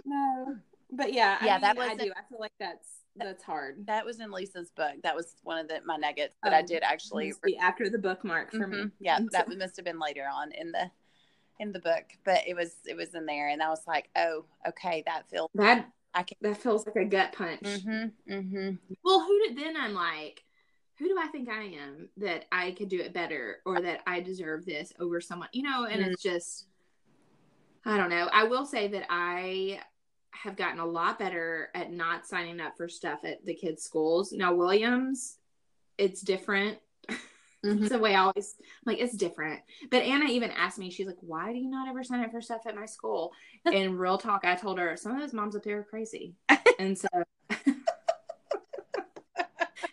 No. 0.06 0.56
But 0.92 1.14
yeah, 1.14 1.38
I 1.42 1.46
Yeah, 1.46 1.54
mean, 1.54 1.62
that 1.62 1.78
I 1.78 1.88
was 1.90 1.98
do. 1.98 2.12
I 2.16 2.22
feel 2.30 2.40
like 2.40 2.54
that's 2.60 2.88
that's 3.24 3.44
hard. 3.44 3.86
That 3.88 4.06
was 4.06 4.20
in 4.20 4.32
Lisa's 4.32 4.72
book. 4.72 4.96
That 5.04 5.16
was 5.16 5.36
one 5.44 5.58
of 5.58 5.68
the 5.68 5.82
my 5.86 5.98
nuggets 5.98 6.36
that 6.44 6.54
I 6.54 6.62
Oh, 6.62 6.66
did 6.66 6.84
actually 6.84 7.34
be 7.44 7.58
after 7.58 7.90
the 7.90 7.98
bookmark 7.98 8.52
for 8.52 8.68
me. 8.68 8.78
Mhm. 8.78 8.92
Yeah, 9.00 9.20
that 9.32 9.50
must 9.58 9.76
have 9.76 9.86
been 9.86 10.00
later 10.00 10.26
on 10.32 10.52
in 10.52 10.72
the 10.72 10.92
in 11.60 11.72
the 11.72 11.80
book, 11.80 12.06
but 12.24 12.42
it 12.48 12.56
was 12.56 12.76
it 12.86 12.96
was 12.96 13.14
in 13.14 13.26
there, 13.26 13.50
and 13.50 13.62
I 13.62 13.70
was 13.70 13.86
like, 13.88 14.10
oh, 14.16 14.46
okay, 14.68 15.04
that 15.06 15.30
feels. 15.30 15.50
That 15.56 15.90
I 16.14 16.24
can. 16.24 16.38
that 16.42 16.58
feels 16.58 16.86
like 16.86 16.96
a 16.96 17.06
gut 17.06 17.34
punch. 17.34 17.62
Mm-hmm. 17.62 18.34
Mm-hmm. 18.34 18.76
Well, 19.04 19.22
who 19.22 19.40
did 19.48 19.58
then 19.58 19.78
I'm 19.78 19.94
like, 19.94 20.44
who 20.98 21.08
do 21.08 21.18
I 21.20 21.28
think 21.28 21.50
I 21.50 21.64
am 21.64 22.10
that 22.18 22.46
I 22.52 22.72
could 22.72 22.90
do 22.90 23.00
it 23.00 23.14
better 23.14 23.58
or 23.66 23.82
that 23.82 24.02
I 24.06 24.20
deserve 24.20 24.66
this 24.66 24.92
over 25.00 25.22
someone, 25.22 25.50
you 25.54 25.64
know? 25.64 25.86
And 25.86 26.02
it's 26.02 26.22
just, 26.22 26.68
I 27.86 27.98
don't 27.98 28.10
know. 28.10 28.30
I 28.32 28.44
will 28.44 28.66
say 28.66 28.88
that 28.90 29.06
I 29.10 29.80
have 30.32 30.56
gotten 30.56 30.80
a 30.80 30.86
lot 30.86 31.20
better 31.20 31.70
at 31.76 31.92
not 31.92 32.26
signing 32.26 32.60
up 32.60 32.78
for 32.78 32.88
stuff 32.88 33.20
at 33.24 33.46
the 33.46 33.54
kids' 33.54 33.84
schools. 33.84 34.32
Now, 34.32 34.54
Williams, 34.54 35.38
it's 35.98 36.22
different. 36.22 36.80
Mhm. 37.64 37.82
It's 37.82 37.90
the 37.90 38.00
way 38.00 38.16
I 38.16 38.22
always 38.22 38.56
like 38.88 38.98
it's 38.98 39.16
different. 39.16 39.60
But 39.92 40.02
Anna 40.02 40.26
even 40.26 40.50
asked 40.50 40.80
me, 40.80 40.90
she's 40.90 41.06
like, 41.06 41.20
"Why 41.22 41.54
do 41.54 41.60
you 41.60 41.70
not 41.70 41.88
ever 41.88 42.04
sign 42.04 42.24
up 42.24 42.32
for 42.32 42.42
stuff 42.42 42.66
at 42.66 42.76
my 42.76 42.88
school?" 42.88 43.34
And 43.72 44.00
real 44.00 44.18
talk, 44.18 44.46
I 44.46 44.56
told 44.56 44.80
her 44.80 44.98
some 44.98 45.12
of 45.12 45.22
those 45.22 45.32
moms 45.32 45.56
up 45.56 45.62
there 45.62 45.78
are 45.78 45.84
crazy, 45.84 46.34
and 46.80 46.98
so 46.98 47.08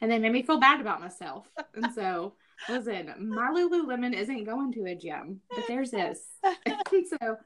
and 0.01 0.11
they 0.11 0.19
made 0.19 0.33
me 0.33 0.43
feel 0.43 0.59
bad 0.59 0.81
about 0.81 1.01
myself. 1.01 1.47
And 1.75 1.93
so, 1.93 2.35
listen, 2.69 3.15
my 3.19 3.51
Lululemon 3.51 4.15
isn't 4.15 4.45
going 4.45 4.73
to 4.73 4.87
a 4.87 4.95
gym, 4.95 5.41
but 5.55 5.65
there's 5.67 5.91
this. 5.91 6.25
So, 7.21 7.37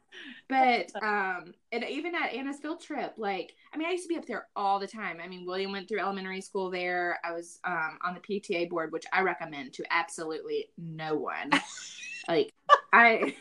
but 0.49 0.91
um, 1.03 1.53
and 1.73 1.85
even 1.85 2.15
at 2.15 2.33
Anna's 2.33 2.59
field 2.59 2.81
trip, 2.81 3.15
like 3.17 3.55
I 3.73 3.77
mean, 3.77 3.87
I 3.87 3.93
used 3.93 4.05
to 4.05 4.09
be 4.09 4.17
up 4.17 4.27
there 4.27 4.49
all 4.57 4.79
the 4.79 4.87
time. 4.87 5.19
I 5.23 5.29
mean, 5.29 5.45
William 5.47 5.73
went 5.73 5.89
through 5.89 6.01
elementary 6.01 6.41
school 6.41 6.71
there. 6.71 7.19
I 7.25 7.33
was 7.33 7.59
um 7.65 7.99
on 8.05 8.15
the 8.15 8.21
PTA 8.21 8.71
board, 8.71 8.93
which 8.93 9.05
I 9.13 9.21
recommend 9.21 9.73
to 9.75 9.85
absolutely 9.91 10.71
no 10.79 11.17
one. 11.17 11.51
like 12.29 12.53
I. 12.93 13.37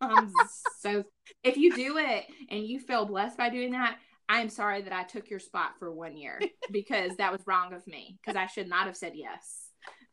I'm 0.00 0.32
so 0.78 1.04
if 1.42 1.56
you 1.56 1.74
do 1.74 1.98
it 1.98 2.26
and 2.50 2.66
you 2.66 2.78
feel 2.78 3.04
blessed 3.06 3.36
by 3.38 3.48
doing 3.50 3.72
that, 3.72 3.98
I'm 4.28 4.48
sorry 4.48 4.82
that 4.82 4.92
I 4.92 5.04
took 5.04 5.30
your 5.30 5.38
spot 5.38 5.78
for 5.78 5.92
one 5.92 6.16
year 6.16 6.40
because 6.70 7.16
that 7.16 7.32
was 7.32 7.46
wrong 7.46 7.72
of 7.72 7.86
me 7.86 8.18
because 8.20 8.36
I 8.36 8.46
should 8.46 8.68
not 8.68 8.86
have 8.86 8.96
said 8.96 9.12
yes. 9.14 9.63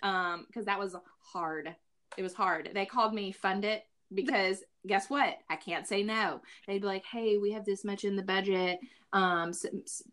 Um, 0.04 0.46
because 0.48 0.66
that 0.66 0.80
was 0.80 0.96
hard. 1.20 1.76
It 2.18 2.24
was 2.24 2.34
hard. 2.34 2.70
They 2.74 2.86
called 2.86 3.14
me 3.14 3.32
fund 3.32 3.64
it 3.66 3.86
because 4.14 4.64
guess 4.88 5.10
what? 5.10 5.38
I 5.50 5.56
can't 5.56 5.88
say 5.88 6.04
no. 6.04 6.42
They'd 6.68 6.82
be 6.82 6.88
like, 6.88 7.06
"Hey, 7.06 7.38
we 7.38 7.52
have 7.52 7.66
this 7.66 7.86
much 7.86 8.04
in 8.04 8.16
the 8.16 8.24
budget. 8.24 8.80
Um, 9.14 9.50
s- 9.50 9.66
s- 9.66 10.04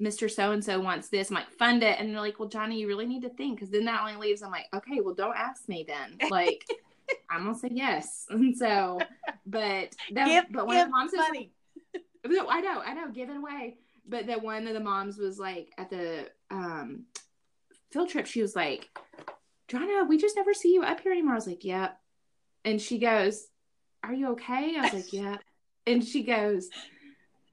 Mr. 0.00 0.30
So 0.30 0.52
and 0.52 0.64
so 0.64 0.80
wants 0.80 1.08
this." 1.08 1.30
I'm 1.30 1.34
like, 1.36 1.50
"Fund 1.50 1.82
it," 1.82 2.00
and 2.00 2.10
they're 2.10 2.20
like, 2.20 2.38
"Well, 2.40 2.48
Johnny, 2.48 2.80
you 2.80 2.88
really 2.88 3.06
need 3.06 3.22
to 3.22 3.28
think 3.28 3.56
because 3.56 3.70
then 3.70 3.84
that 3.84 4.00
only 4.00 4.16
leaves." 4.16 4.42
I'm 4.42 4.50
like, 4.50 4.66
"Okay, 4.74 5.00
well, 5.00 5.14
don't 5.14 5.36
ask 5.36 5.68
me 5.68 5.84
then." 5.86 6.18
Like, 6.30 6.64
I'm 7.30 7.44
gonna 7.44 7.58
say 7.58 7.68
yes. 7.70 8.26
And 8.30 8.56
so, 8.64 8.98
but 9.46 9.94
that, 10.12 10.26
Give, 10.26 10.44
but 10.50 10.66
one 10.66 10.76
give 10.76 10.86
of 10.86 10.88
the 10.88 10.96
moms 10.96 11.12
money. 11.14 11.52
no, 12.26 12.48
I 12.48 12.60
know, 12.60 12.80
I 12.80 12.94
know, 12.94 13.10
giving 13.10 13.36
away. 13.36 13.76
But 14.06 14.26
that 14.26 14.42
one 14.42 14.66
of 14.66 14.74
the 14.74 14.80
moms 14.80 15.16
was 15.18 15.38
like 15.38 15.72
at 15.78 15.90
the 15.90 16.30
um 16.50 17.04
field 17.94 18.10
trip, 18.10 18.26
she 18.26 18.42
was 18.42 18.54
like, 18.54 18.90
Jonna, 19.68 20.06
we 20.06 20.18
just 20.18 20.36
never 20.36 20.52
see 20.52 20.74
you 20.74 20.82
up 20.82 21.00
here 21.00 21.12
anymore. 21.12 21.32
I 21.32 21.36
was 21.36 21.46
like, 21.46 21.64
Yep. 21.64 21.98
And 22.66 22.80
she 22.80 22.98
goes, 22.98 23.46
Are 24.02 24.12
you 24.12 24.32
okay? 24.32 24.76
I 24.76 24.82
was 24.82 24.92
like, 24.92 25.12
Yep. 25.12 25.40
And 25.86 26.04
she 26.04 26.24
goes, 26.24 26.68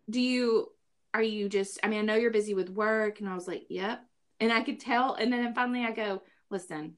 Do 0.09 0.19
you 0.19 0.67
are 1.13 1.23
you 1.23 1.47
just 1.49 1.79
I 1.83 1.87
mean, 1.87 1.99
I 1.99 2.03
know 2.03 2.15
you're 2.15 2.31
busy 2.31 2.53
with 2.53 2.69
work. 2.69 3.19
And 3.21 3.29
I 3.29 3.35
was 3.35 3.47
like, 3.47 3.63
Yep. 3.69 4.03
And 4.41 4.51
I 4.51 4.61
could 4.63 4.79
tell. 4.79 5.13
And 5.13 5.31
then 5.31 5.53
finally 5.53 5.85
I 5.85 5.91
go, 5.91 6.21
Listen, 6.49 6.95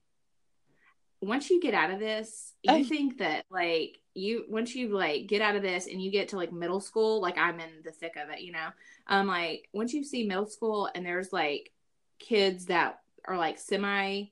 once 1.21 1.49
you 1.49 1.61
get 1.61 1.73
out 1.73 1.91
of 1.91 1.99
this, 1.99 2.53
you 2.63 2.71
Oh. 2.73 2.83
think 2.83 3.19
that 3.19 3.45
like 3.51 3.99
you 4.15 4.45
once 4.49 4.73
you 4.75 4.89
like 4.89 5.27
get 5.27 5.41
out 5.41 5.55
of 5.55 5.61
this 5.61 5.87
and 5.87 6.01
you 6.01 6.11
get 6.11 6.29
to 6.29 6.37
like 6.37 6.51
middle 6.51 6.81
school, 6.81 7.21
like 7.21 7.37
I'm 7.37 7.59
in 7.59 7.69
the 7.83 7.91
thick 7.91 8.15
of 8.15 8.29
it, 8.29 8.41
you 8.41 8.51
know. 8.51 8.69
Um 9.07 9.27
like 9.27 9.69
once 9.73 9.93
you 9.93 10.03
see 10.03 10.25
middle 10.25 10.47
school 10.47 10.89
and 10.95 11.05
there's 11.05 11.31
like 11.31 11.71
kids 12.19 12.65
that 12.65 12.99
are 13.27 13.37
like 13.37 13.57
semi 13.57 14.25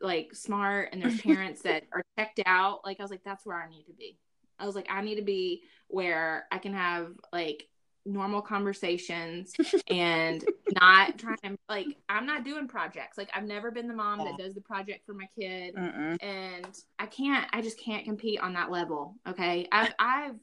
like 0.00 0.34
smart 0.34 0.90
and 0.92 1.02
there's 1.02 1.20
parents 1.22 1.62
that 1.62 1.84
are 1.92 2.02
checked 2.18 2.40
out, 2.46 2.80
like 2.84 3.00
I 3.00 3.02
was 3.02 3.10
like 3.10 3.24
that's 3.24 3.44
where 3.44 3.56
I 3.56 3.68
need 3.68 3.84
to 3.84 3.92
be. 3.92 4.16
I 4.58 4.66
was 4.66 4.74
like 4.74 4.88
I 4.90 5.02
need 5.02 5.16
to 5.16 5.22
be 5.22 5.62
where 5.88 6.46
I 6.50 6.58
can 6.58 6.74
have 6.74 7.12
like 7.32 7.66
normal 8.06 8.40
conversations 8.40 9.52
and 9.88 10.44
not 10.74 11.18
trying 11.18 11.36
to 11.44 11.56
like 11.68 11.86
I'm 12.08 12.26
not 12.26 12.44
doing 12.44 12.68
projects. 12.68 13.18
Like 13.18 13.30
I've 13.34 13.44
never 13.44 13.70
been 13.70 13.88
the 13.88 13.94
mom 13.94 14.18
that 14.18 14.38
does 14.38 14.54
the 14.54 14.60
project 14.60 15.04
for 15.06 15.14
my 15.14 15.28
kid 15.38 15.74
Mm-mm. 15.74 16.16
and 16.22 16.78
I 16.98 17.06
can't 17.06 17.46
I 17.52 17.60
just 17.60 17.78
can't 17.78 18.04
compete 18.04 18.40
on 18.40 18.54
that 18.54 18.70
level. 18.70 19.16
Okay. 19.28 19.68
I've 19.70 19.94
I've 19.98 20.36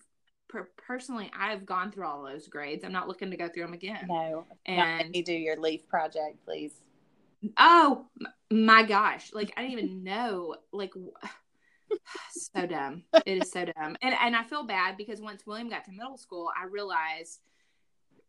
per- 0.48 0.70
personally 0.78 1.32
I've 1.38 1.66
gone 1.66 1.92
through 1.92 2.08
all 2.08 2.24
those 2.24 2.48
grades. 2.48 2.84
I'm 2.84 2.92
not 2.92 3.08
looking 3.08 3.32
to 3.32 3.38
go 3.38 3.50
through 3.50 3.64
them 3.64 3.74
again. 3.74 4.06
No, 4.08 4.46
And 4.66 5.16
you 5.16 5.24
do 5.24 5.34
your 5.34 5.60
leaf 5.60 5.88
project, 5.88 6.44
please. 6.46 6.74
Oh 7.58 8.08
my 8.52 8.84
gosh, 8.84 9.32
like 9.34 9.54
I 9.58 9.62
didn't 9.62 9.74
even 9.80 10.04
know 10.04 10.56
like 10.72 10.94
so 12.32 12.66
dumb. 12.66 13.04
It 13.26 13.38
is 13.38 13.52
so 13.52 13.66
dumb. 13.66 13.98
And 14.02 14.16
and 14.20 14.36
I 14.36 14.44
feel 14.44 14.64
bad 14.64 14.98
because 14.98 15.22
once 15.22 15.46
William 15.46 15.70
got 15.70 15.86
to 15.86 15.92
middle 15.92 16.18
school, 16.18 16.50
I 16.60 16.66
realized 16.66 17.40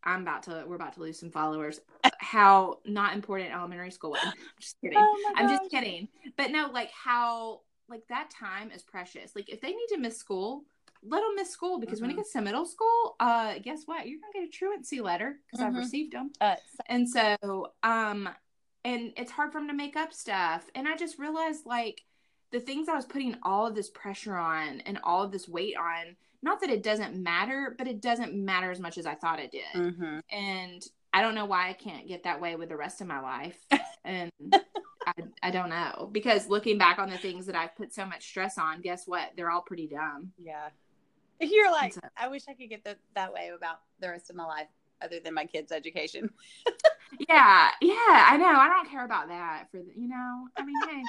I'm 0.05 0.23
about 0.23 0.43
to 0.45 0.65
we're 0.67 0.77
about 0.77 0.95
to 0.95 1.01
lose 1.01 1.19
some 1.19 1.31
followers. 1.31 1.81
How 2.19 2.79
not 2.85 3.15
important 3.15 3.53
elementary 3.53 3.91
school 3.91 4.13
was. 4.13 4.25
I'm 4.25 4.33
just 4.61 4.77
kidding. 4.81 4.99
Oh 4.99 5.33
I'm 5.37 5.49
just 5.49 5.71
kidding. 5.71 6.09
But 6.37 6.51
no, 6.51 6.69
like 6.73 6.91
how 6.91 7.61
like 7.89 8.03
that 8.09 8.31
time 8.31 8.71
is 8.71 8.83
precious. 8.83 9.35
Like 9.35 9.49
if 9.49 9.61
they 9.61 9.69
need 9.71 9.87
to 9.91 9.99
miss 9.99 10.19
school, 10.19 10.65
let 11.03 11.21
them 11.21 11.37
miss 11.37 11.51
school 11.51 11.79
because 11.79 12.01
when 12.01 12.11
it 12.11 12.15
Mhm. 12.15 12.17
gets 12.19 12.33
to 12.33 12.41
middle 12.41 12.67
school, 12.67 13.17
uh, 13.21 13.59
guess 13.63 13.83
what? 13.87 14.07
You're 14.09 14.21
gonna 14.21 14.33
get 14.33 14.49
a 14.49 14.51
truancy 14.51 15.01
letter 15.01 15.39
because 15.47 15.61
I've 15.61 15.73
Mhm. 15.73 15.79
received 15.79 16.13
them. 16.13 16.33
Uh, 16.41 16.57
And 16.87 17.09
so, 17.09 17.73
um, 17.83 18.29
and 18.89 19.13
it's 19.17 19.31
hard 19.31 19.53
for 19.53 19.59
them 19.59 19.69
to 19.69 19.75
make 19.75 19.97
up 19.97 20.13
stuff. 20.13 20.65
And 20.75 20.89
I 20.89 20.97
just 20.97 21.19
realized 21.19 21.67
like 21.67 22.03
the 22.53 22.61
things 22.61 22.89
I 22.89 22.97
was 22.97 23.05
putting 23.05 23.37
all 23.43 23.67
of 23.67 23.75
this 23.75 23.91
pressure 23.91 24.37
on 24.37 24.81
and 24.87 24.99
all 25.05 25.23
of 25.23 25.31
this 25.31 25.49
weight 25.49 25.77
on. 25.77 26.17
Not 26.41 26.61
that 26.61 26.71
it 26.71 26.83
doesn't 26.83 27.21
matter, 27.21 27.75
but 27.77 27.89
it 27.89 28.01
doesn't 28.01 28.33
matter 28.33 28.71
as 28.71 28.81
much 28.81 28.97
as 28.97 29.07
I 29.07 29.15
thought 29.15 29.41
it 29.41 29.51
did 29.51 29.75
mhm. 29.75 30.23
and 30.31 30.83
I 31.13 31.23
don't 31.23 31.35
know 31.35 31.47
why 31.47 31.69
I 31.69 31.73
can't 31.73 32.07
get 32.07 32.23
that 32.25 32.41
way 32.41 32.55
with 32.55 32.69
the 32.69 32.77
rest 32.77 33.01
of 33.01 33.07
my 33.07 33.21
life. 33.21 33.59
And 34.05 34.33
I, 35.07 35.13
I 35.43 35.51
don't 35.51 35.69
know 35.69 36.09
because 36.11 36.49
looking 36.49 36.79
back 36.79 36.99
on 36.99 37.11
the 37.11 37.19
things 37.19 37.45
that 37.45 37.57
I've 37.57 37.77
put 37.77 37.93
so 37.93 38.07
much 38.07 38.27
stress 38.27 38.57
on, 38.57 38.81
guess 38.81 39.07
what? 39.07 39.33
They're 39.37 39.51
all 39.51 39.61
pretty 39.61 39.87
dumb. 39.87 40.33
Yeah. 40.39 40.69
You're 41.41 41.71
like, 41.71 41.93
so- 41.93 42.01
I 42.17 42.29
wish 42.29 42.45
I 42.49 42.55
could 42.55 42.71
get 42.71 42.85
the, 42.85 42.97
that 43.15 43.35
way 43.35 43.51
about 43.55 43.81
the 44.01 44.09
rest 44.09 44.31
of 44.31 44.37
my 44.37 44.47
life. 44.47 44.69
other 45.03 45.21
than 45.21 45.35
my 45.35 45.45
kids' 45.45 45.73
education. 45.73 46.31
yeah, 47.29 47.71
yeah, 47.81 48.27
I 48.29 48.37
know. 48.37 48.47
I 48.47 48.69
don't 48.69 48.91
care 48.91 49.05
about 49.05 49.29
that 49.29 49.67
for 49.71 49.79
the, 49.79 49.93
you 49.97 50.09
know. 50.09 50.49
I 50.57 50.65
mean, 50.65 50.77
hey, 50.89 51.03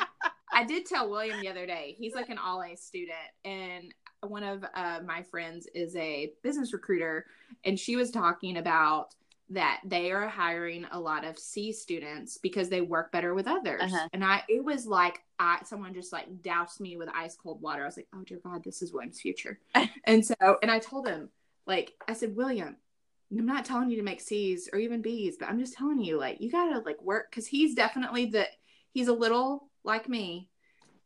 I 0.51 0.63
did 0.63 0.85
tell 0.85 1.09
William 1.09 1.39
the 1.39 1.49
other 1.49 1.65
day. 1.65 1.95
He's 1.97 2.15
like 2.15 2.29
an 2.29 2.37
all 2.37 2.61
A 2.61 2.75
student, 2.75 3.17
and 3.45 3.93
one 4.21 4.43
of 4.43 4.63
uh, 4.73 4.99
my 5.05 5.23
friends 5.23 5.67
is 5.73 5.95
a 5.95 6.33
business 6.43 6.73
recruiter, 6.73 7.25
and 7.63 7.79
she 7.79 7.95
was 7.95 8.11
talking 8.11 8.57
about 8.57 9.15
that 9.51 9.81
they 9.83 10.11
are 10.11 10.27
hiring 10.27 10.85
a 10.91 10.99
lot 10.99 11.25
of 11.25 11.37
C 11.39 11.71
students 11.71 12.37
because 12.37 12.69
they 12.69 12.81
work 12.81 13.11
better 13.11 13.33
with 13.33 13.47
others. 13.47 13.81
Uh-huh. 13.81 14.07
And 14.13 14.23
I, 14.23 14.43
it 14.47 14.63
was 14.63 14.85
like 14.85 15.23
I, 15.39 15.59
someone 15.65 15.93
just 15.93 16.13
like 16.13 16.43
doused 16.43 16.79
me 16.79 16.97
with 16.97 17.09
ice 17.09 17.35
cold 17.35 17.61
water. 17.61 17.81
I 17.83 17.85
was 17.85 17.97
like, 17.97 18.07
oh 18.13 18.23
dear 18.23 18.39
God, 18.43 18.63
this 18.63 18.81
is 18.81 18.93
William's 18.93 19.19
future. 19.19 19.59
and 20.03 20.23
so, 20.23 20.35
and 20.61 20.69
I 20.69 20.79
told 20.79 21.07
him, 21.07 21.29
like, 21.65 21.93
I 22.07 22.13
said, 22.13 22.35
William, 22.35 22.77
I'm 23.31 23.45
not 23.45 23.65
telling 23.65 23.91
you 23.91 23.97
to 23.97 24.03
make 24.03 24.21
C's 24.21 24.69
or 24.73 24.79
even 24.79 25.01
B's, 25.01 25.37
but 25.37 25.49
I'm 25.49 25.59
just 25.59 25.73
telling 25.73 26.01
you, 26.01 26.17
like, 26.17 26.41
you 26.41 26.51
gotta 26.51 26.79
like 26.79 27.01
work 27.01 27.29
because 27.29 27.45
he's 27.45 27.75
definitely 27.75 28.25
the 28.25 28.47
he's 28.91 29.07
a 29.07 29.13
little 29.13 29.69
like 29.83 30.09
me, 30.09 30.49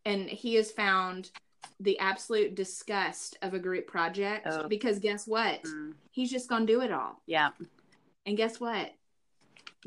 and 0.06 0.30
he 0.30 0.56
has 0.56 0.72
found 0.72 1.32
the 1.80 2.00
absolute 2.00 2.56
disgust 2.56 3.38
of 3.42 3.54
a 3.54 3.60
group 3.60 3.88
project 3.88 4.48
oh. 4.50 4.68
because 4.68 5.00
guess 5.00 5.28
what? 5.28 5.64
Mm. 5.64 5.94
He's 6.12 6.32
just 6.32 6.48
gonna 6.48 6.66
do 6.66 6.82
it 6.82 6.92
all. 6.92 7.22
Yeah. 7.26 7.50
And 8.26 8.38
guess 8.38 8.60
what? 8.60 8.92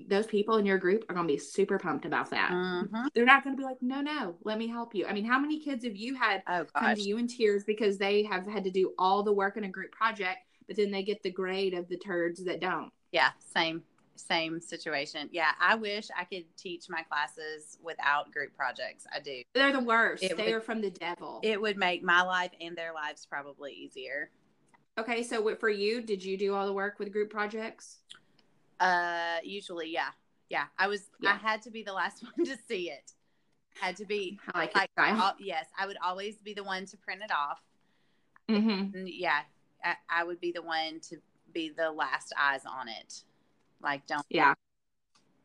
Those 0.07 0.27
people 0.27 0.59
in 0.59 0.67
your 0.67 0.77
group 0.77 1.07
are 1.09 1.15
to 1.27 1.33
be 1.33 1.39
super 1.39 1.79
pumped 1.79 2.05
about 2.05 2.29
that. 2.31 2.51
Mm-hmm. 2.51 3.07
They're 3.15 3.25
not 3.25 3.45
to 3.57 3.57
be 3.57 3.65
like, 3.65 3.81
no, 3.81 4.03
no, 4.03 4.35
let 4.45 4.59
me 4.59 4.67
help 4.67 4.95
you. 4.95 5.07
I 5.07 5.15
mean, 5.15 5.25
how 5.25 5.39
many 5.39 5.59
kids 5.59 5.87
have 5.87 5.97
you 5.97 6.15
had 6.15 6.43
oh, 6.47 6.67
come 6.75 6.95
to 6.95 7.01
you 7.01 7.17
in 7.17 7.27
tears 7.27 7.65
because 7.65 7.97
they 7.97 8.23
have 8.25 8.47
had 8.47 8.65
to 8.65 8.71
do 8.71 8.93
all 8.99 9.23
the 9.23 9.33
work 9.33 9.57
in 9.57 9.65
a 9.65 9.71
group 9.71 9.93
project 9.93 10.41
but 10.67 10.77
then 10.77 10.91
they 10.91 11.03
get 11.03 11.23
the 11.23 11.31
grade 11.31 11.75
of 11.75 11.89
the 11.89 11.97
turds 11.97 12.45
that 12.45 12.61
don't. 12.61 12.93
Yeah, 13.13 13.31
same 13.55 13.83
same 14.19 14.61
situation. 14.61 15.29
Yeah, 15.33 15.51
I 15.61 15.75
wish 15.75 16.09
I 16.19 16.25
could 16.25 16.45
teach 16.57 16.87
my 16.89 17.03
classes 17.03 17.79
without 17.83 18.33
group 18.33 18.57
projects. 18.57 19.07
I 19.15 19.21
do. 19.21 19.43
They're 19.55 19.73
the 19.73 19.81
worst. 19.81 20.23
It 20.23 20.37
they 20.37 20.45
would, 20.45 20.53
are 20.55 20.61
from 20.61 20.81
the 20.81 20.91
devil. 20.91 21.41
It 21.43 21.61
would 21.61 21.77
make 21.77 22.03
my 22.03 22.23
life 22.23 22.53
and 22.61 22.77
their 22.77 22.93
lives 22.93 23.27
probably 23.27 23.73
easier. 23.73 24.31
Okay, 24.99 25.23
so 25.23 25.55
for 25.57 25.69
you, 25.69 26.01
did 26.01 26.25
you 26.25 26.39
do 26.39 26.55
all 26.55 26.67
the 26.67 26.73
work 26.73 26.99
with 26.99 27.13
group 27.13 27.31
projects? 27.31 27.99
Uh, 28.81 29.37
usually, 29.45 29.91
yeah, 29.91 30.11
yeah. 30.49 30.65
I 30.79 30.89
was. 30.89 31.09
Yeah. 31.21 31.33
I 31.33 31.35
had 31.35 31.63
to 31.63 31.71
be 31.71 31.83
the 31.83 31.93
last 31.93 32.23
one 32.37 32.47
to 32.47 32.57
see 32.69 32.91
it. 32.91 33.13
Had 33.81 33.97
to 33.97 34.07
be 34.07 34.39
I 34.55 34.59
like, 34.59 34.75
like 34.75 34.91
all, 34.97 35.35
yes. 35.39 35.67
I 35.79 35.87
would 35.87 35.99
always 36.03 36.37
be 36.37 36.55
the 36.55 36.65
one 36.65 36.87
to 36.87 36.97
print 36.97 37.21
it 37.23 37.31
off. 37.31 37.61
Mm-hmm. 38.49 39.07
Yeah, 39.07 39.41
I, 39.85 39.95
I 40.11 40.25
would 40.25 40.41
be 40.41 40.53
the 40.53 40.63
one 40.63 41.01
to 41.09 41.17
be 41.53 41.71
the 41.71 41.91
last 41.91 42.33
eyes 42.39 42.63
on 42.67 42.89
it. 42.89 43.23
Like, 43.83 44.07
don't 44.07 44.25
yeah, 44.29 44.55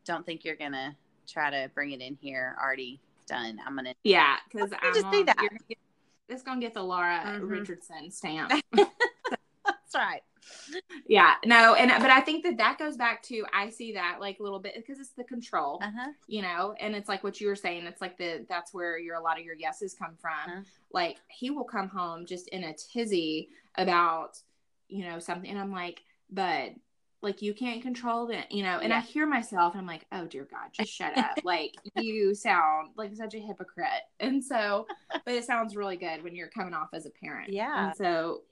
don't 0.04 0.24
think 0.24 0.44
you're 0.44 0.56
gonna 0.56 0.96
try 1.26 1.50
to 1.50 1.70
bring 1.74 1.92
it 1.92 2.00
in 2.00 2.16
here 2.20 2.56
already 2.62 3.00
done. 3.26 3.58
I'm 3.66 3.76
gonna 3.76 3.94
yeah, 4.04 4.36
because 4.50 4.72
I 4.72 4.92
just 4.92 5.10
see 5.10 5.22
that. 5.24 5.36
Gonna 5.36 5.58
get, 5.68 5.78
it's 6.28 6.42
gonna 6.42 6.60
get 6.60 6.74
the 6.74 6.82
Laura 6.82 7.22
mm-hmm. 7.24 7.46
Richardson 7.46 8.10
stamp. 8.10 8.52
That's 8.72 9.94
right. 9.94 10.22
Yeah, 11.06 11.34
no, 11.44 11.74
and 11.74 11.90
but 12.02 12.10
I 12.10 12.20
think 12.20 12.44
that 12.44 12.58
that 12.58 12.78
goes 12.78 12.96
back 12.96 13.22
to 13.24 13.44
I 13.52 13.70
see 13.70 13.92
that 13.92 14.18
like 14.20 14.38
a 14.40 14.42
little 14.42 14.60
bit 14.60 14.74
because 14.76 14.98
it's 14.98 15.12
the 15.16 15.24
control, 15.24 15.80
uh-huh. 15.82 16.12
you 16.26 16.42
know, 16.42 16.74
and 16.80 16.94
it's 16.94 17.08
like 17.08 17.22
what 17.24 17.40
you 17.40 17.48
were 17.48 17.56
saying. 17.56 17.84
It's 17.86 18.00
like 18.00 18.18
the 18.18 18.46
that's 18.48 18.72
where 18.72 18.98
your 18.98 19.16
a 19.16 19.20
lot 19.20 19.38
of 19.38 19.44
your 19.44 19.56
yeses 19.56 19.94
come 19.94 20.16
from. 20.20 20.50
Uh-huh. 20.50 20.60
Like 20.92 21.18
he 21.28 21.50
will 21.50 21.64
come 21.64 21.88
home 21.88 22.26
just 22.26 22.48
in 22.48 22.64
a 22.64 22.74
tizzy 22.74 23.50
about 23.76 24.38
you 24.92 25.04
know 25.06 25.18
something 25.18 25.50
and 25.50 25.58
i'm 25.58 25.72
like 25.72 26.02
but 26.30 26.70
like 27.22 27.40
you 27.40 27.54
can't 27.54 27.82
control 27.82 28.26
that 28.26 28.52
you 28.52 28.62
know 28.62 28.78
and 28.78 28.90
yeah. 28.90 28.98
i 28.98 29.00
hear 29.00 29.26
myself 29.26 29.72
and 29.72 29.80
i'm 29.80 29.86
like 29.86 30.04
oh 30.12 30.26
dear 30.26 30.46
god 30.50 30.68
just 30.72 30.92
shut 30.92 31.16
up 31.16 31.38
like 31.44 31.74
you 31.96 32.34
sound 32.34 32.90
like 32.96 33.14
such 33.16 33.34
a 33.34 33.38
hypocrite 33.38 34.02
and 34.20 34.44
so 34.44 34.86
but 35.24 35.34
it 35.34 35.44
sounds 35.44 35.74
really 35.74 35.96
good 35.96 36.22
when 36.22 36.36
you're 36.36 36.48
coming 36.48 36.74
off 36.74 36.88
as 36.92 37.06
a 37.06 37.10
parent 37.10 37.50
yeah 37.50 37.86
and 37.86 37.96
so 37.96 38.42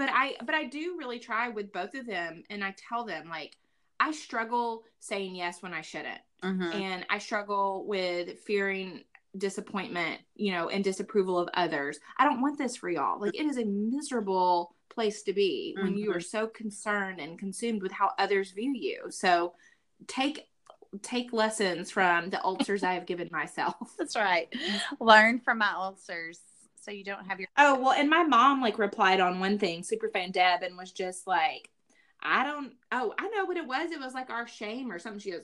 but 0.00 0.08
i 0.12 0.34
but 0.44 0.54
i 0.54 0.64
do 0.64 0.96
really 0.98 1.18
try 1.18 1.48
with 1.48 1.72
both 1.72 1.94
of 1.94 2.06
them 2.06 2.42
and 2.50 2.64
i 2.64 2.74
tell 2.88 3.04
them 3.04 3.28
like 3.28 3.56
i 4.00 4.10
struggle 4.10 4.82
saying 4.98 5.34
yes 5.34 5.62
when 5.62 5.74
i 5.74 5.82
shouldn't 5.82 6.20
mm-hmm. 6.42 6.72
and 6.72 7.06
i 7.10 7.18
struggle 7.18 7.84
with 7.86 8.38
fearing 8.40 9.04
disappointment, 9.36 10.20
you 10.34 10.52
know, 10.52 10.68
and 10.68 10.82
disapproval 10.82 11.38
of 11.38 11.48
others. 11.54 11.98
I 12.18 12.24
don't 12.24 12.40
want 12.40 12.58
this 12.58 12.76
for 12.76 12.90
y'all. 12.90 13.20
Like 13.20 13.34
it 13.34 13.46
is 13.46 13.58
a 13.58 13.64
miserable 13.64 14.74
place 14.88 15.22
to 15.22 15.32
be 15.32 15.74
mm-hmm. 15.76 15.86
when 15.86 15.96
you 15.96 16.10
are 16.10 16.16
mm-hmm. 16.16 16.20
so 16.22 16.46
concerned 16.48 17.20
and 17.20 17.38
consumed 17.38 17.82
with 17.82 17.92
how 17.92 18.10
others 18.18 18.50
view 18.50 18.72
you. 18.74 19.04
So 19.10 19.54
take 20.06 20.46
take 21.02 21.32
lessons 21.32 21.88
from 21.88 22.30
the 22.30 22.44
ulcers 22.44 22.82
I 22.82 22.94
have 22.94 23.06
given 23.06 23.28
myself. 23.30 23.76
That's 23.98 24.16
right. 24.16 24.52
Learn 25.00 25.38
from 25.38 25.58
my 25.58 25.72
ulcers 25.74 26.40
so 26.80 26.90
you 26.90 27.04
don't 27.04 27.26
have 27.26 27.38
your 27.38 27.48
Oh, 27.56 27.78
well, 27.78 27.92
and 27.92 28.08
my 28.08 28.22
mom 28.22 28.60
like 28.60 28.78
replied 28.78 29.20
on 29.20 29.40
one 29.40 29.58
thing, 29.58 29.82
superfan 29.82 30.32
Deb, 30.32 30.62
and 30.62 30.76
was 30.76 30.92
just 30.92 31.26
like, 31.26 31.70
I 32.22 32.44
don't 32.44 32.72
oh, 32.92 33.14
I 33.18 33.28
know 33.28 33.44
what 33.44 33.56
it 33.56 33.66
was. 33.66 33.90
It 33.90 34.00
was 34.00 34.14
like 34.14 34.30
our 34.30 34.46
shame 34.46 34.90
or 34.90 34.98
something. 34.98 35.20
She 35.20 35.30
goes, 35.30 35.42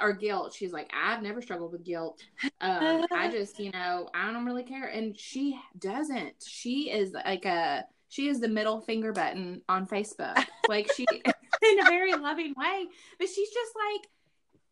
or 0.00 0.12
guilt. 0.12 0.54
She's 0.54 0.72
like, 0.72 0.90
I've 0.92 1.22
never 1.22 1.40
struggled 1.40 1.72
with 1.72 1.84
guilt. 1.84 2.22
Um, 2.60 3.06
I 3.12 3.28
just, 3.30 3.58
you 3.58 3.70
know, 3.70 4.08
I 4.14 4.32
don't 4.32 4.44
really 4.44 4.64
care. 4.64 4.86
And 4.86 5.18
she 5.18 5.58
doesn't. 5.78 6.44
She 6.46 6.90
is 6.90 7.12
like 7.12 7.44
a, 7.44 7.84
she 8.08 8.28
is 8.28 8.40
the 8.40 8.48
middle 8.48 8.80
finger 8.80 9.12
button 9.12 9.62
on 9.68 9.86
Facebook. 9.86 10.44
Like 10.68 10.92
she, 10.92 11.06
in 11.62 11.80
a 11.80 11.84
very 11.84 12.14
loving 12.14 12.54
way, 12.56 12.86
but 13.18 13.28
she's 13.28 13.50
just 13.50 13.72
like, 13.74 14.08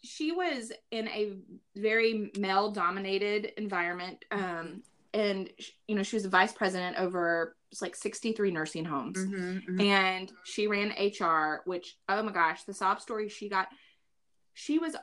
she 0.03 0.33
was 0.33 0.71
in 0.91 1.09
a 1.09 1.33
very 1.77 2.31
male 2.39 2.71
dominated 2.71 3.53
environment. 3.57 4.25
Um, 4.31 4.83
and 5.15 5.49
you 5.87 5.95
know, 5.95 6.03
she 6.03 6.17
was 6.17 6.25
a 6.25 6.31
vice 6.31 6.53
president 6.53 6.99
over 6.99 7.57
like 7.81 7.97
63 7.97 8.51
nursing 8.51 8.85
homes 8.85 9.19
mm-hmm, 9.19 9.59
mm-hmm. 9.59 9.81
and 9.81 10.33
she 10.45 10.67
ran 10.67 10.91
HR, 10.91 11.63
which, 11.65 11.97
oh 12.09 12.23
my 12.23 12.33
gosh, 12.33 12.65
the 12.65 12.75
sob 12.75 13.01
story 13.01 13.29
she 13.29 13.49
got, 13.49 13.69
she 14.55 14.79
was 14.79 14.97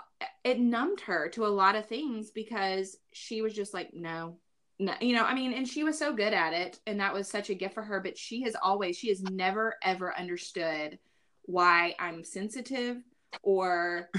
it 0.43 0.59
numbed 0.59 1.01
her 1.01 1.29
to 1.29 1.45
a 1.45 1.47
lot 1.47 1.75
of 1.75 1.85
things 1.85 2.31
because 2.31 2.97
she 3.11 3.41
was 3.41 3.53
just 3.53 3.73
like 3.73 3.93
no 3.93 4.37
no 4.79 4.93
you 5.01 5.13
know 5.13 5.25
i 5.25 5.35
mean 5.35 5.51
and 5.53 5.67
she 5.67 5.83
was 5.83 5.99
so 5.99 6.13
good 6.13 6.33
at 6.33 6.53
it 6.53 6.79
and 6.87 6.99
that 6.99 7.13
was 7.13 7.27
such 7.27 7.49
a 7.49 7.53
gift 7.53 7.73
for 7.73 7.83
her 7.83 7.99
but 7.99 8.17
she 8.17 8.41
has 8.41 8.55
always 8.63 8.97
she 8.97 9.09
has 9.09 9.21
never 9.21 9.75
ever 9.83 10.17
understood 10.17 10.97
why 11.43 11.93
i'm 11.99 12.23
sensitive 12.23 12.97
or 13.43 14.09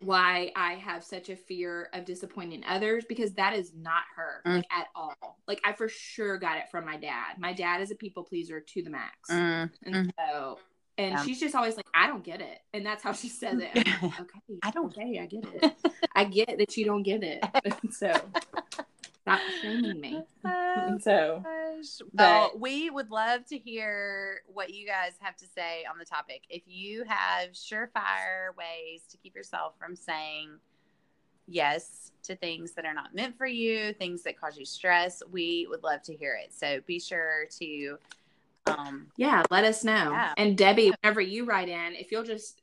why 0.00 0.50
i 0.56 0.74
have 0.74 1.04
such 1.04 1.28
a 1.28 1.36
fear 1.36 1.88
of 1.92 2.04
disappointing 2.04 2.62
others 2.66 3.04
because 3.08 3.32
that 3.32 3.54
is 3.54 3.72
not 3.74 4.02
her 4.16 4.42
mm. 4.46 4.56
like, 4.56 4.66
at 4.70 4.86
all 4.94 5.38
like 5.46 5.60
i 5.64 5.72
for 5.72 5.88
sure 5.88 6.38
got 6.38 6.58
it 6.58 6.64
from 6.70 6.84
my 6.84 6.96
dad 6.96 7.38
my 7.38 7.52
dad 7.52 7.80
is 7.80 7.90
a 7.90 7.94
people 7.94 8.22
pleaser 8.22 8.60
to 8.60 8.82
the 8.82 8.90
max 8.90 9.30
mm. 9.30 9.70
and 9.84 9.94
mm. 9.94 10.10
so 10.18 10.58
and 10.98 11.12
yeah. 11.12 11.24
she's 11.24 11.38
just 11.38 11.54
always 11.54 11.76
like, 11.76 11.86
I 11.94 12.06
don't 12.06 12.24
get 12.24 12.40
it. 12.40 12.58
And 12.72 12.84
that's 12.84 13.02
how 13.02 13.12
she 13.12 13.28
says 13.28 13.60
it. 13.60 13.74
Like, 13.74 14.02
okay. 14.02 14.58
I 14.62 14.70
don't. 14.70 14.86
Okay, 14.86 15.18
I 15.20 15.26
get 15.26 15.44
it. 15.54 15.74
I 16.14 16.24
get 16.24 16.58
that 16.58 16.76
you 16.76 16.84
don't 16.86 17.02
get 17.02 17.22
it. 17.22 17.44
so 17.90 18.14
stop 19.26 19.40
shaming 19.60 20.00
me. 20.00 20.22
Oh, 20.78 20.98
so, 21.00 21.42
well, 22.12 22.52
we 22.58 22.90
would 22.90 23.10
love 23.10 23.44
to 23.46 23.58
hear 23.58 24.42
what 24.46 24.72
you 24.72 24.86
guys 24.86 25.12
have 25.20 25.36
to 25.36 25.46
say 25.46 25.84
on 25.90 25.98
the 25.98 26.04
topic. 26.04 26.42
If 26.48 26.62
you 26.66 27.04
have 27.04 27.50
surefire 27.50 28.54
ways 28.56 29.02
to 29.10 29.16
keep 29.16 29.34
yourself 29.34 29.74
from 29.78 29.96
saying 29.96 30.50
yes 31.48 32.12
to 32.24 32.36
things 32.36 32.72
that 32.72 32.84
are 32.84 32.94
not 32.94 33.14
meant 33.14 33.36
for 33.36 33.46
you, 33.46 33.92
things 33.94 34.22
that 34.22 34.38
cause 34.38 34.56
you 34.56 34.64
stress, 34.64 35.22
we 35.30 35.66
would 35.68 35.82
love 35.82 36.02
to 36.02 36.14
hear 36.14 36.38
it. 36.40 36.52
So 36.54 36.80
be 36.86 37.00
sure 37.00 37.46
to 37.58 37.98
um, 38.66 39.06
yeah, 39.16 39.42
let 39.50 39.64
us 39.64 39.82
know. 39.82 40.10
Yeah. 40.12 40.34
And 40.36 40.56
Debbie, 40.56 40.92
whenever 41.02 41.20
you 41.20 41.44
write 41.44 41.68
in, 41.68 41.94
if 41.94 42.12
you'll 42.12 42.24
just 42.24 42.62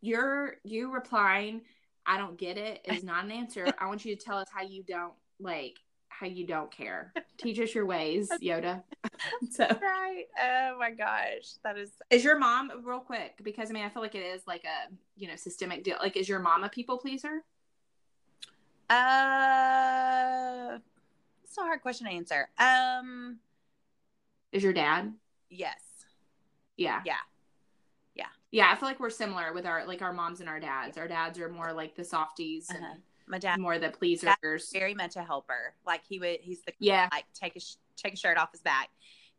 you're 0.00 0.56
you 0.64 0.92
replying, 0.92 1.62
I 2.04 2.18
don't 2.18 2.36
get 2.36 2.58
it 2.58 2.80
is 2.84 3.04
not 3.04 3.24
an 3.24 3.30
answer. 3.30 3.66
I 3.78 3.86
want 3.86 4.04
you 4.04 4.14
to 4.14 4.22
tell 4.22 4.38
us 4.38 4.48
how 4.52 4.62
you 4.62 4.82
don't 4.82 5.14
like 5.40 5.78
how 6.22 6.28
you 6.28 6.46
don't 6.46 6.70
care. 6.70 7.12
Teach 7.36 7.58
us 7.58 7.74
your 7.74 7.84
ways, 7.84 8.30
Yoda. 8.40 8.82
so 9.50 9.66
right. 9.66 10.24
Oh 10.40 10.76
my 10.78 10.92
gosh, 10.92 11.54
that 11.64 11.76
is. 11.76 11.90
Is 12.10 12.24
your 12.24 12.38
mom 12.38 12.70
real 12.84 13.00
quick? 13.00 13.34
Because 13.42 13.70
I 13.70 13.72
mean, 13.74 13.84
I 13.84 13.88
feel 13.88 14.02
like 14.02 14.14
it 14.14 14.24
is 14.24 14.42
like 14.46 14.64
a 14.64 14.92
you 15.16 15.28
know 15.28 15.36
systemic 15.36 15.84
deal. 15.84 15.96
Like, 16.00 16.16
is 16.16 16.28
your 16.28 16.38
mom 16.38 16.64
a 16.64 16.68
people 16.68 16.98
pleaser? 16.98 17.42
Uh, 18.88 20.78
it's 21.44 21.58
a 21.58 21.62
hard 21.62 21.82
question 21.82 22.06
to 22.06 22.12
answer. 22.12 22.48
Um, 22.58 23.38
is 24.52 24.62
your 24.62 24.72
dad? 24.72 25.12
Yes. 25.50 25.80
Yeah. 26.76 27.00
Yeah. 27.04 27.14
Yeah. 28.14 28.26
Yeah. 28.50 28.70
I 28.70 28.76
feel 28.76 28.88
like 28.88 29.00
we're 29.00 29.10
similar 29.10 29.52
with 29.52 29.66
our 29.66 29.86
like 29.86 30.02
our 30.02 30.12
moms 30.12 30.40
and 30.40 30.48
our 30.48 30.60
dads. 30.60 30.96
Our 30.98 31.08
dads 31.08 31.38
are 31.38 31.48
more 31.48 31.72
like 31.72 31.96
the 31.96 32.04
softies 32.04 32.70
uh-huh. 32.70 32.78
and 32.92 33.02
my 33.26 33.38
dad 33.38 33.58
more 33.60 33.78
the 33.78 33.90
pleasers. 33.90 34.70
Very 34.72 34.94
much 34.94 35.16
a 35.16 35.22
helper. 35.22 35.74
Like 35.86 36.02
he 36.08 36.18
would 36.18 36.38
he's 36.40 36.62
the 36.62 36.72
yeah 36.78 37.08
like 37.12 37.24
take 37.34 37.56
a 37.56 37.60
take 37.96 38.14
a 38.14 38.16
shirt 38.16 38.36
off 38.38 38.52
his 38.52 38.60
back. 38.62 38.88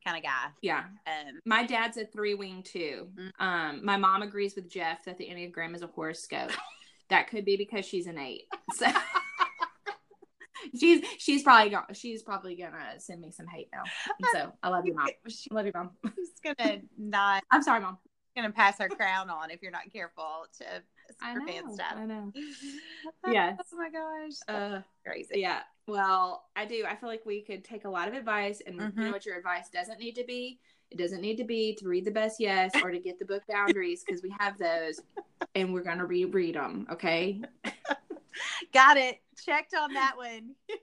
kind 0.04 0.18
of 0.18 0.24
guy. 0.24 0.48
Yeah. 0.62 0.84
Um, 1.08 1.40
My 1.46 1.64
dad's 1.66 1.98
a 1.98 2.06
three 2.06 2.34
wing 2.36 2.64
too. 2.64 3.08
Mm. 3.16 3.32
Um, 3.40 3.86
my 3.86 3.98
mom 3.98 4.22
agrees 4.22 4.56
with 4.56 4.70
Jeff 4.70 5.06
that 5.06 5.18
the 5.18 5.26
Enneagram 5.26 5.76
is 5.76 5.82
a 5.82 5.88
horoscope. 5.88 6.52
that 7.10 7.30
could 7.30 7.46
be 7.46 7.58
because 7.58 7.86
she's 7.86 8.08
an 8.08 8.18
eight. 8.18 8.44
So 8.74 8.88
she's 10.80 11.04
she's 11.18 11.44
probably 11.44 11.70
gonna 11.70 11.94
she's 11.94 12.24
probably 12.24 12.56
gonna 12.56 13.00
send 13.00 13.22
me 13.22 13.32
some 13.32 13.48
hate 13.48 13.70
now. 13.74 13.84
So 14.34 14.52
I 14.64 14.70
love 14.70 14.86
you, 14.86 14.94
mom. 14.96 15.08
I 15.08 15.54
love 15.54 15.66
you, 15.66 15.72
mom. 15.76 15.92
she's 16.16 16.56
gonna 16.58 16.78
not 16.98 17.44
I'm 17.52 17.62
sorry, 17.62 17.82
mom. 17.82 17.98
gonna 18.36 18.52
pass 18.52 18.78
her 18.80 18.90
crown 18.90 19.30
on 19.30 19.52
if 19.52 19.62
you're 19.62 19.72
not 19.72 19.92
careful 19.92 20.46
to 20.60 20.66
I 21.22 21.34
super 21.34 21.46
know. 21.46 21.52
fan 21.54 21.74
stuff. 21.74 21.94
I 21.98 22.06
know. 22.06 22.34
Yes. 23.28 23.58
Oh 23.74 23.78
my 23.78 23.90
gosh. 23.90 24.34
Uh, 24.48 24.82
crazy. 25.06 25.40
yeah. 25.40 25.60
Well, 25.88 26.46
I 26.56 26.66
do. 26.66 26.86
I 26.88 26.96
feel 26.96 27.10
like 27.10 27.26
we 27.26 27.42
could 27.42 27.64
take 27.66 27.86
a 27.86 27.90
lot 27.90 28.08
of 28.08 28.14
advice, 28.14 28.62
and 28.66 28.76
you 28.76 28.82
Mhm. 28.82 28.96
know 28.98 29.12
what 29.12 29.26
your 29.26 29.38
advice 29.38 29.70
doesn't 29.70 30.00
need 30.00 30.16
to 30.16 30.24
be. 30.26 30.60
It 30.92 30.98
doesn't 30.98 31.22
need 31.22 31.38
to 31.38 31.44
be 31.44 31.76
to 31.76 31.88
read 31.88 32.06
the 32.06 32.12
best 32.12 32.40
yes 32.40 32.72
or 32.82 32.92
to 32.92 33.00
get 33.00 33.20
the 33.20 33.26
book 33.26 33.44
boundaries 33.48 34.04
because 34.06 34.22
we 34.22 34.34
have 34.40 34.58
those, 34.58 35.00
and 35.56 35.74
we're 35.74 35.84
gonna 35.84 36.06
reread 36.06 36.56
them. 36.56 36.88
Okay. 36.92 37.42
Got 38.74 38.98
it. 38.98 39.20
Checked 39.46 39.74
on 39.76 39.94
that 39.94 40.14
one. 40.18 40.56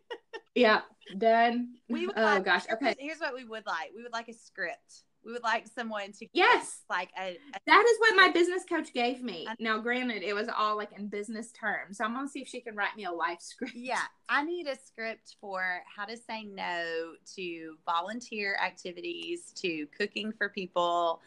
Yeah. 0.54 0.80
Done. 1.16 1.76
We 1.88 2.06
would 2.08 2.18
oh 2.18 2.22
like, 2.22 2.44
gosh. 2.44 2.64
Okay. 2.72 2.94
Here's 2.98 3.20
what 3.20 3.34
we 3.34 3.44
would 3.44 3.64
like. 3.66 3.92
We 3.94 4.02
would 4.02 4.12
like 4.12 4.28
a 4.28 4.32
script. 4.32 5.04
We 5.24 5.32
would 5.32 5.42
like 5.42 5.66
someone 5.68 6.12
to 6.12 6.26
Yes. 6.32 6.80
like 6.88 7.10
a, 7.18 7.32
a 7.32 7.58
That 7.66 7.84
is 7.86 7.98
what 8.00 8.16
my 8.16 8.30
business 8.30 8.64
coach 8.64 8.92
gave 8.92 9.22
me. 9.22 9.46
I- 9.48 9.54
Now, 9.60 9.78
granted, 9.78 10.22
it 10.22 10.34
was 10.34 10.48
all 10.48 10.76
like 10.76 10.92
in 10.96 11.08
business 11.08 11.52
terms, 11.52 11.98
so 11.98 12.04
I'm 12.04 12.14
gonna 12.14 12.28
see 12.28 12.40
if 12.40 12.48
she 12.48 12.60
can 12.60 12.74
write 12.74 12.96
me 12.96 13.04
a 13.04 13.12
life 13.12 13.40
script. 13.40 13.74
yeah. 13.74 14.02
I 14.28 14.44
need 14.44 14.66
a 14.66 14.76
script 14.78 15.36
for 15.40 15.82
how 15.94 16.04
to 16.06 16.16
say 16.16 16.44
no 16.44 17.12
to 17.36 17.76
volunteer 17.84 18.56
activities, 18.64 19.52
to 19.56 19.86
cooking 19.98 20.32
for 20.32 20.48
people, 20.48 21.20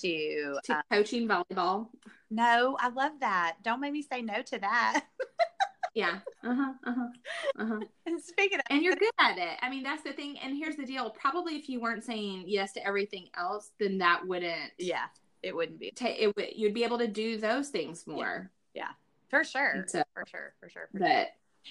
to 0.00 0.58
To 0.64 0.74
uh, 0.74 0.82
coaching 0.90 1.28
volleyball. 1.28 1.88
no. 2.30 2.76
I 2.80 2.88
love 2.88 3.12
that. 3.20 3.56
Don't 3.62 3.80
make 3.80 3.92
me 3.92 4.02
say 4.02 4.22
no 4.22 4.42
to 4.42 4.58
that. 4.58 5.04
Yeah. 5.96 6.18
Uh 6.44 6.54
huh. 6.54 6.72
Uh 6.86 6.92
huh. 6.92 7.08
Uh 7.58 7.66
huh. 7.66 7.80
and 8.06 8.20
speaking 8.22 8.58
of, 8.58 8.64
and 8.70 8.82
you're 8.82 8.94
good 8.96 9.10
at 9.18 9.38
it. 9.38 9.58
I 9.62 9.70
mean, 9.70 9.82
that's 9.82 10.02
the 10.02 10.12
thing. 10.12 10.38
And 10.38 10.54
here's 10.56 10.76
the 10.76 10.84
deal: 10.84 11.08
probably 11.10 11.56
if 11.56 11.68
you 11.70 11.80
weren't 11.80 12.04
saying 12.04 12.44
yes 12.46 12.72
to 12.74 12.86
everything 12.86 13.28
else, 13.36 13.70
then 13.80 13.96
that 13.98 14.20
wouldn't. 14.26 14.72
yeah, 14.78 15.06
it 15.42 15.56
wouldn't 15.56 15.80
be 15.80 15.90
Ta- 15.92 16.14
it 16.16 16.36
would. 16.36 16.50
You'd 16.54 16.74
be 16.74 16.84
able 16.84 16.98
to 16.98 17.08
do 17.08 17.38
those 17.38 17.70
things 17.70 18.06
more. 18.06 18.50
for 19.28 19.42
sure. 19.42 19.84
So- 19.88 20.04
for 20.14 20.24
sure. 20.26 20.54
For 20.60 20.68
sure. 20.68 20.88
For 20.92 20.98
sure. 20.98 21.08
But 21.08 21.28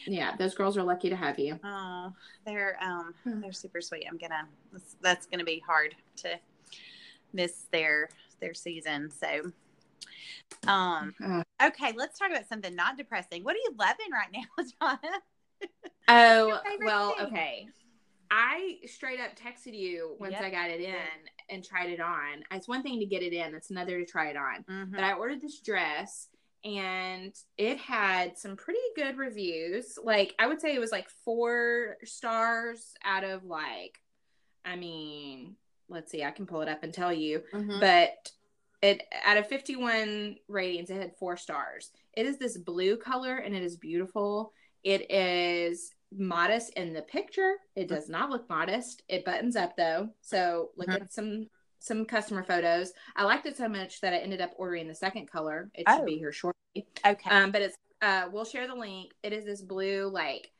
yeah, 0.07 0.35
those 0.35 0.55
girls 0.55 0.75
are 0.75 0.83
lucky 0.83 1.09
to 1.09 1.15
have 1.15 1.39
you. 1.39 1.57
Oh, 1.63 2.11
they're 2.45 2.77
um 2.81 3.13
Hmm. 3.23 3.39
they're 3.41 3.53
super 3.53 3.79
sweet. 3.79 4.05
I'm 4.09 4.17
gonna 4.17 4.47
that's, 4.73 4.95
that's 5.01 5.25
gonna 5.27 5.45
be 5.45 5.59
hard 5.65 5.95
to 6.17 6.37
miss 7.31 7.67
their 7.71 8.09
their 8.41 8.53
season. 8.53 9.09
So 9.11 9.51
um 10.67 11.13
Uh, 11.23 11.43
okay, 11.67 11.93
let's 11.95 12.17
talk 12.19 12.29
about 12.31 12.47
something 12.47 12.75
not 12.75 12.97
depressing. 12.97 13.43
What 13.43 13.55
are 13.55 13.59
you 13.59 13.75
loving 13.77 14.11
right 14.11 14.29
now, 14.33 14.63
Jonna? 14.97 15.69
oh 16.07 16.59
well, 16.81 17.15
thing? 17.15 17.27
okay. 17.27 17.67
I 18.31 18.77
straight 18.85 19.19
up 19.19 19.31
texted 19.37 19.77
you 19.77 20.15
once 20.19 20.33
Yep. 20.33 20.41
I 20.43 20.49
got 20.49 20.69
it 20.69 20.81
in 20.81 20.95
and 21.49 21.63
tried 21.63 21.89
it 21.91 21.99
on. 21.99 22.43
It's 22.51 22.67
one 22.67 22.81
thing 22.83 22.99
to 22.99 23.05
get 23.05 23.21
it 23.21 23.33
in; 23.33 23.53
it's 23.53 23.69
another 23.69 23.99
to 23.99 24.05
try 24.05 24.29
it 24.29 24.37
on. 24.37 24.63
Mhm. 24.63 24.91
but 24.91 25.03
I 25.03 25.13
ordered 25.13 25.41
this 25.41 25.59
dress 25.59 26.27
and 26.63 27.33
it 27.59 27.77
had 27.77 28.37
some 28.37 28.55
pretty 28.55 28.79
good 28.95 29.17
reviews. 29.17 29.97
Like 30.03 30.33
I 30.39 30.47
would 30.47 30.59
say 30.59 30.73
it 30.73 30.79
was 30.79 30.91
like 30.91 31.07
four 31.23 31.97
stars 32.03 32.93
out 33.03 33.23
of 33.23 33.43
like 33.45 33.99
I 34.65 34.75
mean, 34.75 35.55
let's 35.89 36.11
see, 36.11 36.23
I 36.23 36.31
can 36.31 36.47
pull 36.47 36.61
it 36.61 36.67
up 36.67 36.81
and 36.83 36.91
tell 36.91 37.13
you. 37.13 37.43
Mhm. 37.53 37.79
But 37.79 38.31
it 38.85 39.03
out 39.25 39.37
of 39.37 39.47
51 39.47 40.37
ratings, 40.47 40.89
it 40.89 40.97
had 41.01 41.15
four 41.17 41.37
stars. 41.37 41.91
It 42.13 42.25
is 42.25 42.37
this 42.37 42.57
blue 42.57 42.97
color 42.97 43.37
and 43.37 43.55
it 43.55 43.63
is 43.63 43.77
beautiful. 43.77 44.53
It 44.83 45.09
is 45.11 45.91
modest 46.15 46.71
in 46.73 46.93
the 46.93 47.01
picture. 47.01 47.55
It 47.75 47.87
does 47.87 48.07
not 48.09 48.29
look 48.29 48.47
modest. 48.49 49.01
It 49.09 49.25
buttons 49.25 49.55
up 49.55 49.75
though. 49.75 50.09
So 50.21 50.71
look 50.77 50.87
Mhm. 50.89 51.01
at 51.01 51.13
some 51.13 51.49
some 51.79 52.05
customer 52.05 52.43
photos. 52.43 52.93
I 53.15 53.25
liked 53.25 53.45
it 53.45 53.57
so 53.57 53.67
much 53.69 54.01
that 54.01 54.11
I 54.13 54.17
ended 54.17 54.41
up 54.41 54.53
ordering 54.57 54.87
the 54.87 54.95
second 54.95 55.27
color. 55.27 55.69
It 55.75 55.85
should 55.87 56.01
Oh. 56.01 56.05
be 56.05 56.17
here 56.17 56.31
shortly. 56.31 56.87
okay. 57.05 57.29
Um, 57.29 57.51
but 57.51 57.61
it's 57.61 57.77
uh 58.01 58.27
we'll 58.31 58.45
share 58.45 58.67
the 58.67 58.73
link. 58.75 59.13
It 59.23 59.33
is 59.33 59.45
this 59.45 59.61
blue 59.61 60.07
like 60.09 60.51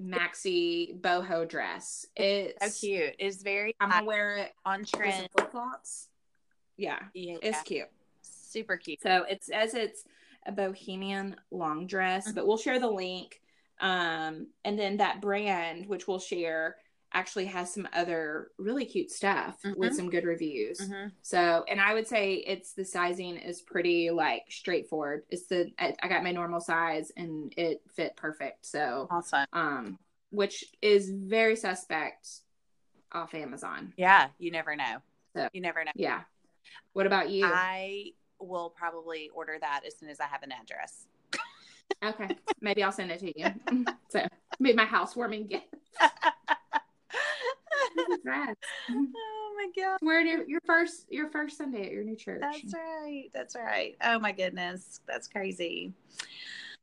maxi 0.00 0.98
boho 1.00 1.48
dress. 1.48 2.06
It's 2.16 2.80
so 2.80 2.86
cute. 2.86 3.14
It's 3.18 3.42
very 3.42 3.74
I'm 3.80 3.90
gonna 3.90 4.06
wear 4.06 4.36
it 4.38 4.52
on 4.64 4.84
trend. 4.84 5.28
flip 5.32 5.50
flops. 5.50 6.08
Yeah, 6.76 6.98
Yeah, 7.14 7.36
it's 7.42 7.62
cute. 7.62 7.88
super 8.22 8.76
cute. 8.76 9.00
So 9.02 9.24
it 9.24 9.44
says 9.44 9.74
it's 9.74 10.04
a 10.46 10.52
bohemian 10.52 11.36
long 11.50 11.86
dress, 11.86 12.26
Mm-hmm. 12.26 12.34
but 12.34 12.46
we'll 12.46 12.56
share 12.58 12.78
the 12.80 12.90
link. 12.90 13.40
Um, 13.80 14.48
and 14.64 14.78
then 14.78 14.96
that 14.98 15.20
brand, 15.20 15.86
which 15.86 16.06
we'll 16.06 16.18
share, 16.18 16.76
actually 17.14 17.44
has 17.46 17.72
some 17.74 17.86
other 17.92 18.50
really 18.58 18.86
cute 18.86 19.10
stuff 19.10 19.58
with 19.76 19.92
Mhm. 19.92 19.96
some 19.96 20.10
good 20.10 20.24
reviews. 20.24 20.80
Mhm. 20.80 21.12
So, 21.20 21.62
and 21.68 21.78
I 21.80 21.92
would 21.92 22.06
say 22.06 22.34
it's 22.36 22.72
the 22.72 22.84
sizing 22.86 23.36
is 23.36 23.60
pretty 23.60 24.10
like 24.10 24.44
straightforward. 24.50 25.26
It's 25.28 25.46
the 25.46 25.70
I, 25.78 25.94
I 26.02 26.08
got 26.08 26.22
my 26.24 26.32
normal 26.32 26.60
size 26.60 27.12
and 27.16 27.52
it 27.58 27.82
fit 27.90 28.16
perfect. 28.16 28.64
So, 28.64 29.08
Awesome. 29.10 29.46
um, 29.52 29.98
which 30.30 30.64
is 30.80 31.10
very 31.10 31.54
suspect 31.56 32.26
off 33.12 33.34
Amazon. 33.34 33.92
Yeah, 33.98 34.30
you 34.38 34.50
never 34.50 34.74
know. 34.74 35.02
So- 35.36 35.48
you 35.52 35.60
never 35.60 35.84
know. 35.84 35.92
Yeah. 35.94 36.22
What 36.92 37.06
about 37.06 37.30
you? 37.30 37.44
I 37.46 38.12
will 38.40 38.70
probably 38.70 39.30
order 39.34 39.56
that 39.60 39.82
as 39.86 39.96
soon 39.96 40.08
as 40.08 40.20
I 40.20 40.26
have 40.26 40.42
an 40.42 40.52
address. 40.52 41.06
Okay, 42.02 42.36
maybe 42.60 42.82
I'll 42.82 42.92
send 42.92 43.10
it 43.10 43.20
to 43.20 43.38
you. 43.38 43.84
so, 44.08 44.26
be 44.60 44.72
my 44.72 44.84
housewarming 44.84 45.46
gift. 45.46 45.66
Oh 48.84 49.54
my 49.56 49.82
god. 49.82 49.98
We're 50.02 50.20
in 50.20 50.26
your, 50.26 50.48
your 50.48 50.60
first 50.64 51.06
your 51.10 51.28
first 51.28 51.58
Sunday 51.58 51.86
at 51.86 51.92
your 51.92 52.02
new 52.02 52.16
church. 52.16 52.40
That's 52.40 52.74
right. 52.74 53.30
That's 53.32 53.54
right. 53.54 53.96
Oh 54.02 54.18
my 54.18 54.32
goodness. 54.32 55.00
That's 55.06 55.28
crazy. 55.28 55.92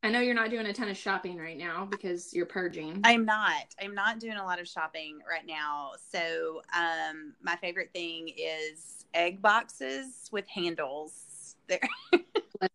I 0.02 0.10
know 0.10 0.22
you're 0.22 0.36
not 0.36 0.50
doing 0.50 0.66
a 0.66 0.74
ton 0.74 0.88
of 0.88 0.96
shopping 0.96 1.38
right 1.38 1.58
now 1.58 1.86
because 1.86 2.34
you're 2.34 2.46
purging. 2.46 3.02
I'm 3.04 3.26
not. 3.26 3.66
I'm 3.82 3.94
not 3.94 4.20
doing 4.20 4.38
a 4.38 4.46
lot 4.46 4.60
of 4.60 4.68
shopping 4.68 5.20
right 5.30 5.46
now. 5.46 5.92
So, 6.10 6.62
um, 6.74 7.34
my 7.42 7.58
favorite 7.58 7.90
thing 7.94 8.30
is 8.30 8.99
egg 9.14 9.42
boxes 9.42 10.30
with 10.32 10.48
handles. 10.48 11.56
There. 11.68 11.80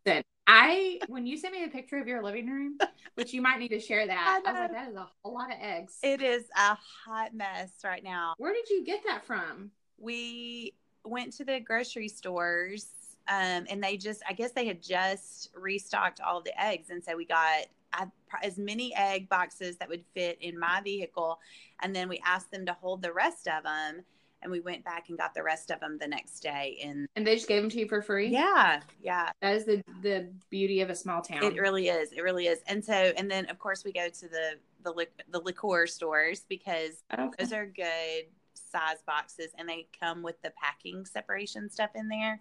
Listen, 0.07 0.23
I 0.47 1.01
when 1.09 1.27
you 1.27 1.37
sent 1.37 1.55
me 1.55 1.65
a 1.65 1.69
picture 1.69 1.99
of 1.99 2.07
your 2.07 2.23
living 2.23 2.49
room, 2.49 2.79
which 3.15 3.33
you 3.33 3.43
might 3.43 3.59
need 3.59 3.69
to 3.69 3.81
share 3.81 4.07
that, 4.07 4.43
I 4.45 4.49
I, 4.49 4.53
was 4.53 4.61
like, 4.61 4.73
that 4.73 4.89
is 4.91 4.97
a 4.97 5.09
whole 5.23 5.35
lot 5.35 5.51
of 5.51 5.59
eggs. 5.61 5.99
It 6.03 6.23
is 6.23 6.45
a 6.57 6.77
hot 7.05 7.35
mess 7.35 7.71
right 7.83 8.05
now. 8.05 8.35
Where 8.39 8.53
did 8.53 8.69
you 8.71 8.85
get 8.85 9.03
that 9.07 9.27
from? 9.27 9.71
we 9.99 10.75
went 11.05 11.33
to 11.35 11.45
the 11.45 11.61
grocery 11.61 12.09
stores 12.09 12.87
um, 13.29 13.67
and 13.69 13.83
they 13.83 13.97
just 13.97 14.23
i 14.29 14.33
guess 14.33 14.53
they 14.53 14.67
had 14.67 14.83
just 14.83 15.51
restocked 15.55 16.21
all 16.21 16.41
the 16.43 16.63
eggs 16.63 16.91
and 16.91 17.03
so 17.03 17.17
we 17.17 17.25
got 17.25 17.67
I, 17.93 18.07
as 18.43 18.59
many 18.59 18.95
egg 18.97 19.29
boxes 19.29 19.77
that 19.77 19.89
would 19.89 20.05
fit 20.15 20.39
in 20.41 20.59
my 20.59 20.81
vehicle 20.83 21.39
and 21.83 21.95
then 21.95 22.09
we 22.09 22.21
asked 22.25 22.51
them 22.51 22.67
to 22.67 22.73
hold 22.73 23.03
the 23.03 23.13
rest 23.13 23.47
of 23.47 23.65
them 23.65 24.03
and 24.45 24.53
we 24.53 24.61
went 24.61 24.85
back 24.85 25.09
and 25.09 25.19
got 25.19 25.35
the 25.35 25.43
rest 25.43 25.71
of 25.71 25.81
them 25.81 25.99
the 25.99 26.07
next 26.07 26.41
day 26.41 26.79
and 26.85 27.09
And 27.17 27.27
they 27.27 27.35
just 27.35 27.49
gave 27.49 27.61
them 27.63 27.71
to 27.71 27.79
you 27.81 27.89
for 27.89 28.01
free. 28.03 28.29
yeah 28.29 28.81
yeah 29.03 29.31
that 29.43 29.57
is 29.57 29.65
the 29.65 29.83
the 30.03 30.31
beauty 30.51 30.81
of 30.83 30.91
a 30.91 30.95
small 30.95 31.23
town. 31.23 31.43
it 31.43 31.59
really 31.59 31.89
is 31.89 32.13
it 32.13 32.21
really 32.23 32.47
is 32.47 32.61
and 32.69 32.85
so 32.85 32.93
and 32.93 33.29
then 33.31 33.47
of 33.51 33.59
course 33.59 33.85
we 33.85 33.93
go 33.93 34.09
to 34.09 34.29
the 34.29 34.53
the, 34.83 34.93
lic- 34.93 35.23
the 35.31 35.41
liqueur 35.41 35.87
stores 35.87 36.45
because 36.49 37.03
okay. 37.19 37.31
Those 37.39 37.53
are 37.55 37.65
good 37.65 38.27
size 38.53 38.99
boxes, 39.07 39.51
and 39.57 39.67
they 39.67 39.87
come 39.99 40.23
with 40.23 40.41
the 40.43 40.51
packing 40.63 41.07
separation 41.07 41.71
stuff 41.71 41.91
in 41.95 42.09
there 42.09 42.39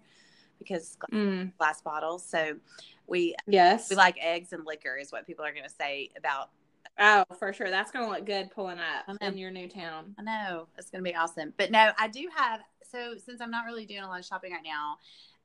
because 0.58 0.96
gla- 0.96 1.08
Mm, 1.18 1.52
glass 1.56 1.80
bottles. 1.80 2.22
So 2.22 2.56
we 3.06 3.34
yes. 3.46 3.88
we 3.88 3.96
like 3.96 4.16
eggs 4.20 4.52
and 4.52 4.66
liquor 4.66 4.98
is 4.98 5.10
what 5.10 5.26
people 5.26 5.42
are 5.42 5.52
going 5.52 5.64
to 5.64 5.70
say 5.74 6.10
about. 6.18 6.50
Oh, 6.98 7.24
for 7.38 7.52
sure. 7.52 7.70
That's 7.70 7.90
gonna 7.90 8.08
look 8.08 8.26
good 8.26 8.50
pulling 8.50 8.78
up 8.78 9.16
in 9.20 9.38
your 9.38 9.50
new 9.50 9.68
town. 9.68 10.14
I 10.18 10.22
know 10.22 10.68
it's 10.78 10.90
going 10.90 11.04
to 11.04 11.10
be 11.10 11.16
awesome, 11.16 11.52
but 11.56 11.70
no, 11.70 11.90
I 11.98 12.08
do 12.08 12.28
have. 12.34 12.60
So 12.90 13.14
since 13.24 13.40
I'm 13.40 13.50
not 13.50 13.64
really 13.64 13.86
doing 13.86 14.02
a 14.02 14.08
lot 14.08 14.20
of 14.20 14.24
shopping 14.24 14.52
right 14.52 14.62
now, 14.64 14.98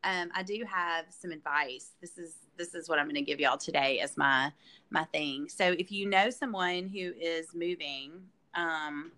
um, 0.03 0.29
I 0.33 0.43
do 0.43 0.63
have 0.69 1.05
some 1.09 1.31
advice. 1.31 1.91
This 2.01 2.17
is 2.17 2.35
this 2.57 2.75
is 2.75 2.89
what 2.89 2.99
I'm 2.99 3.05
going 3.05 3.15
to 3.15 3.21
give 3.21 3.39
y'all 3.39 3.57
today 3.57 3.99
as 3.99 4.17
my 4.17 4.51
my 4.89 5.03
thing. 5.05 5.49
So 5.49 5.75
if 5.77 5.91
you 5.91 6.07
know 6.07 6.29
someone 6.29 6.87
who 6.87 7.13
is 7.19 7.47
moving, 7.53 8.11
um, 8.55 9.11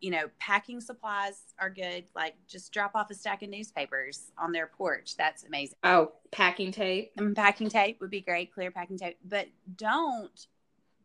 you 0.00 0.10
know, 0.10 0.28
packing 0.38 0.80
supplies 0.80 1.42
are 1.58 1.70
good. 1.70 2.04
Like 2.14 2.34
just 2.46 2.72
drop 2.72 2.92
off 2.94 3.10
a 3.10 3.14
stack 3.14 3.42
of 3.42 3.48
newspapers 3.48 4.32
on 4.38 4.52
their 4.52 4.66
porch. 4.66 5.16
That's 5.16 5.44
amazing. 5.44 5.76
Oh, 5.84 6.12
packing 6.30 6.72
tape. 6.72 7.12
And 7.16 7.34
packing 7.34 7.68
tape 7.68 8.00
would 8.00 8.10
be 8.10 8.20
great, 8.20 8.52
clear 8.52 8.70
packing 8.70 8.98
tape. 8.98 9.18
But 9.24 9.48
don't 9.76 10.46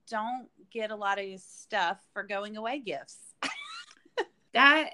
don't 0.09 0.47
get 0.71 0.91
a 0.91 0.95
lot 0.95 1.19
of 1.19 1.39
stuff 1.39 1.97
for 2.13 2.23
going 2.23 2.57
away 2.57 2.79
gifts. 2.79 3.17
That 4.53 4.91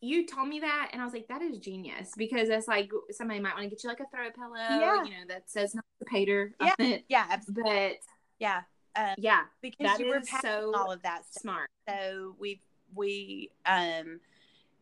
you 0.00 0.26
told 0.26 0.48
me 0.48 0.60
that, 0.60 0.90
and 0.92 1.00
I 1.00 1.04
was 1.04 1.14
like, 1.14 1.28
that 1.28 1.40
is 1.40 1.58
genius 1.58 2.10
because 2.16 2.50
it's 2.50 2.68
like 2.68 2.90
somebody 3.10 3.40
might 3.40 3.54
want 3.54 3.62
to 3.64 3.70
get 3.70 3.82
you 3.82 3.88
like 3.88 4.00
a 4.00 4.06
throw 4.14 4.30
pillow, 4.30 4.54
Yeah. 4.58 5.02
you 5.02 5.10
know, 5.10 5.24
that 5.28 5.50
says 5.50 5.74
Noxapater 5.74 6.50
Yeah. 6.60 6.74
on 6.78 6.84
it. 6.86 7.04
Yeah, 7.08 7.26
absolutely. 7.30 7.72
But 7.72 7.96
Yeah. 8.38 8.62
Um, 8.96 9.14
yeah, 9.16 9.44
because 9.62 9.86
that 9.86 10.00
you 10.00 10.08
were 10.08 10.20
so 10.42 10.72
all 10.74 10.92
of 10.92 11.02
that 11.02 11.24
stuff. 11.30 11.40
smart. 11.42 11.70
So 11.88 12.36
we 12.38 12.60
we 12.94 13.50
um 13.64 14.20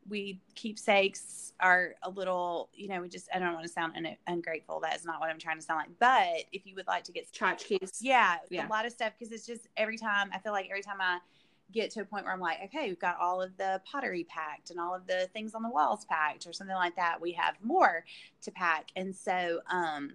we 0.09 0.41
keepsakes 0.55 1.53
are 1.61 1.95
a 2.03 2.11
little, 2.11 2.69
you 2.75 2.89
know, 2.89 3.01
we 3.01 3.09
just 3.09 3.29
I 3.35 3.39
don't 3.39 3.53
want 3.55 3.65
to 3.65 3.73
sound 3.73 3.95
un- 3.97 4.17
ungrateful. 4.27 4.81
That 4.81 4.95
is 4.97 5.05
not 5.05 5.21
what 5.21 5.31
I'm 5.31 5.39
trying 5.39 5.57
to 5.57 5.63
sound 5.63 5.79
like. 5.81 5.99
But 5.99 6.45
if 6.53 6.67
you 6.67 6.75
would 6.75 6.87
like 6.87 7.05
to 7.05 7.13
get 7.13 7.31
Tchotchkes. 7.33 7.99
yeah, 8.01 8.37
Yeah. 8.51 8.67
a 8.67 8.71
lot 8.71 8.85
of 8.87 8.93
stuff 8.93 9.13
because 9.19 9.33
it's 9.33 9.47
just 9.47 9.67
every 9.77 9.97
time 9.97 10.31
I 10.35 10.39
feel 10.39 10.53
like 10.53 10.67
every 10.71 10.83
time 10.83 11.01
I 11.01 11.19
get 11.73 11.91
to 11.93 12.01
a 12.01 12.05
point 12.05 12.25
where 12.25 12.33
I'm 12.33 12.41
like, 12.41 12.59
okay, 12.67 12.89
we've 12.89 12.99
got 13.01 13.19
all 13.19 13.43
of 13.43 13.57
the 13.57 13.81
pottery 13.91 14.25
packed 14.25 14.71
and 14.71 14.79
all 14.79 14.95
of 14.95 15.07
the 15.07 15.29
things 15.33 15.55
on 15.55 15.63
the 15.63 15.69
walls 15.71 16.05
packed 16.05 16.47
or 16.47 16.53
something 16.53 16.77
like 16.77 16.95
that. 16.97 17.21
We 17.21 17.33
have 17.33 17.55
more 17.63 18.05
to 18.43 18.51
pack, 18.53 18.89
and 18.95 19.15
so 19.17 19.61
um, 19.71 20.13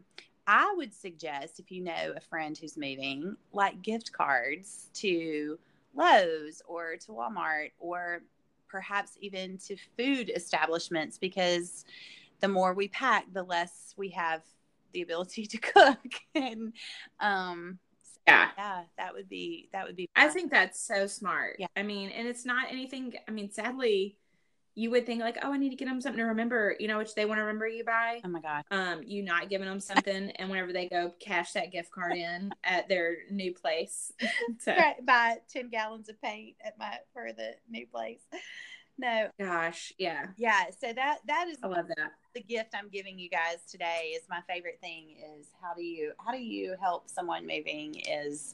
I 0.48 0.74
would 0.78 0.94
suggest 0.94 1.60
if 1.60 1.72
you 1.72 1.82
know 1.84 2.14
a 2.16 2.22
friend 2.22 2.58
who's 2.58 2.78
moving, 2.78 3.36
like 3.52 3.82
gift 3.82 4.14
cards 4.14 4.90
to 4.96 5.60
Lowe's 5.94 6.62
or 6.68 6.96
to 6.98 7.12
Walmart 7.12 7.72
or 7.80 8.22
perhaps 8.72 9.18
even 9.20 9.58
to 9.58 9.76
food 9.98 10.32
establishments 10.34 11.18
because 11.18 11.84
the 12.40 12.48
more 12.48 12.74
we 12.74 12.88
pack, 12.88 13.26
the 13.34 13.44
less 13.44 13.94
we 13.98 14.10
have 14.12 14.42
the 14.94 15.02
ability 15.02 15.46
to 15.54 15.58
cook 15.58 16.00
and 16.36 16.74
um 17.20 17.78
so, 18.04 18.20
Yeah. 18.28 18.50
yeah 18.58 18.82
that 18.98 19.14
would 19.14 19.28
be 19.30 19.70
that 19.74 19.86
would 19.86 19.96
be 19.96 20.08
I 20.16 20.28
think 20.30 20.52
that's 20.52 20.80
so 20.80 21.08
smart. 21.08 21.56
Yeah. 21.60 21.68
I 21.76 21.84
mean, 21.84 22.10
and 22.10 22.28
it's 22.28 22.46
not 22.46 22.66
anything. 22.70 23.14
I 23.28 23.32
mean, 23.32 23.52
sadly, 23.52 24.18
you 24.76 24.90
would 24.92 25.06
think 25.06 25.22
like, 25.22 25.38
oh, 25.44 25.52
I 25.54 25.58
need 25.58 25.70
to 25.72 25.76
get 25.76 25.86
them 25.88 26.00
something 26.00 26.20
to 26.20 26.26
remember, 26.26 26.76
you 26.80 26.88
know, 26.88 26.98
which 26.98 27.14
they 27.14 27.26
want 27.26 27.40
to 27.40 27.44
remember 27.44 27.68
you 27.68 27.84
by. 27.84 28.22
oh 28.24 28.30
my 28.30 28.40
god 28.42 28.64
Um, 28.72 29.02
you 29.04 29.22
not 29.24 29.50
giving 29.50 29.68
them 29.68 29.80
something, 29.80 30.32
and 30.32 30.50
whenever 30.50 30.72
they 30.72 30.88
go 30.88 31.12
cash 31.20 31.52
that 31.54 31.72
gift 31.72 31.92
card 31.92 32.16
in 32.16 32.52
at 32.64 32.88
their 32.88 33.18
new 33.30 33.54
place. 33.54 34.14
so, 34.60 34.74
right 34.76 35.06
buy 35.06 35.38
10 35.52 35.70
gallons 35.70 36.08
of 36.10 36.22
paint 36.22 36.56
at 36.64 36.78
my 36.80 36.98
for 37.14 37.32
the 37.34 37.52
new 37.70 37.86
place 37.88 38.22
no 38.98 39.30
gosh, 39.40 39.94
yeah, 39.98 40.28
yeah 40.38 40.66
so 40.80 40.94
that 40.94 41.20
that 41.26 41.48
is 41.48 41.58
I 41.64 41.68
love 41.68 41.88
that. 41.88 42.12
the 42.36 42.42
gift 42.42 42.76
i'm 42.76 42.90
giving 42.90 43.18
you 43.18 43.30
guys 43.30 43.58
today 43.70 44.14
is 44.16 44.24
my 44.30 44.42
favorite 44.48 44.80
thing 44.82 45.16
is 45.40 45.48
how 45.62 45.74
do 45.74 45.82
you 45.84 46.12
how 46.24 46.32
do 46.32 46.38
you 46.38 46.76
help 46.80 47.10
someone 47.10 47.48
moving 47.48 47.96
is 48.08 48.54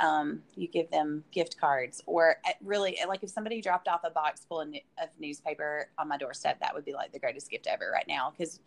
um, 0.00 0.42
you 0.56 0.66
give 0.68 0.90
them 0.90 1.24
gift 1.30 1.58
cards 1.58 2.02
or 2.06 2.36
uh, 2.46 2.52
really 2.62 2.98
like 3.06 3.22
if 3.22 3.30
somebody 3.30 3.60
dropped 3.60 3.88
off 3.88 4.00
a 4.04 4.10
box 4.10 4.44
full 4.48 4.60
of, 4.60 4.68
of 5.00 5.08
newspaper 5.18 5.88
on 5.98 6.08
my 6.08 6.16
doorstep 6.16 6.58
that 6.60 6.74
would 6.74 6.84
be 6.84 6.92
like 6.92 7.12
the 7.12 7.18
greatest 7.18 7.50
gift 7.50 7.66
ever 7.66 7.90
right 7.92 8.06
now 8.08 8.32
because 8.36 8.60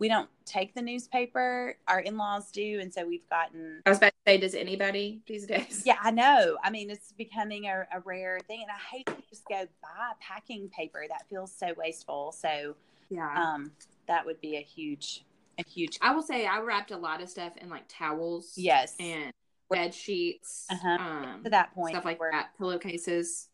we 0.00 0.08
don't 0.08 0.28
take 0.44 0.74
the 0.74 0.82
newspaper. 0.82 1.76
Our 1.86 2.00
in-laws 2.00 2.50
do 2.50 2.80
and 2.80 2.92
so 2.92 3.06
we've 3.06 3.28
gotten 3.28 3.80
I 3.86 3.90
was 3.90 3.98
about 3.98 4.08
to 4.08 4.32
say, 4.32 4.38
does 4.38 4.54
anybody 4.54 5.20
these 5.26 5.46
days? 5.46 5.82
yeah 5.86 5.98
i 6.02 6.10
know. 6.10 6.56
I 6.62 6.70
mean 6.70 6.90
it's 6.90 7.12
becoming 7.12 7.66
a, 7.66 7.86
a 7.94 8.00
rare 8.04 8.40
thing 8.46 8.62
and 8.62 8.70
i 8.70 8.96
hate 8.96 9.06
to 9.06 9.28
just 9.28 9.46
go 9.48 9.66
buy 9.82 10.12
packing 10.20 10.68
paper. 10.70 11.04
That 11.08 11.28
feels 11.28 11.52
so 11.56 11.72
wasteful. 11.76 12.32
So 12.32 12.74
yeah. 13.10 13.54
um, 13.54 13.70
that 14.08 14.26
would 14.26 14.40
be 14.40 14.56
a 14.56 14.62
huge 14.62 15.24
a 15.58 15.68
huge 15.68 15.98
I 16.02 16.12
will 16.12 16.22
say 16.22 16.46
I 16.46 16.60
wrapped 16.60 16.90
a 16.90 16.96
lot 16.96 17.22
of 17.22 17.28
stuff 17.28 17.52
in 17.58 17.70
like 17.70 17.84
towels, 17.88 18.54
yes. 18.56 18.94
And 18.98 19.32
bed 19.70 19.94
sheets, 19.94 20.66
Uh-huh. 20.70 20.88
um, 21.00 21.40
to 21.44 21.50
that 21.50 21.74
point 21.74 21.94
stuff 21.94 22.04
like 22.04 22.20
we're, 22.20 22.30
that, 22.32 22.50
pillowcases. 22.58 23.48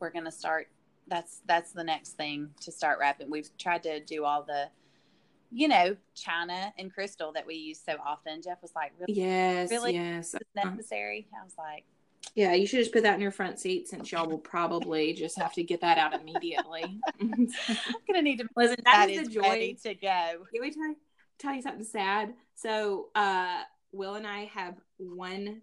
we're 0.00 0.10
gonna 0.10 0.30
start 0.30 0.68
that's 1.08 1.40
that's 1.46 1.72
the 1.72 1.82
next 1.84 2.10
thing 2.18 2.50
to 2.60 2.70
start 2.70 2.98
wrapping 3.00 3.30
we've 3.30 3.48
tried 3.58 3.82
to 3.82 3.98
do 4.00 4.24
all 4.24 4.42
the 4.42 4.68
you 5.50 5.66
know 5.66 5.96
china 6.14 6.70
and 6.78 6.92
crystal 6.92 7.32
that 7.32 7.46
we 7.46 7.54
use 7.54 7.80
so 7.82 7.96
often 8.06 8.42
jeff 8.42 8.60
was 8.60 8.72
like 8.76 8.92
really 9.00 9.18
Yes, 9.18 9.70
Really? 9.70 9.94
yes. 9.94 10.32
this 10.32 10.42
necessary 10.54 11.26
i 11.40 11.42
was 11.42 11.54
like 11.56 11.84
Yeah, 12.34 12.52
you 12.52 12.66
should 12.66 12.80
just 12.80 12.92
put 12.92 13.02
that 13.04 13.14
in 13.14 13.20
your 13.22 13.30
front 13.30 13.58
seat 13.58 13.88
since 13.88 14.12
y'all 14.12 14.28
will 14.28 14.36
probably 14.38 15.14
just 15.14 15.38
have 15.38 15.54
to 15.54 15.62
get 15.62 15.80
that 15.80 15.96
out 15.96 16.12
immediately. 16.12 17.00
i'm 17.20 17.48
gonna 18.06 18.20
need 18.22 18.38
to 18.40 18.48
Listen, 18.54 18.76
that 18.84 19.06
that 19.06 19.10
is 19.10 19.22
is 19.22 19.28
the 19.28 19.34
joy. 19.34 19.76
to 19.82 19.94
go 19.94 20.44
Can 20.52 20.60
we 20.60 20.70
tell, 20.70 20.94
tell 21.38 21.54
you 21.54 21.62
something 21.62 21.84
sad? 21.84 22.34
So, 22.54 23.08
uh, 23.14 23.62
Will 23.92 24.14
and 24.14 24.26
I 24.26 24.44
have 24.46 24.76
one 24.98 25.62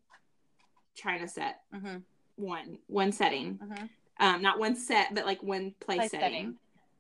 China 0.95 1.27
set, 1.27 1.61
Mhm, 1.73 2.03
one 2.35 2.77
one 2.87 3.11
setting, 3.11 3.57
mhm. 3.57 3.89
um, 4.19 4.41
not 4.41 4.59
one 4.59 4.75
set, 4.75 5.13
but 5.13 5.25
like 5.25 5.43
one 5.43 5.73
place, 5.79 5.97
Place 5.99 6.11
setting. 6.11 6.31
setting. 6.31 6.55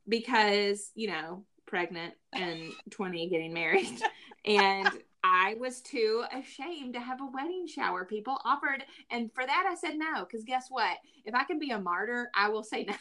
because 0.07 0.91
you 0.95 1.07
know, 1.07 1.45
pregnant 1.65 2.13
and 2.33 2.71
twenty, 2.91 3.29
getting 3.29 3.53
married, 3.53 4.01
and 4.45 4.89
I 5.23 5.55
was 5.59 5.81
too 5.81 6.23
ashamed 6.31 6.93
to 6.93 6.99
have 6.99 7.19
a 7.21 7.25
wedding 7.25 7.65
shower. 7.67 8.05
People 8.05 8.37
offered, 8.45 8.83
and 9.09 9.31
for 9.33 9.45
that 9.45 9.65
I 9.67 9.73
said 9.75 9.97
no, 9.97 10.23
because 10.25 10.43
guess 10.43 10.67
what? 10.69 10.97
If 11.23 11.33
I 11.33 11.43
can 11.45 11.57
be 11.57 11.71
a 11.71 11.79
martyr, 11.79 12.29
I 12.35 12.49
will 12.49 12.63
say 12.63 12.83
no. 12.83 12.93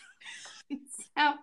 so, 1.16 1.34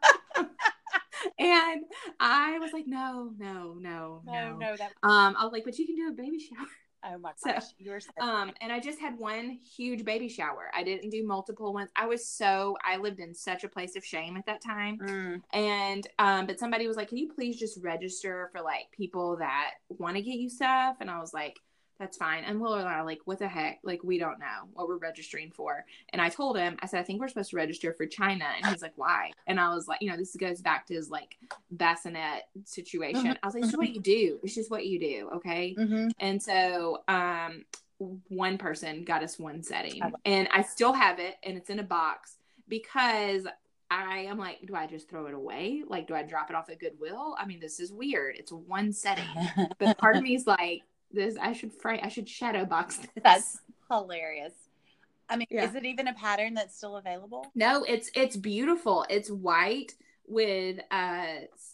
and 1.39 1.83
I 2.19 2.59
was 2.59 2.71
like, 2.73 2.85
no, 2.87 3.31
no, 3.37 3.75
no, 3.79 4.21
no 4.23 4.23
no. 4.25 4.55
no 4.57 4.77
that 4.77 4.91
Um, 5.03 5.35
I 5.37 5.43
was 5.43 5.51
like, 5.51 5.63
but 5.65 5.77
you 5.77 5.85
can 5.87 5.95
do 5.95 6.09
a 6.09 6.13
baby 6.13 6.39
shower. 6.39 6.67
oh 7.03 7.17
my 7.17 7.31
So, 7.37 7.51
gosh 7.53 7.63
you're 7.79 7.99
so 7.99 8.11
Um, 8.21 8.51
and 8.61 8.71
I 8.71 8.79
just 8.79 8.99
had 8.99 9.17
one 9.17 9.59
huge 9.75 10.05
baby 10.05 10.29
shower. 10.29 10.71
I 10.75 10.83
didn't 10.83 11.09
do 11.09 11.25
multiple 11.25 11.73
ones. 11.73 11.89
I 11.95 12.05
was 12.05 12.27
so 12.27 12.77
I 12.83 12.97
lived 12.97 13.19
in 13.19 13.33
such 13.33 13.63
a 13.63 13.69
place 13.69 13.95
of 13.95 14.05
shame 14.05 14.37
at 14.37 14.45
that 14.45 14.61
time. 14.63 14.99
Mm, 14.99 15.41
And 15.53 16.05
um, 16.19 16.45
but 16.47 16.59
somebody 16.59 16.87
was 16.87 16.97
like, 16.97 17.09
Can 17.09 17.17
you 17.17 17.31
please 17.33 17.57
just 17.57 17.79
register 17.83 18.49
for 18.51 18.61
like 18.61 18.85
people 18.91 19.37
that 19.37 19.71
want 19.89 20.15
to 20.17 20.21
get 20.21 20.35
you 20.35 20.49
stuff? 20.49 20.97
And 20.99 21.09
I 21.09 21.19
was 21.19 21.33
like, 21.33 21.55
That's 22.01 22.17
fine. 22.17 22.43
And 22.45 22.59
Will 22.59 22.73
and 22.73 22.89
I 22.89 23.01
like, 23.03 23.19
What 23.25 23.37
the 23.37 23.47
heck? 23.47 23.79
Like, 23.83 24.03
we 24.03 24.17
don't 24.17 24.39
know 24.39 24.67
what 24.73 24.87
we're 24.87 24.97
registering 24.97 25.51
for. 25.51 25.85
And 26.09 26.19
I 26.19 26.29
told 26.29 26.57
him, 26.57 26.75
I 26.81 26.87
said, 26.87 26.99
I 26.99 27.03
think 27.03 27.21
we're 27.21 27.27
supposed 27.27 27.51
to 27.51 27.57
register 27.57 27.93
for 27.93 28.07
China. 28.07 28.45
And 28.57 28.65
he's 28.65 28.81
like, 28.81 28.93
Why? 28.95 29.29
And 29.45 29.59
I 29.59 29.69
was 29.69 29.87
like, 29.87 30.01
you 30.01 30.09
know, 30.09 30.17
this 30.17 30.35
goes 30.35 30.61
back 30.61 30.87
to 30.87 30.95
his 30.95 31.11
like 31.11 31.37
bassinet 31.69 32.45
situation. 32.65 33.37
I 33.43 33.45
was 33.45 33.53
like, 33.53 33.61
This 33.61 33.73
is 33.73 33.77
what 33.77 33.93
you 33.93 34.01
do. 34.01 34.39
It's 34.41 34.55
just 34.55 34.71
what 34.71 34.87
you 34.87 34.99
do, 34.99 35.29
okay? 35.35 35.75
mhm. 35.77 36.09
And 36.19 36.41
so 36.41 37.03
um 37.07 37.65
one 38.29 38.57
person 38.57 39.03
got 39.03 39.21
us 39.21 39.37
one 39.37 39.61
setting 39.61 40.01
and 40.25 40.49
I 40.51 40.63
still 40.63 40.91
have 40.91 41.19
it 41.19 41.35
and 41.43 41.55
it's 41.55 41.69
in 41.69 41.77
a 41.77 41.83
box 41.83 42.37
because 42.67 43.45
I 43.91 44.19
am 44.27 44.39
like, 44.39 44.65
do 44.65 44.73
I 44.73 44.87
just 44.87 45.07
throw 45.07 45.27
it 45.27 45.35
away? 45.35 45.83
Like, 45.85 46.07
do 46.07 46.15
I 46.15 46.23
drop 46.23 46.49
it 46.49 46.55
off 46.55 46.69
at 46.69 46.79
Goodwill? 46.79 47.35
I 47.37 47.45
mean, 47.45 47.59
this 47.59 47.79
is 47.79 47.91
weird. 47.91 48.37
It's 48.37 48.51
one 48.51 48.91
setting. 48.93 49.25
But 49.77 49.97
part 49.97 50.15
of 50.15 50.23
me 50.23 50.33
is 50.33 50.47
like, 50.47 50.81
this 51.13 51.35
I 51.41 51.53
should 51.53 51.73
fry 51.73 51.99
I 52.01 52.07
should 52.09 52.27
shadow 52.29 52.65
box 52.65 52.97
this. 52.97 53.09
that's 53.23 53.59
hilarious 53.89 54.53
i 55.29 55.35
mean 55.35 55.47
Yeah. 55.49 55.65
is 55.69 55.75
it 55.75 55.85
even 55.85 56.07
a 56.07 56.13
pattern 56.13 56.53
that's 56.53 56.75
still 56.75 56.97
available 56.97 57.45
no, 57.55 57.83
it's 57.83 58.09
it's 58.15 58.35
beautiful. 58.37 59.05
It's 59.09 59.29
white 59.29 59.93
with 60.27 60.79
uh 60.91 61.25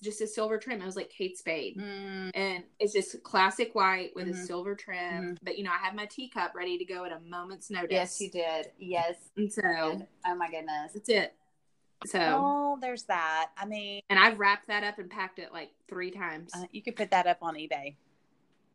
just 0.01 0.21
a 0.21 0.27
silver 0.27 0.57
trim. 0.57 0.81
It 0.81 0.85
was 0.85 0.95
like 0.95 1.09
Kate 1.09 1.38
Spade. 1.38 1.77
Mm, 1.77 2.31
and 2.33 2.63
it's 2.79 2.93
just 2.93 3.21
classic 3.23 3.75
white 3.75 4.11
with 4.15 4.27
a 4.27 4.31
Mhm. 4.31 4.45
silver 4.47 4.73
trim. 4.75 5.23
Mhm. 5.35 5.38
But 5.43 5.57
you 5.57 5.63
know, 5.63 5.71
I 5.71 5.77
had 5.77 5.95
my 5.95 6.05
teacup 6.07 6.55
ready 6.55 6.77
to 6.79 6.85
go 6.85 7.03
at 7.05 7.11
a 7.11 7.19
moment's 7.19 7.69
notice. 7.69 7.91
yes 7.91 8.21
you 8.21 8.31
did 8.31 8.71
yes 8.79 9.15
And 9.35 9.51
so 9.53 9.61
oh 10.25 10.35
my 10.35 10.49
goodness 10.49 10.93
that's 10.93 11.09
it. 11.09 11.35
So, 12.05 12.19
oh 12.19 12.77
there's 12.79 13.03
that 13.05 13.49
i 13.57 13.65
mean 13.65 14.01
and 14.09 14.19
I've 14.19 14.39
wrapped 14.39 14.67
that 14.67 14.83
up 14.83 14.99
and 14.99 15.09
packed 15.09 15.39
it 15.39 15.51
like 15.51 15.71
three 15.89 16.11
times. 16.11 16.51
uh, 16.55 16.65
you 16.71 16.81
could 16.83 16.95
put 16.95 17.09
that 17.11 17.25
up 17.27 17.39
on 17.41 17.55
ebay 17.55 17.95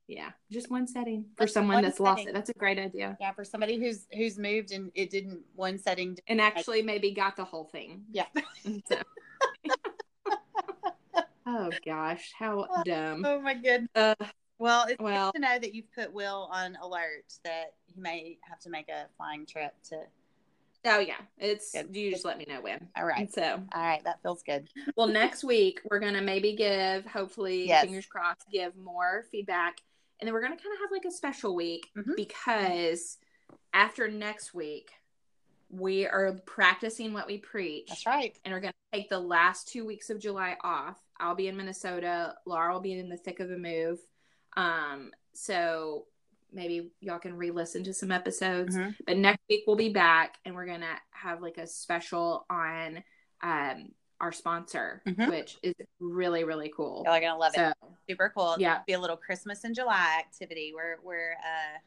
yeah, 0.09 0.31
just 0.51 0.71
one 0.71 0.87
setting 0.87 1.25
for 1.37 1.47
someone 1.47 1.77
one 1.77 1.85
that's 1.85 2.01
lost 2.01 2.27
it. 2.27 2.35
That's 2.35 2.51
a 2.51 2.55
great 2.55 2.79
idea. 2.79 3.17
yeah 3.21 3.33
for 3.33 3.45
somebody 3.45 3.79
who's 3.79 4.07
who's 4.13 4.39
moved 4.39 4.73
and 4.73 4.91
it 4.95 5.11
didn't 5.11 5.41
one 5.55 5.79
setting 5.79 6.19
And 6.29 6.41
actually, 6.41 6.83
maybe 6.83 7.13
got 7.13 7.37
the 7.37 7.45
whole 7.45 7.65
thing. 7.65 8.05
yeah 8.13 8.27
So- 8.89 8.99
oh 11.47 11.71
gosh, 11.85 12.33
how 12.39 12.67
dumb. 12.85 13.25
oh 13.27 13.41
my 13.41 13.55
goodness 13.55 13.89
Uh, 13.95 14.15
well 14.59 14.87
it's 14.89 15.01
well, 15.01 15.33
good 15.33 15.41
to 15.43 15.49
know 15.49 15.59
that 15.59 15.75
you've 15.75 15.93
put 15.95 16.13
will 16.13 16.49
on 16.53 16.77
alert 16.83 17.25
that 17.45 17.75
he 17.87 18.01
may 18.01 18.39
have 18.49 18.61
to 18.61 18.71
make 18.71 18.89
a 18.89 19.07
flying 19.17 19.47
trip 19.47 19.73
to 19.89 19.97
oh 20.85 20.99
yeah, 20.99 21.15
it's 21.39 21.73
Good. 21.73 21.95
you 21.95 22.11
just 22.11 22.25
let 22.25 22.39
me 22.39 22.45
know 22.49 22.61
when. 22.61 22.89
all 22.97 23.05
right 23.05 23.33
So, 23.33 23.43
all 23.75 23.83
right 23.83 24.03
that 24.05 24.21
feels 24.23 24.43
good 24.43 24.69
well, 24.97 25.07
next 25.07 25.45
week 25.45 25.81
we're 25.91 26.01
gonna 26.01 26.23
maybe 26.23 26.55
give, 26.55 27.05
hopefully, 27.07 27.67
Yes. 27.69 27.85
fingers 27.85 28.07
crossed, 28.07 28.47
give 28.51 28.77
more 28.77 29.25
feedback, 29.31 29.79
and 30.23 30.27
then 30.29 30.33
we're 30.35 30.41
gonna 30.41 30.55
kind 30.57 30.73
of 30.73 30.79
have 30.83 30.93
like 30.93 31.05
a 31.05 31.11
special 31.11 31.57
week 31.57 31.91
Mhm. 31.97 32.15
because 32.15 33.19
after 33.75 34.07
next 34.09 34.55
week 34.55 34.93
we 35.69 36.07
are 36.07 36.35
practicing 36.47 37.13
what 37.13 37.27
we 37.27 37.39
preach. 37.39 37.89
that's 37.89 38.07
right 38.07 38.39
and 38.45 38.55
we're 38.55 38.61
going 38.61 38.73
to 38.73 38.99
take 38.99 39.09
the 39.09 39.19
last 39.19 39.67
two 39.67 39.85
weeks 39.85 40.11
of 40.11 40.21
July 40.21 40.57
off. 40.63 41.01
I'll 41.19 41.35
be 41.35 41.49
in 41.49 41.57
Minnesota. 41.57 42.37
Laura 42.47 42.73
will 42.73 42.81
be 42.81 42.93
in 42.93 43.09
the 43.09 43.17
thick 43.17 43.41
of 43.41 43.49
the 43.49 43.57
move. 43.59 43.99
Um, 44.57 45.11
so 45.33 46.07
maybe 46.53 46.93
y'all 47.01 47.19
can 47.19 47.35
re-listen 47.35 47.83
to 47.85 47.95
some 47.95 48.13
episodes. 48.13 48.77
Mhm. 48.77 48.95
But 49.07 49.17
next 49.17 49.41
week 49.49 49.65
we'll 49.67 49.77
be 49.77 49.89
back, 49.93 50.39
and 50.45 50.55
we're 50.55 50.67
gonna 50.67 51.01
have 51.11 51.41
like 51.43 51.57
a 51.59 51.67
special 51.67 52.47
on 52.49 53.03
um 53.43 53.93
our 54.23 54.33
sponsor, 54.33 55.03
Mhm. 55.05 55.29
which 55.29 55.59
is 55.63 55.75
really 55.99 56.45
really 56.45 56.73
cool. 56.75 57.03
Y'all 57.05 57.15
are 57.15 57.21
gonna 57.21 57.37
love 57.37 57.53
So 57.55 57.69
it. 57.69 57.75
Super 58.09 58.31
cool. 58.35 58.55
yeah. 58.59 58.81
Be 58.87 58.93
a 58.95 58.99
little 59.01 59.17
Christmas 59.17 59.65
in 59.65 59.75
July 59.75 60.17
activity. 60.21 60.73
We're 60.75 60.99
we're 61.03 61.33
uh, 61.33 61.79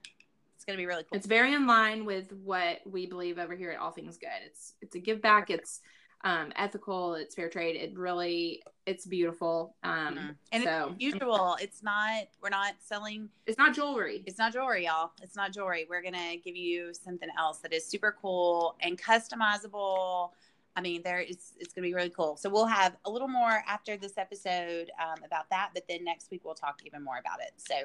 it's 0.53 0.65
gonna 0.65 0.77
be 0.77 0.85
really 0.85 1.03
cool. 1.03 1.15
it's 1.17 1.25
very 1.27 1.53
in 1.53 1.65
line 1.65 2.03
with 2.05 2.31
what 2.33 2.81
we 2.85 3.05
believe 3.07 3.39
over 3.39 3.55
here 3.55 3.71
at 3.71 3.79
All 3.79 3.91
Things 3.91 4.17
Good. 4.17 4.29
It's 4.45 4.75
it's 4.81 4.95
a 4.95 4.99
give 4.99 5.21
back. 5.21 5.49
It's 5.49 5.81
um, 6.25 6.51
ethical. 6.55 7.13
It's 7.15 7.35
fair 7.35 7.49
trade. 7.49 7.75
It 7.75 7.95
really 7.97 8.63
it's 8.85 9.05
beautiful. 9.05 9.75
Um, 9.83 10.15
Mhm. 10.17 10.35
And 10.51 10.63
so 10.63 10.89
it's 10.93 11.01
usual. 11.01 11.55
It's 11.61 11.83
not. 11.83 12.25
We're 12.41 12.49
not 12.49 12.73
selling. 12.79 13.29
it's 13.45 13.57
not 13.57 13.73
jewelry. 13.73 14.23
It's 14.25 14.37
not 14.37 14.51
jewelry, 14.51 14.85
y'all. 14.85 15.11
It's 15.21 15.35
not 15.35 15.53
jewelry. 15.53 15.85
We're 15.89 16.01
gonna 16.01 16.35
give 16.37 16.55
you 16.57 16.93
something 16.93 17.29
else 17.37 17.59
that 17.59 17.71
is 17.73 17.85
super 17.87 18.11
cool 18.21 18.75
and 18.81 18.99
customizable. 19.01 20.31
I 20.75 20.81
mean, 20.81 21.01
there 21.03 21.19
is 21.19 21.53
it's 21.59 21.73
gonna 21.73 21.87
be 21.87 21.93
really 21.93 22.09
cool. 22.09 22.35
So 22.37 22.49
we'll 22.49 22.65
have 22.65 22.97
a 23.05 23.09
little 23.09 23.27
more 23.27 23.63
after 23.67 23.97
this 23.97 24.17
episode 24.17 24.91
um, 25.01 25.23
about 25.25 25.49
that, 25.49 25.71
but 25.73 25.83
then 25.87 26.03
next 26.03 26.29
week 26.31 26.41
we'll 26.43 26.53
talk 26.53 26.81
even 26.85 27.03
more 27.03 27.17
about 27.17 27.39
it. 27.41 27.51
So 27.57 27.75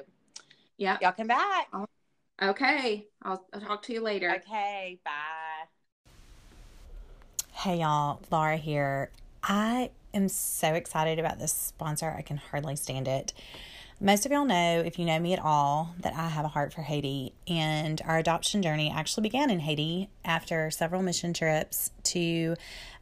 Yeah. 0.77 0.97
y'all 1.01 1.11
come 1.13 1.27
back. 1.27 1.69
Okay. 2.41 3.07
I'll, 3.21 3.45
I'll 3.53 3.61
talk 3.61 3.83
to 3.83 3.93
you 3.93 4.01
later. 4.01 4.31
Okay. 4.37 4.99
Bye. 5.05 5.67
Hey 7.53 7.79
y'all, 7.79 8.19
Laura 8.31 8.57
here. 8.57 9.11
I 9.43 9.91
am 10.13 10.27
so 10.27 10.73
excited 10.73 11.19
about 11.19 11.39
this 11.39 11.53
sponsor. 11.53 12.13
I 12.17 12.21
can 12.23 12.37
hardly 12.37 12.75
stand 12.75 13.07
it. 13.07 13.33
Most 14.03 14.25
of 14.25 14.31
y'all 14.31 14.45
know, 14.45 14.81
if 14.83 14.97
you 14.97 15.05
know 15.05 15.19
me 15.19 15.31
at 15.31 15.37
all, 15.37 15.93
that 15.99 16.15
I 16.15 16.27
have 16.29 16.43
a 16.43 16.47
heart 16.47 16.73
for 16.73 16.81
Haiti, 16.81 17.33
and 17.47 18.01
our 18.03 18.17
adoption 18.17 18.63
journey 18.63 18.89
actually 18.89 19.21
began 19.21 19.51
in 19.51 19.59
Haiti 19.59 20.09
after 20.25 20.71
several 20.71 21.03
mission 21.03 21.35
trips 21.35 21.91
to 22.05 22.55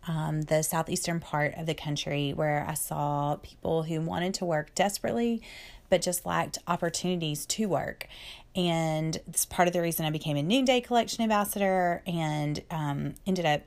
um, 0.09 0.41
the 0.41 0.61
southeastern 0.61 1.21
part 1.21 1.53
of 1.55 1.67
the 1.67 1.73
country 1.73 2.33
where 2.33 2.65
I 2.67 2.73
saw 2.73 3.37
people 3.41 3.83
who 3.83 4.01
wanted 4.01 4.33
to 4.35 4.45
work 4.45 4.75
desperately 4.75 5.41
but 5.89 6.01
just 6.01 6.25
lacked 6.25 6.57
opportunities 6.67 7.45
to 7.45 7.69
work. 7.69 8.07
And 8.53 9.17
it's 9.25 9.45
part 9.45 9.69
of 9.69 9.73
the 9.73 9.81
reason 9.81 10.05
I 10.05 10.09
became 10.09 10.35
a 10.35 10.43
Noonday 10.43 10.81
Collection 10.81 11.23
ambassador 11.23 12.03
and 12.05 12.61
um, 12.69 13.15
ended 13.25 13.45
up, 13.45 13.61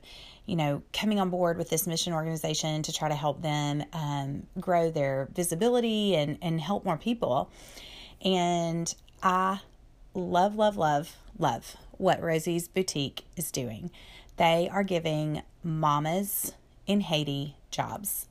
you 0.45 0.55
know, 0.55 0.81
coming 0.91 1.19
on 1.19 1.29
board 1.29 1.57
with 1.57 1.69
this 1.69 1.87
mission 1.87 2.13
organization 2.13 2.83
to 2.83 2.91
try 2.91 3.07
to 3.07 3.15
help 3.15 3.41
them 3.41 3.83
um, 3.93 4.45
grow 4.59 4.91
their 4.91 5.29
visibility 5.33 6.15
and, 6.15 6.37
and 6.41 6.59
help 6.59 6.83
more 6.83 6.97
people. 6.97 7.49
And 8.23 8.93
I 9.21 9.61
love, 10.13 10.55
love, 10.55 10.77
love, 10.77 11.15
love 11.37 11.77
what 11.97 12.21
Rosie's 12.21 12.67
Boutique 12.67 13.25
is 13.37 13.51
doing. 13.51 13.89
They 14.37 14.69
are 14.71 14.83
giving 14.83 15.43
mamas 15.63 16.53
in 16.85 17.01
Haiti 17.01 17.55
jobs. 17.71 18.27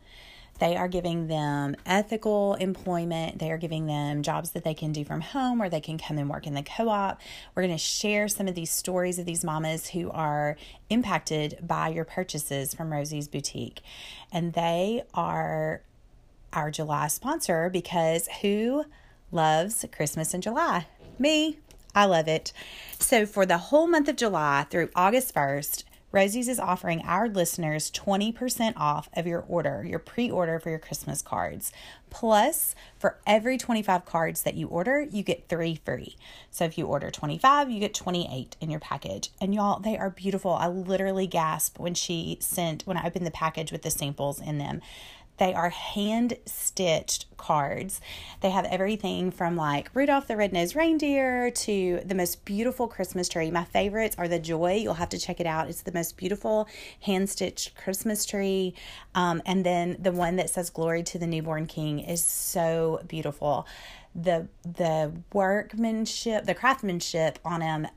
They 0.63 0.77
are 0.77 0.87
giving 0.87 1.27
them 1.27 1.75
ethical 1.85 2.55
employment. 2.55 3.41
They 3.41 3.51
are 3.51 3.59
giving 3.59 3.87
them 3.87 4.23
jobs 4.23 4.53
that 4.53 4.63
they 4.63 4.75
can 4.75 4.93
do 4.93 5.05
from 5.05 5.21
home 5.21 5.61
or 5.61 5.69
they 5.69 5.81
can 5.81 5.99
come 5.99 6.19
and 6.19 6.31
work 6.31 6.47
in 6.47 6.55
the 6.55 6.63
co 6.63 6.89
op. 6.89 7.21
We're 7.53 7.65
going 7.65 7.75
to 7.75 7.83
share 7.83 8.29
some 8.29 8.47
of 8.47 8.55
these 8.55 8.71
stories 8.71 9.19
of 9.19 9.27
these 9.27 9.43
mamas 9.43 9.89
who 9.89 10.09
are 10.13 10.57
impacted 10.89 11.59
by 11.63 11.89
your 11.89 12.05
purchases 12.05 12.75
from 12.75 12.93
Rosie's 12.93 13.27
Boutique. 13.27 13.81
And 14.31 14.53
they 14.53 15.03
are 15.15 15.83
our 16.53 16.71
July 16.71 17.09
sponsor 17.09 17.69
because 17.69 18.29
who 18.41 18.85
loves 19.33 19.85
Christmas 19.91 20.33
in 20.33 20.43
July? 20.43 20.87
Me. 21.19 21.59
I 21.93 22.05
love 22.05 22.29
it. 22.29 22.53
So, 23.01 23.27
for 23.27 23.45
the 23.45 23.59
whole 23.59 23.89
month 23.89 24.09
of 24.09 24.15
July 24.15 24.65
through 24.71 24.91
August 24.95 25.35
1st, 25.35 25.83
Rosie's 26.13 26.49
is 26.49 26.61
offering 26.61 27.01
our 27.03 27.27
listeners 27.27 27.91
20% 27.91 28.75
off 28.77 29.09
of 29.15 29.27
your 29.27 29.41
order, 29.49 29.83
your 29.83 29.99
pre 29.99 30.31
order 30.31 30.61
for 30.61 30.69
your 30.69 30.79
Christmas 30.79 31.23
cards. 31.23 31.73
Plus, 32.11 32.75
for 32.99 33.19
every 33.27 33.57
25 33.57 34.05
cards 34.05 34.43
that 34.43 34.55
you 34.55 34.69
order, 34.69 35.01
you 35.01 35.23
get 35.23 35.49
three 35.49 35.81
free. 35.83 36.17
So, 36.51 36.67
if 36.67 36.77
you 36.77 36.87
order 36.87 37.11
25, 37.11 37.71
you 37.71 37.81
get 37.81 37.95
28 37.95 38.57
in 38.61 38.71
your 38.71 38.81
package. 38.81 39.31
And 39.41 39.55
y'all, 39.55 39.81
they 39.81 39.97
are 39.97 40.11
beautiful. 40.11 40.53
I 40.53 40.69
literally 40.69 41.27
gasped 41.27 41.79
when 41.79 41.95
she 41.95 42.37
sent, 42.41 42.87
when 42.87 42.99
I 42.99 43.07
opened 43.07 43.27
the 43.27 43.31
package 43.31 43.73
with 43.73 43.81
the 43.81 43.91
samples 43.91 44.39
in 44.39 44.59
them. 44.59 44.83
They 45.43 45.55
are 45.55 45.71
hand 45.71 46.35
stitched 46.47 47.37
cards. 47.37 48.01
They 48.43 48.51
have 48.51 48.65
everything 48.67 49.33
from 49.33 49.57
like 49.57 49.91
Rudolph 49.93 50.29
the 50.29 50.37
Red-Nosed 50.37 50.77
Reindeer 50.77 51.51
to 51.51 52.01
the 52.05 52.15
most 52.15 52.45
beautiful 52.45 52.87
Christmas 52.87 53.29
tree. 53.29 53.51
My 53.51 53.65
favorites 53.65 54.15
are 54.17 54.29
the 54.29 54.39
Joy. 54.39 54.75
You'll 54.75 54.95
have 54.95 55.09
to 55.09 55.19
check 55.19 55.41
it 55.41 55.47
out. 55.47 55.69
It's 55.69 55.83
the 55.83 55.91
most 55.91 56.17
beautiful 56.17 56.69
hand 57.01 57.29
stitched 57.29 57.75
Christmas 57.75 58.25
tree. 58.25 58.75
Um, 59.17 59.43
and 59.45 59.67
then 59.67 59.97
the 59.99 60.13
one 60.13 60.37
that 60.37 60.49
says 60.49 60.71
Glory 60.71 61.03
to 61.03 61.19
the 61.19 61.27
Newborn 61.27 61.67
King 61.67 61.99
is 61.99 62.25
so 62.25 63.03
beautiful. 63.09 63.67
The 64.15 64.47
the 64.63 65.13
workmanship, 65.33 66.45
the 66.45 66.55
craftsmanship 66.55 67.41
on 67.45 67.59
them, 67.59 67.89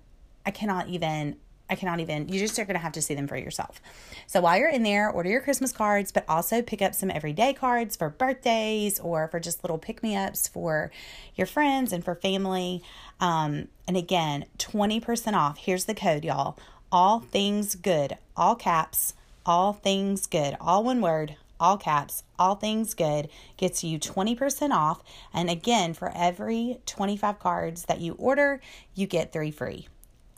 I 0.47 0.49
cannot 0.49 0.87
even 0.87 1.35
I 1.69 1.75
cannot 1.75 1.99
even, 1.99 2.29
you 2.29 2.39
just 2.39 2.57
are 2.59 2.65
going 2.65 2.75
to 2.75 2.81
have 2.81 2.91
to 2.93 3.01
see 3.01 3.15
them 3.15 3.27
for 3.27 3.37
yourself. 3.37 3.81
So 4.27 4.41
while 4.41 4.57
you're 4.57 4.69
in 4.69 4.83
there, 4.83 5.09
order 5.09 5.29
your 5.29 5.41
Christmas 5.41 5.71
cards, 5.71 6.11
but 6.11 6.23
also 6.29 6.61
pick 6.61 6.81
up 6.81 6.93
some 6.93 7.09
everyday 7.09 7.53
cards 7.53 7.95
for 7.95 8.09
birthdays 8.09 8.99
or 8.99 9.27
for 9.27 9.39
just 9.39 9.63
little 9.63 9.77
pick 9.77 10.03
me 10.03 10.15
ups 10.15 10.47
for 10.47 10.91
your 11.35 11.47
friends 11.47 11.91
and 11.91 12.03
for 12.05 12.15
family. 12.15 12.83
Um, 13.19 13.69
and 13.87 13.97
again, 13.97 14.45
20% 14.59 15.33
off. 15.33 15.57
Here's 15.57 15.85
the 15.85 15.95
code, 15.95 16.23
y'all. 16.23 16.57
All 16.91 17.19
things 17.19 17.75
good, 17.75 18.17
all 18.37 18.55
caps, 18.55 19.15
all 19.45 19.73
things 19.73 20.27
good, 20.27 20.55
all 20.61 20.83
one 20.83 21.01
word, 21.01 21.35
all 21.59 21.77
caps, 21.77 22.23
all 22.37 22.55
things 22.55 22.93
good 22.93 23.29
gets 23.57 23.83
you 23.83 23.99
20% 23.99 24.71
off. 24.71 25.01
And 25.33 25.49
again, 25.49 25.93
for 25.93 26.11
every 26.15 26.79
25 26.85 27.39
cards 27.39 27.85
that 27.85 28.01
you 28.01 28.13
order, 28.13 28.61
you 28.93 29.07
get 29.07 29.33
three 29.33 29.51
free. 29.51 29.87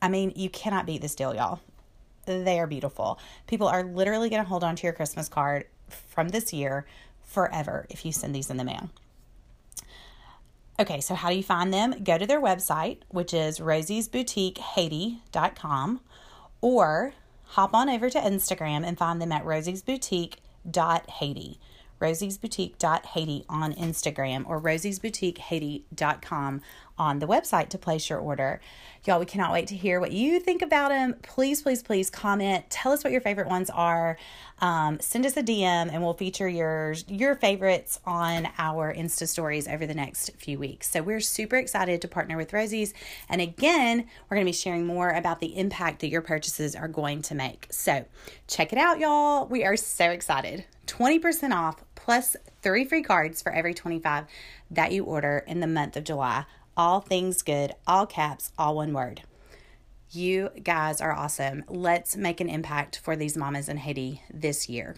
I 0.01 0.09
mean, 0.09 0.33
you 0.35 0.49
cannot 0.49 0.85
beat 0.85 1.01
this 1.01 1.15
deal, 1.15 1.35
y'all. 1.35 1.59
They 2.25 2.59
are 2.59 2.67
beautiful. 2.67 3.19
People 3.47 3.67
are 3.67 3.83
literally 3.83 4.29
going 4.29 4.43
to 4.43 4.47
hold 4.47 4.63
on 4.63 4.75
to 4.75 4.83
your 4.83 4.93
Christmas 4.93 5.27
card 5.29 5.65
from 5.89 6.29
this 6.29 6.53
year 6.53 6.85
forever 7.23 7.87
if 7.89 8.05
you 8.05 8.11
send 8.11 8.35
these 8.35 8.49
in 8.49 8.57
the 8.57 8.63
mail. 8.63 8.89
Okay, 10.79 11.01
so 11.01 11.15
how 11.15 11.29
do 11.29 11.35
you 11.35 11.43
find 11.43 11.73
them? 11.73 12.03
Go 12.03 12.19
to 12.19 12.27
their 12.27 12.41
website, 12.41 12.99
which 13.09 13.33
is 13.33 13.59
rosiesboutiquehaiti.com, 13.59 16.01
or 16.61 17.13
hop 17.45 17.73
on 17.73 17.89
over 17.89 18.11
to 18.11 18.19
Instagram 18.19 18.85
and 18.85 18.95
find 18.97 19.21
them 19.21 19.31
at 19.31 19.43
rosiesboutique.haiti. 19.43 21.59
rosiesboutique.haiti 21.99 23.45
on 23.49 23.73
Instagram 23.73 24.47
or 24.47 24.61
rosiesboutiquehaiti.com 24.61 26.61
on 26.97 27.19
the 27.19 27.27
website 27.27 27.69
to 27.69 27.77
place 27.77 28.09
your 28.09 28.19
order. 28.19 28.59
Y'all, 29.05 29.19
we 29.19 29.25
cannot 29.25 29.53
wait 29.53 29.67
to 29.67 29.75
hear 29.75 29.99
what 29.99 30.11
you 30.11 30.39
think 30.39 30.61
about 30.61 30.89
them. 30.89 31.15
Please, 31.21 31.61
please, 31.61 31.81
please 31.81 32.09
comment. 32.09 32.69
Tell 32.69 32.91
us 32.91 33.03
what 33.03 33.13
your 33.13 33.21
favorite 33.21 33.47
ones 33.47 33.69
are. 33.69 34.17
Um, 34.59 34.99
send 34.99 35.25
us 35.25 35.37
a 35.37 35.43
DM 35.43 35.89
and 35.93 36.03
we'll 36.03 36.13
feature 36.13 36.47
your 36.47 36.95
your 37.07 37.35
favorites 37.35 37.99
on 38.05 38.49
our 38.57 38.93
Insta 38.93 39.27
stories 39.27 39.67
over 39.67 39.85
the 39.85 39.93
next 39.93 40.31
few 40.37 40.57
weeks. 40.57 40.89
So 40.89 41.03
we're 41.03 41.19
super 41.19 41.55
excited 41.55 42.01
to 42.01 42.07
partner 42.07 42.35
with 42.37 42.51
Rosie's. 42.51 42.93
And 43.29 43.39
again, 43.39 44.07
we're 44.29 44.35
going 44.35 44.45
to 44.45 44.49
be 44.49 44.57
sharing 44.57 44.85
more 44.85 45.11
about 45.11 45.39
the 45.39 45.57
impact 45.57 46.01
that 46.01 46.09
your 46.09 46.21
purchases 46.21 46.75
are 46.75 46.87
going 46.87 47.21
to 47.23 47.35
make. 47.35 47.67
So 47.69 48.05
check 48.47 48.73
it 48.73 48.79
out, 48.79 48.99
y'all. 48.99 49.45
We 49.45 49.63
are 49.63 49.77
so 49.77 50.09
excited. 50.09 50.65
20% 50.87 51.51
off 51.53 51.83
plus 51.95 52.35
three 52.61 52.85
free 52.85 53.03
cards 53.03 53.41
for 53.41 53.51
every 53.51 53.73
25 53.73 54.25
that 54.71 54.91
you 54.91 55.03
order 55.03 55.43
in 55.45 55.59
the 55.59 55.67
month 55.67 55.95
of 55.95 56.03
July. 56.03 56.45
All 56.77 57.01
things 57.01 57.41
good, 57.41 57.73
all 57.87 58.05
caps, 58.05 58.51
all 58.55 58.75
one 58.75 58.93
word. 58.93 59.23
You 60.11 60.49
guys 60.61 61.01
are 61.01 61.11
awesome. 61.11 61.63
Let's 61.67 62.15
make 62.15 62.39
an 62.39 62.49
impact 62.49 62.99
for 62.99 63.15
these 63.15 63.35
mamas 63.35 63.67
in 63.67 63.77
Haiti 63.77 64.21
this 64.31 64.69
year. 64.69 64.95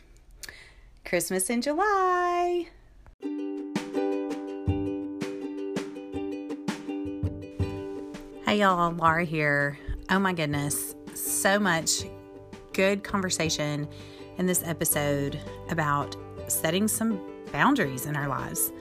Christmas 1.06 1.50
in 1.50 1.62
July. 1.62 2.68
Hey 8.46 8.60
y'all, 8.60 8.92
Laura 8.92 9.24
here. 9.24 9.80
Oh 10.10 10.20
my 10.20 10.34
goodness, 10.34 10.96
so 11.14 11.60
much 11.60 12.04
good 12.74 13.06
conversation 13.06 13.88
in 14.38 14.48
this 14.48 14.64
episode 14.66 15.40
about 15.70 16.18
setting 16.48 16.90
some 16.90 17.22
boundaries 17.54 18.06
in 18.06 18.18
our 18.18 18.28
lives. 18.28 18.74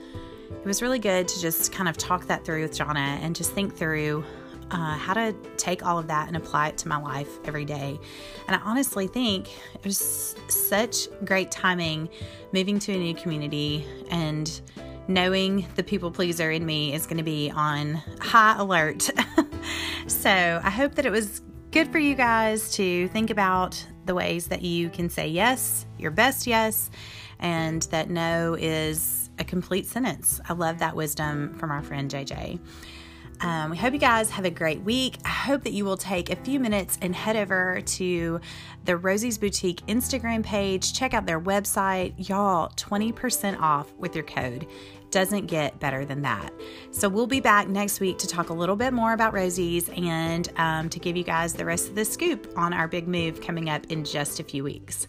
It 0.51 0.65
was 0.65 0.81
really 0.81 0.99
good 0.99 1.27
to 1.27 1.41
just 1.41 1.71
kind 1.71 1.87
of 1.87 1.97
talk 1.97 2.25
that 2.27 2.45
through 2.45 2.63
with 2.63 2.77
Jonna 2.77 2.97
and 2.97 3.35
just 3.35 3.51
think 3.51 3.75
through 3.75 4.23
uh, 4.71 4.97
how 4.97 5.13
to 5.13 5.33
take 5.57 5.85
all 5.85 5.97
of 5.97 6.07
that 6.07 6.27
and 6.27 6.37
apply 6.37 6.69
it 6.69 6.77
to 6.79 6.87
my 6.87 6.97
life 6.97 7.29
every 7.45 7.65
day. 7.65 7.99
And 8.47 8.55
I 8.55 8.59
honestly 8.63 9.07
think 9.07 9.49
it 9.73 9.85
was 9.85 10.35
such 10.47 11.07
great 11.25 11.51
timing 11.51 12.09
moving 12.53 12.79
to 12.79 12.93
a 12.93 12.97
new 12.97 13.15
community 13.15 13.85
and 14.09 14.61
knowing 15.07 15.65
the 15.75 15.83
people 15.83 16.11
pleaser 16.11 16.51
in 16.51 16.65
me 16.65 16.93
is 16.93 17.07
going 17.07 17.17
to 17.17 17.23
be 17.23 17.49
on 17.51 17.95
high 18.19 18.57
alert. 18.57 19.09
so 20.07 20.29
I 20.63 20.69
hope 20.69 20.95
that 20.95 21.05
it 21.05 21.11
was 21.11 21.41
good 21.71 21.91
for 21.91 21.99
you 21.99 22.15
guys 22.15 22.71
to 22.73 23.07
think 23.09 23.29
about 23.29 23.83
the 24.05 24.13
ways 24.13 24.47
that 24.47 24.61
you 24.61 24.89
can 24.89 25.09
say 25.09 25.27
yes, 25.27 25.85
your 25.97 26.11
best 26.11 26.47
yes, 26.47 26.91
and 27.39 27.81
that 27.83 28.09
no 28.09 28.55
is 28.59 29.18
a 29.39 29.43
complete 29.43 29.87
sentence. 29.87 30.39
I 30.47 30.53
love 30.53 30.79
that 30.79 30.95
wisdom 30.95 31.53
from 31.55 31.71
our 31.71 31.81
friend 31.81 32.11
JJ. 32.11 32.59
Um, 33.41 33.71
we 33.71 33.77
hope 33.77 33.93
you 33.93 33.99
guys 33.99 34.29
have 34.31 34.43
a 34.43 34.49
great 34.49 34.81
week. 34.81 35.17
I 35.23 35.29
hope 35.29 35.63
that 35.63 35.71
you 35.71 35.85
will 35.85 35.97
take 35.97 36.29
a 36.29 36.35
few 36.35 36.59
minutes 36.59 36.97
and 37.01 37.15
head 37.15 37.37
over 37.37 37.79
to 37.79 38.41
the 38.83 38.97
Rosie's 38.97 39.37
Boutique 39.37 39.85
Instagram 39.87 40.43
page. 40.43 40.93
Check 40.93 41.13
out 41.13 41.25
their 41.25 41.39
website. 41.39 42.27
Y'all, 42.27 42.69
20% 42.75 43.59
off 43.61 43.93
with 43.97 44.13
your 44.13 44.25
code. 44.25 44.67
Doesn't 45.09 45.47
get 45.47 45.79
better 45.79 46.03
than 46.05 46.21
that. 46.23 46.53
So, 46.91 47.09
we'll 47.09 47.27
be 47.27 47.39
back 47.39 47.67
next 47.67 47.99
week 47.99 48.19
to 48.19 48.27
talk 48.27 48.49
a 48.49 48.53
little 48.53 48.75
bit 48.75 48.93
more 48.93 49.13
about 49.13 49.33
Rosie's 49.33 49.89
and 49.89 50.47
um, 50.57 50.89
to 50.89 50.99
give 50.99 51.17
you 51.17 51.23
guys 51.23 51.53
the 51.53 51.65
rest 51.65 51.89
of 51.89 51.95
the 51.95 52.05
scoop 52.05 52.51
on 52.55 52.73
our 52.73 52.87
big 52.87 53.07
move 53.07 53.41
coming 53.41 53.69
up 53.69 53.87
in 53.87 54.03
just 54.03 54.39
a 54.39 54.43
few 54.43 54.63
weeks. 54.63 55.07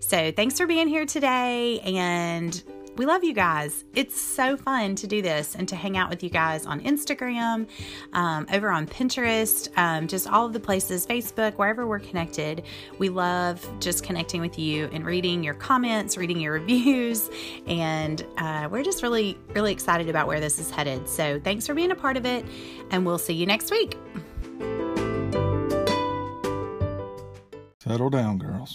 So, 0.00 0.32
thanks 0.32 0.56
for 0.56 0.66
being 0.66 0.88
here 0.88 1.04
today 1.04 1.80
and 1.80 2.62
we 2.96 3.06
love 3.06 3.24
you 3.24 3.32
guys. 3.32 3.84
It's 3.94 4.20
so 4.20 4.56
fun 4.56 4.94
to 4.96 5.06
do 5.06 5.20
this 5.20 5.54
and 5.54 5.68
to 5.68 5.76
hang 5.76 5.96
out 5.96 6.10
with 6.10 6.22
you 6.22 6.30
guys 6.30 6.64
on 6.66 6.80
Instagram, 6.80 7.66
um, 8.12 8.46
over 8.52 8.70
on 8.70 8.86
Pinterest, 8.86 9.68
um, 9.76 10.06
just 10.06 10.28
all 10.28 10.46
of 10.46 10.52
the 10.52 10.60
places, 10.60 11.06
Facebook, 11.06 11.54
wherever 11.54 11.86
we're 11.86 11.98
connected. 11.98 12.62
We 12.98 13.08
love 13.08 13.66
just 13.80 14.04
connecting 14.04 14.40
with 14.40 14.58
you 14.58 14.88
and 14.92 15.04
reading 15.04 15.42
your 15.42 15.54
comments, 15.54 16.16
reading 16.16 16.40
your 16.40 16.52
reviews, 16.60 17.30
and 17.66 18.24
uh, 18.38 18.68
we're 18.70 18.84
just 18.84 19.02
really, 19.02 19.38
really 19.54 19.72
excited 19.72 20.08
about 20.08 20.28
where 20.28 20.40
this 20.40 20.58
is 20.58 20.70
headed. 20.70 21.08
So 21.08 21.40
thanks 21.40 21.66
for 21.66 21.74
being 21.74 21.90
a 21.90 21.96
part 21.96 22.16
of 22.16 22.24
it, 22.24 22.44
and 22.90 23.04
we'll 23.04 23.18
see 23.18 23.34
you 23.34 23.46
next 23.46 23.70
week. 23.70 23.98
Settle 27.80 28.08
down, 28.08 28.38
girls. 28.38 28.72